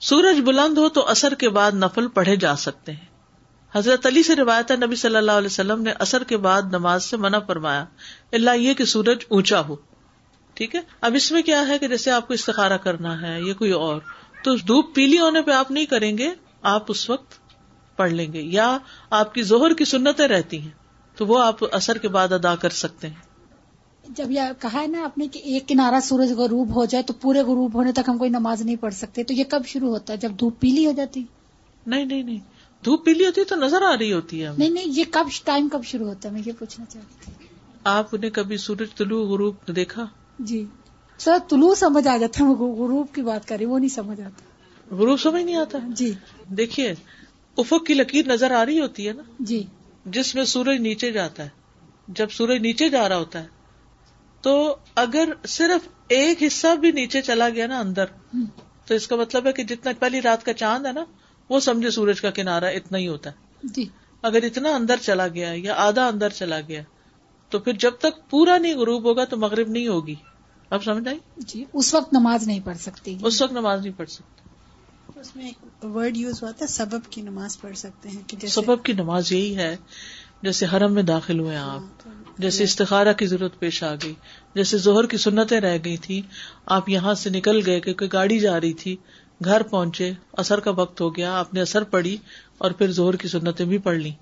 سورج 0.00 0.40
بلند 0.40 0.78
ہو 0.78 0.88
تو 0.88 1.08
اثر 1.08 1.34
کے 1.34 1.48
بعد 1.48 1.72
نفل 1.72 2.08
پڑھے 2.08 2.36
جا 2.36 2.56
سکتے 2.56 2.92
ہیں۔ 2.92 3.14
حضرت 3.72 4.06
علی 4.06 4.22
سے 4.22 4.36
روایت 4.36 4.70
نبی 4.70 4.96
صلی 4.96 5.16
اللہ 5.16 5.32
علیہ 5.32 5.46
وسلم 5.46 5.82
نے 5.82 5.90
اثر 5.90 6.24
کے 6.24 6.36
بعد 6.36 6.62
نماز 6.62 7.04
سے 7.04 7.16
منع 7.16 7.38
فرمایا 7.38 7.84
اللہ 8.32 8.56
یہ 8.56 8.74
کہ 8.74 8.84
سورج 8.84 9.24
اونچا 9.28 9.60
ہو۔ 9.60 9.76
ٹھیک 10.54 10.74
ہے؟ 10.74 10.80
اب 11.00 11.14
اس 11.14 11.32
میں 11.32 11.42
کیا 11.42 11.68
ہے 11.68 11.78
کہ 11.78 11.88
جیسے 11.88 12.10
آپ 12.10 12.28
کو 12.28 12.34
استخارا 12.34 12.76
کرنا 12.76 13.22
ہے، 13.22 13.42
یا 13.42 13.54
کوئی 13.54 13.70
اور، 13.70 14.00
تو 14.44 14.56
دھوپ 14.56 14.94
پیلی 14.94 15.20
ہونے 15.20 15.42
پہ 15.42 15.50
آپ 15.50 15.70
نہیں 15.70 15.86
کریں 15.86 16.18
گے، 16.18 16.30
آپ 16.62 16.84
اس 16.88 17.10
وقت 17.10 17.34
پڑھ 17.96 18.12
لیں 18.12 18.32
گے، 18.32 18.40
یا 18.40 18.78
آپ 19.10 19.34
کی 19.34 19.42
زہر 19.42 19.74
کی 19.74 19.84
سنتیں 19.84 20.28
رہتی 20.28 20.60
ہیں۔ 20.60 20.83
تو 21.16 21.26
وہ 21.26 21.42
آپ 21.42 21.74
اثر 21.74 21.98
کے 21.98 22.08
بعد 22.08 22.32
ادا 22.32 22.56
کر 22.56 22.70
سکتے 22.70 23.06
ہیں۔ 23.08 23.34
جب 24.08 24.30
یہ 24.30 24.40
کہا 24.60 24.80
ہے 24.82 24.86
نا 24.86 25.04
آپ 25.04 25.18
نے 25.18 25.28
کہ 25.28 25.38
ایک 25.38 25.68
کنارا 25.68 26.00
سورج 26.02 26.32
غروب 26.32 26.74
ہو 26.74 26.84
جائے 26.84 27.04
تو 27.04 27.12
پورے 27.12 27.40
غروب 27.40 27.74
ہونے 27.74 27.92
تک 27.92 28.08
ہم 28.08 28.18
کوئی 28.18 28.30
نماز 28.30 28.62
نہیں 28.62 28.76
پڑھ 28.76 28.94
سکتے 28.94 29.24
تو 29.24 29.34
یہ 29.34 29.44
کب 29.48 29.62
شروع 29.66 29.88
ہوتا 29.88 30.12
ہے؟ 30.12 30.18
جب 30.18 30.32
دھوپ 30.40 30.60
پیلی 30.60 30.86
ہو 30.86 30.92
جاتی؟ 30.92 31.24
نہیں 31.86 32.04
نہیں 32.04 32.22
نہیں۔ 32.22 32.38
دھوپ 32.84 33.04
پیلی 33.04 33.26
ہوتی 33.26 33.40
ہے 33.40 33.44
تو 33.46 33.56
نظر 33.56 33.82
آ 33.82 33.98
رہی 33.98 34.12
ہوتی 34.12 34.44
ہے۔ 34.44 34.50
نہیں 34.58 34.70
نہیں 34.70 34.84
یہ 34.88 35.04
کب 35.10 35.26
ٹائم 35.44 35.68
کب 35.68 35.84
شروع 35.84 36.06
ہوتا 36.06 36.28
ہے؟ 36.28 36.34
میں 36.34 36.42
یہ 36.46 36.52
پوچھنا 36.58 36.86
چاہتی 36.86 37.30
تھی۔ 37.38 37.46
آپ 37.84 38.14
نے 38.14 38.30
کبھی 38.30 38.56
سورج 38.56 38.94
طلوع 38.96 39.26
غروب 39.26 39.54
دیکھا؟ 39.76 40.06
جی۔ 40.38 40.64
سر 41.18 41.36
طلوع 41.50 41.74
سمجھ 41.74 42.08
آ 42.08 42.16
جاتا 42.16 42.44
ہے 42.44 42.48
غروب 42.54 43.14
کی 43.14 43.22
بات 43.22 43.48
کری 43.48 43.64
وہ 43.64 43.78
نہیں 43.78 43.88
سمجھ 43.88 44.20
آتا۔ 44.20 44.42
غروب 44.94 45.20
سمجھ 45.20 45.42
نہیں 45.42 45.56
آتا؟ 45.56 45.78
جی۔ 45.88 46.12
دیکھیے 46.48 46.94
افق 47.58 47.86
کی 47.86 47.94
لکیر 47.94 48.26
نظر 48.26 48.50
آ 48.50 48.66
رہی 48.66 48.80
ہوتی 48.80 49.08
ہے 49.08 49.12
نا۔ 49.12 49.22
جی۔ 49.38 49.66
جس 50.04 50.34
میں 50.34 50.44
سورج 50.44 50.80
نیچے 50.80 51.12
جاتا 51.12 51.44
ہے 51.44 51.48
جب 52.08 52.30
سورج 52.30 52.60
نیچے 52.60 52.88
جا 52.88 53.08
رہا 53.08 53.16
ہوتا 53.16 53.42
ہے 53.42 53.48
تو 54.42 54.76
اگر 54.94 55.28
صرف 55.48 55.88
ایک 56.08 56.42
حصہ 56.42 56.74
بھی 56.76 56.90
نیچے 56.90 57.22
چلا 57.22 57.48
گیا 57.48 57.66
نا 57.66 57.78
اندر 57.78 58.04
تو 58.86 58.94
اس 58.94 59.06
کا 59.08 59.16
مطلب 59.16 59.46
ہے 59.46 59.52
کہ 59.52 59.64
جتنا 59.64 59.92
پہلی 59.98 60.22
رات 60.22 60.44
کا 60.44 60.52
چاند 60.52 60.86
ہے 60.86 60.92
نا 60.92 61.04
وہ 61.50 61.60
سمجھے 61.60 61.90
سورج 61.90 62.20
کا 62.20 62.30
کنارا 62.30 62.66
اتنا 62.66 62.98
ہی 62.98 63.08
ہوتا 63.08 63.30
ہے۔ 63.30 63.68
جی۔ 63.76 63.84
اگر 64.22 64.42
اتنا 64.42 64.74
اندر 64.74 64.96
چلا 65.02 65.28
گیا 65.28 65.52
یا 65.54 65.74
آدھا 65.76 66.06
اندر 66.06 66.30
چلا 66.30 66.60
گیا 66.60 66.82
تو 67.50 67.58
پھر 67.58 67.72
جب 67.72 67.92
تک 67.98 68.30
پورا 68.30 68.58
نہیں 68.58 68.74
غروب 68.74 69.04
ہوگا 69.04 69.24
تو 69.24 69.36
مغرب 69.36 69.68
نہیں 69.68 69.88
ہوگی۔ 69.88 70.14
اب 70.70 70.84
سمجھ 70.84 71.08
آئی؟ 71.08 71.18
جی 71.36 71.64
اس 71.72 71.94
وقت 71.94 72.12
نماز 72.12 72.46
نہیں 72.46 72.60
پڑھ 72.64 72.78
سکتی 72.78 73.16
اس 73.22 73.42
وقت 73.42 73.52
نماز 73.52 73.80
نہیں 73.80 73.98
پڑھ 73.98 74.08
سکتی 74.08 74.43
اس 75.24 75.36
میں 75.36 75.46
ایک 75.46 75.84
ورڈ 75.84 76.16
یوز 76.16 76.42
ہوا 76.42 76.50
تھا 76.50 76.66
سبب 76.66 77.10
کی 77.10 77.22
نماز 77.22 77.60
پڑھ 77.60 77.76
سکتے 77.76 78.08
ہیں 78.08 78.22
کہ 78.26 78.46
سبب 78.46 78.82
کی 78.82 78.92
نماز 78.92 79.32
یہی 79.32 79.56
ہے 79.56 79.76
جیسے 80.42 80.66
حرم 80.72 80.94
میں 80.94 81.02
داخل 81.02 81.38
ہوئے 81.40 81.56
آپ 81.56 82.06
ہاں، 82.06 82.34
جیسے 82.38 82.64
استخارہ 82.64 83.12
کی 83.12 83.26
ضرورت 83.26 83.58
پیش 83.58 83.82
آ 83.82 83.94
گئی 83.94 84.14
جیسے 84.54 84.78
زہر 84.78 85.06
کی 85.06 85.16
سنتیں 85.16 85.60
رہ 85.60 85.78
گئی 85.84 85.96
تھی 85.96 86.20
آپ 86.66 86.88
یہاں 86.88 87.14
سے 87.14 87.30
نکل 87.30 87.60
گئے 87.66 87.80
کیونکہ 87.80 88.08
گاڑی 88.12 88.38
جا 88.40 88.60
رہی 88.60 88.72
تھی 88.72 88.96
گھر 89.44 89.62
پہنچے 89.62 90.12
اثر 90.32 90.60
کا 90.60 90.70
وقت 90.70 91.00
ہو 91.00 91.16
گیا 91.16 91.32
آپ 91.38 91.54
نے 91.54 91.60
اثر 91.60 91.84
پڑھی 91.84 92.16
اور 92.58 92.70
پھر 92.70 92.90
زہر 92.90 93.16
کی 93.16 93.28
سنتیں 93.28 93.66
بھی 93.66 93.78
پڑھ 93.78 93.98
لی 93.98 94.12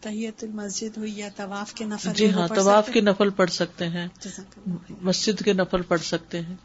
تحیت 0.00 0.44
المسجد 0.44 0.96
ہوئی 0.96 1.12
یا 1.18 1.28
طواف 1.36 1.74
کے 1.74 1.84
نفل 1.84 2.10
جی 2.14 2.30
ہاں 2.32 2.48
طواف 2.48 2.90
کے 2.92 3.00
نفل 3.00 3.30
پڑھ 3.30 3.50
سکتے 3.50 3.88
ہیں 3.88 4.08
مسجد 5.02 5.44
کے 5.44 5.52
نفل 5.52 5.82
پڑھ 5.82 6.00
سکتے 6.00 6.40
ہیں۔ 6.40 6.56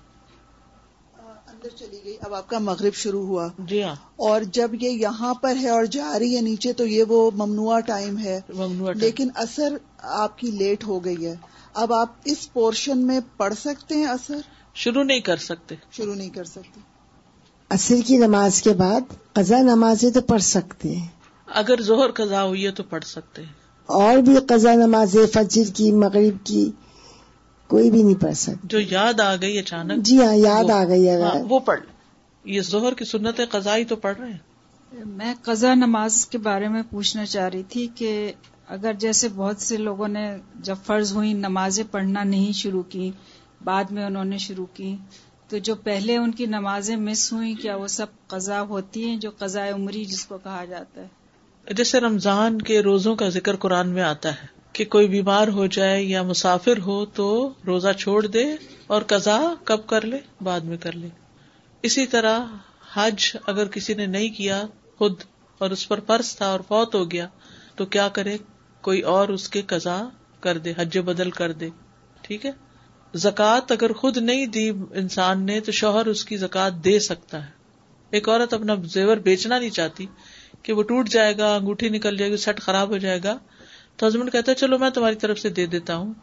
اندر 1.58 1.78
چلی 1.78 1.98
گئی 2.06 2.18
اب 2.22 2.34
آپ 2.34 2.50
کا 2.50 2.60
مغرب 2.60 2.94
شروع 2.94 3.26
ہوا۔ 3.26 3.48
جی 3.60 3.84
ہاں۔ 3.84 3.96
اور 4.16 4.42
جب 4.42 4.72
یہ 4.82 4.90
یہاں 4.90 5.34
پر 5.34 5.56
ہے 5.56 5.70
اور 5.70 5.86
جا 5.86 6.20
رہی 6.20 6.36
ہے 6.36 6.42
نیچے 6.42 6.74
تو 6.74 6.86
یہ 6.86 7.04
وہ 7.08 7.32
ممنوع 7.32 7.80
ٹائم 7.80 8.18
ہے۔ 8.18 8.42
ممنوع 8.56 8.92
لیکن 8.96 9.28
اثر 9.36 9.78
آپ 9.98 10.38
کی 10.38 10.52
لیٹ 10.52 10.84
ہو 10.84 11.06
گئی 11.06 11.26
ہے۔ 11.26 11.36
اب 11.74 11.94
آپ 11.94 12.08
اس 12.26 12.54
پورشن 12.54 12.98
میں 12.98 13.20
پڑھ 13.38 13.54
سکتے 13.54 13.96
ہیں 13.96 14.06
اثر؟ 14.06 14.38
شروع 14.74 15.04
نہیں 15.04 15.20
کر 15.20 15.38
سکتے۔ 15.38 15.76
شروع 15.92 16.16
نہیں 16.16 16.30
کر 16.30 16.44
سکتے۔ 16.44 16.80
اصل 17.70 18.02
کی 18.02 18.18
نماز 18.18 18.62
کے 18.62 18.74
بعد 18.74 19.02
قزا 19.34 19.62
نمازیں 19.62 20.10
تو 20.10 20.22
پڑھ 20.22 20.42
سکتے 20.42 20.96
ہیں۔ 20.96 21.08
اگر 21.48 21.82
زہر 21.82 22.12
قزا 22.12 22.44
ہوئی 22.44 22.66
ہے 22.66 22.72
تو 22.72 22.84
پڑھ 22.84 23.06
سکتے 23.06 23.42
ہیں۔ 23.42 23.54
اور 23.86 24.18
بھی 24.18 24.36
قزا 24.50 24.74
نماز 24.74 25.16
فجر 25.34 25.72
کی 25.74 25.92
مغرب 25.92 26.46
کی 26.46 26.72
کوئی 27.68 27.92
بھی 27.92 28.04
نہیں 28.04 28.22
پڑھ 28.22 28.34
سکتا۔ 28.34 28.60
جو 28.64 28.80
یاد 28.80 29.20
آ 29.20 29.36
گئی 29.36 29.58
اچانک۔ 29.60 30.04
جی 30.04 30.18
ہاں 30.24 30.36
یاد 30.36 30.70
آ 30.70 30.84
گئی 30.84 31.10
اگر۔ 31.10 31.24
ہاں، 31.24 31.44
وہ 31.50 31.60
پڑھ۔ 31.60 31.80
یہ 32.46 32.62
زہر 32.62 32.94
کی 32.94 33.06
سنت 33.06 33.42
قزائی 33.50 33.86
تو 33.86 33.96
پڑھ 33.96 34.18
رہے 34.18 34.32
ہیں؟ 34.32 34.38
میں 35.06 35.34
قزا 35.42 35.74
نماز 35.74 36.26
کے 36.26 36.38
بارے 36.38 36.68
میں 36.68 36.84
پوچھنا 36.90 37.26
چاہ 37.26 37.50
رہی 37.50 37.64
تھی 37.64 37.88
کہ 37.96 38.32
اگر 38.68 38.94
جیسے 38.94 39.28
بہت 39.36 39.58
سے 39.58 39.78
لوگوں 39.78 40.08
نے 40.08 40.38
جب 40.56 40.76
فرض 40.86 41.14
ہوئی 41.14 41.34
نمازیں 41.34 41.84
پڑھنا 41.92 42.24
نہیں 42.24 42.52
شروع 42.52 42.84
کی 42.84 43.12
بعد 43.64 43.84
میں 43.92 44.06
انہوں 44.06 44.26
نے 44.26 44.38
شروع 44.38 44.66
کی 44.74 44.96
تو 45.50 45.58
جو 45.58 45.76
پہلے 45.76 46.18
ان 46.18 46.32
کی 46.32 46.46
نمازیں 46.46 46.96
مس 46.96 47.34
ہوئی 47.34 47.54
کیا 47.54 47.76
وہ 47.76 47.88
سب 47.88 48.06
قزا 48.28 48.62
ہوتی 48.62 49.10
ہیں 49.10 49.18
جو 49.18 49.30
قزا 49.38 49.70
عمری 49.70 50.06
جس 50.06 50.26
کو 50.26 50.38
کہا 50.38 50.66
جاتا 50.66 51.02
ہے؟ 51.02 51.08
جیسے 51.74 52.00
رمضان 52.00 52.62
کے 52.62 52.82
روزوں 52.82 53.16
کا 53.16 53.30
ذکر 53.30 53.56
قرآن 53.56 53.90
میں 53.90 54.04
آتا 54.04 54.30
ہے۔ 54.30 54.57
کہ 54.78 54.86
کوئی 54.86 55.08
بیمار 55.08 55.48
ہو 55.48 55.66
جائے 55.66 56.04
یا 56.04 56.24
مسافر 56.24 56.78
ہو 56.78 57.06
تو 57.06 57.54
روزہ 57.68 57.92
چھوڑ 58.00 58.26
دے 58.26 58.46
اور 58.88 59.02
قزا 59.02 59.54
کب 59.64 59.88
کر 59.88 60.06
لے؟ 60.06 60.18
بعد 60.42 60.60
میں 60.60 60.78
کر 60.78 60.92
لے۔ 60.92 61.08
اسی 61.84 62.06
طرح 62.06 62.40
حج 62.94 63.38
اگر 63.48 63.68
کسی 63.68 63.94
نے 63.94 64.06
نہیں 64.06 64.30
کیا، 64.30 64.64
خود 64.98 65.14
اور 65.58 65.72
اس 65.72 65.88
پر 65.88 66.00
فرض 66.08 66.36
تھا 66.36 66.48
اور 66.48 66.60
فوت 66.60 66.96
ہو 66.96 67.12
گیا، 67.12 67.28
تو 67.76 67.86
کیا 67.86 68.08
کرے؟ 68.08 68.38
کوئی 68.82 69.02
اور 69.02 69.30
اس 69.30 69.50
کے 69.50 69.62
قزا 69.62 70.04
کر 70.40 70.58
دے، 70.58 70.74
حج 70.78 70.98
بدل 70.98 71.32
کر 71.32 71.52
دے۔ 71.52 71.70
ٹھیک 72.22 72.46
ہے؟ 72.46 72.52
زکوٰۃ 73.14 73.66
اگر 73.70 73.94
خود 73.94 74.18
نہیں 74.18 74.46
دی 74.46 74.70
انسان 74.94 75.46
نے، 75.46 75.60
تو 75.60 75.72
شوہر 75.72 76.06
اس 76.06 76.26
کی 76.26 76.38
زکات 76.38 76.74
دے 76.74 77.00
سکتا 77.00 77.46
ہے۔ 77.46 77.52
ایک 78.10 78.30
عورت 78.30 78.54
اپنا 78.54 78.76
زیور 78.84 79.18
بیچنا 79.18 79.60
نہیں 79.60 79.70
چاہتی 79.70 80.06
کہ 80.64 80.74
وہ 80.74 80.84
ٹوٹ 80.84 81.10
جائے 81.10 81.38
گا، 81.38 81.56
انگوٹھی 81.56 81.90
نکل 81.90 82.18
جائے 82.18 82.32
گی 82.32 82.38
سیٹ 82.38 82.60
خراب 82.62 82.90
ہو 82.90 82.98
جائے 82.98 83.20
گا۔ 83.24 83.38
تو 83.98 84.08
ہسبینڈ 84.08 84.32
کہتا 84.32 84.52
ہے، 84.52 84.56
چلو 84.56 84.80
میں 84.80 84.90
تمہاری 84.90 85.16
طرف 85.16 85.40
سے 85.40 85.50
دے 85.50 85.66
دیتا 85.66 85.96
ہوں، 85.96 86.14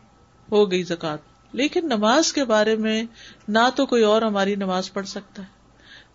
ہو 0.52 0.70
گئی 0.70 0.82
زکات۔ 0.82 1.18
لیکن 1.52 1.86
نماز 1.86 2.32
کے 2.32 2.44
بارے 2.44 2.76
میں 2.76 3.04
نہ 3.48 3.58
تو 3.76 3.86
کوئی 3.86 4.02
اور 4.02 4.22
ہماری 4.22 4.54
نماز 4.54 4.92
پڑھ 4.92 5.06
سکتا 5.06 5.42
ہے، 5.42 5.48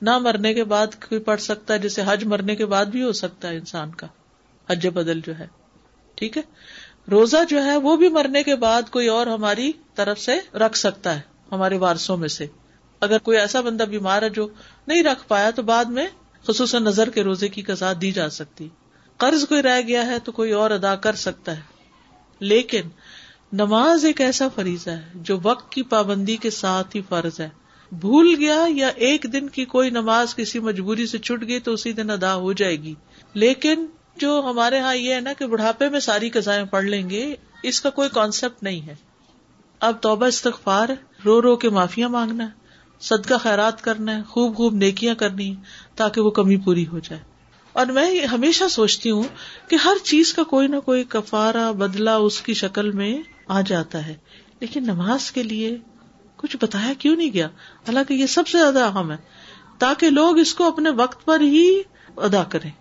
نہ 0.02 0.18
مرنے 0.18 0.54
کے 0.54 0.64
بعد 0.64 0.88
کوئی 1.10 1.22
پڑھ 1.22 1.42
سکتا 1.42 1.74
ہے، 1.74 1.80
جیسے 1.80 2.02
حج 2.06 2.26
مرنے 2.26 2.56
کے 2.56 2.66
بعد 2.66 2.86
بھی 2.86 3.04
ہو 3.04 3.12
سکتا 3.12 3.50
ہے 3.50 3.58
انسان 3.58 3.92
کا۔ 3.92 4.08
حج 4.70 4.88
بدل 4.88 5.22
جو 5.22 5.40
ہے، 5.40 5.48
ٹھیک 6.16 6.38
ہے؟ 6.38 6.42
روزہ 7.12 7.38
جو 7.50 7.64
ہے، 7.64 7.78
وہ 7.78 7.98
بھی 7.98 8.10
مرنے 8.10 8.44
کے 8.44 8.56
بعد 8.56 8.82
کوئی 8.90 9.08
اور 9.08 9.28
ہماری 9.28 9.72
طرف 9.96 10.20
سے 10.20 10.58
رکھ 10.58 10.78
سکتا 10.78 11.16
ہے، 11.16 11.22
ہمارے 11.52 11.78
وارسوں 11.78 12.18
میں 12.18 12.30
سے۔ 12.30 12.48
اگر 13.00 13.18
کوئی 13.18 13.38
ایسا 13.38 13.62
بندہ 13.62 13.84
بیمار 13.84 14.22
ہے 14.22 14.30
جو 14.30 14.48
نہیں 14.88 15.04
رکھ 15.04 15.28
پایا، 15.28 15.50
تو 15.50 15.64
بعد 15.64 15.86
میں 15.86 16.08
خصوصاً 16.48 16.84
نظر 16.84 17.10
کے 17.10 17.24
روزے 17.24 17.48
کی 17.48 17.62
کزا 17.62 17.94
دی 18.02 18.12
جا 18.12 18.30
سکتی۔ 18.30 18.70
قرض 19.20 19.48
کوئی 19.48 19.62
رہ 19.62 19.82
گیا 19.88 20.06
ہے 20.06 20.20
تو 20.20 20.32
کوئی 20.32 20.52
اور 20.52 20.72
ادا 20.72 20.96
کر 20.96 21.16
سکتا 21.16 21.58
ہے۔ 21.58 21.62
لیکن 22.40 22.82
نماز 23.54 24.06
ایک 24.06 24.22
ایسا 24.22 24.48
فریضہ 24.48 24.90
ہے 24.90 25.10
جو 25.16 25.40
وقت 25.44 25.72
کی 25.72 25.84
پابندی 25.84 26.36
کے 26.36 26.50
ساتھ 26.50 26.96
ہی 26.96 27.02
فرض 27.10 27.40
ہے۔ 27.40 27.50
بھول 27.92 28.36
گیا 28.40 28.66
یا 28.70 28.88
ایک 28.88 29.26
دن 29.34 29.50
کی 29.50 29.66
کوئی 29.66 29.90
نماز 29.90 30.36
کسی 30.36 30.60
مجبوری 30.60 31.08
سے 31.08 31.18
چھٹ 31.18 31.48
گئی 31.48 31.60
تو 31.60 31.74
اسی 31.74 31.94
دن 31.94 32.10
ادا 32.10 32.36
ہو 32.36 32.54
جائے 32.54 32.82
گی۔ 32.82 32.94
لیکن 33.34 33.86
جو 34.18 34.44
ہمارے 34.50 34.78
یہاں 34.78 34.96
یہ 34.96 35.14
ہے 35.14 35.20
نا 35.20 35.34
کہ 35.34 35.48
بڑھاپے 35.48 35.90
میں 35.90 36.00
ساری 36.00 36.30
کزائیں 36.30 36.66
پڑھ 36.66 36.86
لیں 36.86 37.10
گے، 37.10 37.36
اس 37.64 37.82
کا 37.82 37.90
کوئی 37.90 38.10
کانسیپٹ 38.10 38.64
نہیں 38.64 38.82
ہے۔ 38.82 38.96
اب 39.80 40.02
توبہ 40.02 40.26
استغفار، 40.26 40.90
رو 41.26 41.42
رو 41.42 41.56
کے 41.56 41.70
معافیا 41.70 42.08
مانگنا 42.08 42.44
ہے 42.44 42.50
صدقہ 43.00 43.34
خیرات 43.38 43.82
کرنا 43.82 44.18
ہے 44.18 44.24
خوب 44.24 44.58
خوب 44.58 44.74
نیکیاں 44.74 45.16
کرنی 45.16 45.56
ہے 45.56 45.62
تاکہ 45.96 46.22
وہ 46.22 46.30
کمی 46.30 46.58
پوری 46.58 46.88
ہو 46.88 47.00
جائے۔ 47.00 47.29
اور 47.74 47.86
میں 47.86 48.26
ہمیشہ 48.26 48.64
سوچتی 48.68 49.12
ہوں 49.12 49.24
کہ 49.70 49.76
ہر 49.76 50.04
چیز 50.04 50.34
کا 50.34 50.44
کوئی 50.44 50.68
نہ 50.68 50.80
کوئی 50.80 51.04
کفارا 51.04 51.72
بدلا 51.72 52.16
اس 52.16 52.42
کی 52.42 52.54
شکل 52.54 52.92
میں 52.92 53.22
آ 53.48 53.62
جاتا 53.62 54.08
ہے۔ 54.08 54.14
لیکن 54.60 54.84
نماز 54.84 55.32
کے 55.32 55.44
لیے 55.44 55.78
کچھ 56.36 56.58
بتایا 56.62 56.94
کیوں 57.00 57.16
نہیں 57.16 57.34
گیا؟ 57.34 57.46
حالانکہ 57.48 58.14
یہ 58.14 58.26
سب 58.26 58.48
سے 58.48 58.58
زیادہ 58.58 58.84
اہم 58.84 59.12
ہے۔ 59.12 59.18
تاکہ 59.78 60.10
لوگ 60.10 60.38
اس 60.38 60.56
کو 60.56 60.64
اپنے 60.64 60.90
وقت 60.90 61.26
پر 61.26 61.40
ہی 61.40 61.82
ادا 62.18 62.44
کریں۔ 62.44 62.72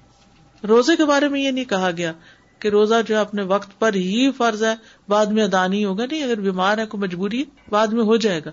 روزے 0.67 0.97
کے 0.97 1.05
بارے 1.05 1.29
میں 1.29 1.41
یہ 1.41 1.51
نہیں 1.51 1.65
کہا 1.65 1.91
گیا 1.97 2.13
کہ 2.59 2.69
روزہ 2.69 2.95
جو 3.09 3.19
اپنے 3.19 3.43
وقت 3.43 3.79
پر 3.79 3.95
ہی 3.95 4.33
فرض 4.33 4.63
ہے، 4.63 4.75
بعد 5.09 5.27
میں 5.27 5.45
ادا 5.45 5.67
نہیں 5.67 5.85
ہوگا۔ 5.85 6.07
نہیں، 6.11 6.23
اگر 6.23 6.41
بیمار 6.41 6.79
ہے 6.79 6.87
کوئی 6.87 7.01
مجبوری 7.01 7.45
بعد 7.69 7.87
میں 7.87 8.05
ہو 8.05 8.17
جائے 8.17 8.41
گا۔ 8.45 8.51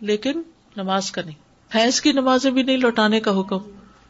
لیکن 0.00 0.42
نماز 0.76 1.10
کا 1.10 1.22
نہیں۔ 1.22 1.34
حیض 1.76 2.00
کی 2.00 2.12
نمازیں 2.12 2.50
بھی 2.50 2.62
نہیں 2.62 2.76
لوٹانے 2.76 3.20
کا 3.20 3.40
حکم۔ 3.40 3.58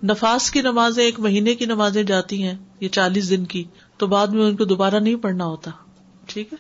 نفاس 0.03 0.51
کی 0.51 0.61
نمازیں 0.61 1.05
ایک 1.05 1.21
مہینے 1.21 1.55
کی 1.55 1.65
نمازیں 1.65 2.03
جاتی 2.03 2.43
ہیں، 2.43 2.55
یہ 2.81 2.89
چالیس 2.89 3.31
دن 3.31 3.45
کی، 3.45 3.65
تو 3.97 4.07
بعد 4.07 4.27
میں 4.27 4.45
ان 4.45 4.57
کو 4.57 4.65
دوبارہ 4.65 4.95
نہیں 4.95 5.17
پڑھنا 5.17 5.45
ہوتا۔ 5.45 5.71
ٹھیک 6.27 6.53
ہے؟ 6.53 6.59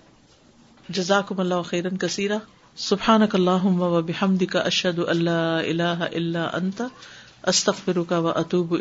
جزاک 0.88 1.32
اللہ 1.38 1.62
خیرن 1.62 1.96
کثیرہ 1.96 2.38
سبحان 2.76 3.22
اللہ 3.32 4.00
بحمد 4.06 4.42
کا 4.50 4.58
اشد 4.58 4.98
اللہ 5.08 5.60
اللہ 5.68 6.04
اللہ 6.14 6.38
انتا 6.38 6.86
استخر 7.46 8.02
کا 8.08 8.18
و 8.18 8.28
اطوب 8.28 8.72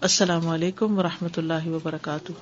السلام 0.00 0.48
علیکم 0.48 0.98
و 0.98 1.02
رحمۃ 1.02 1.36
اللہ 1.36 1.68
وبرکاتہ۔ 1.68 2.32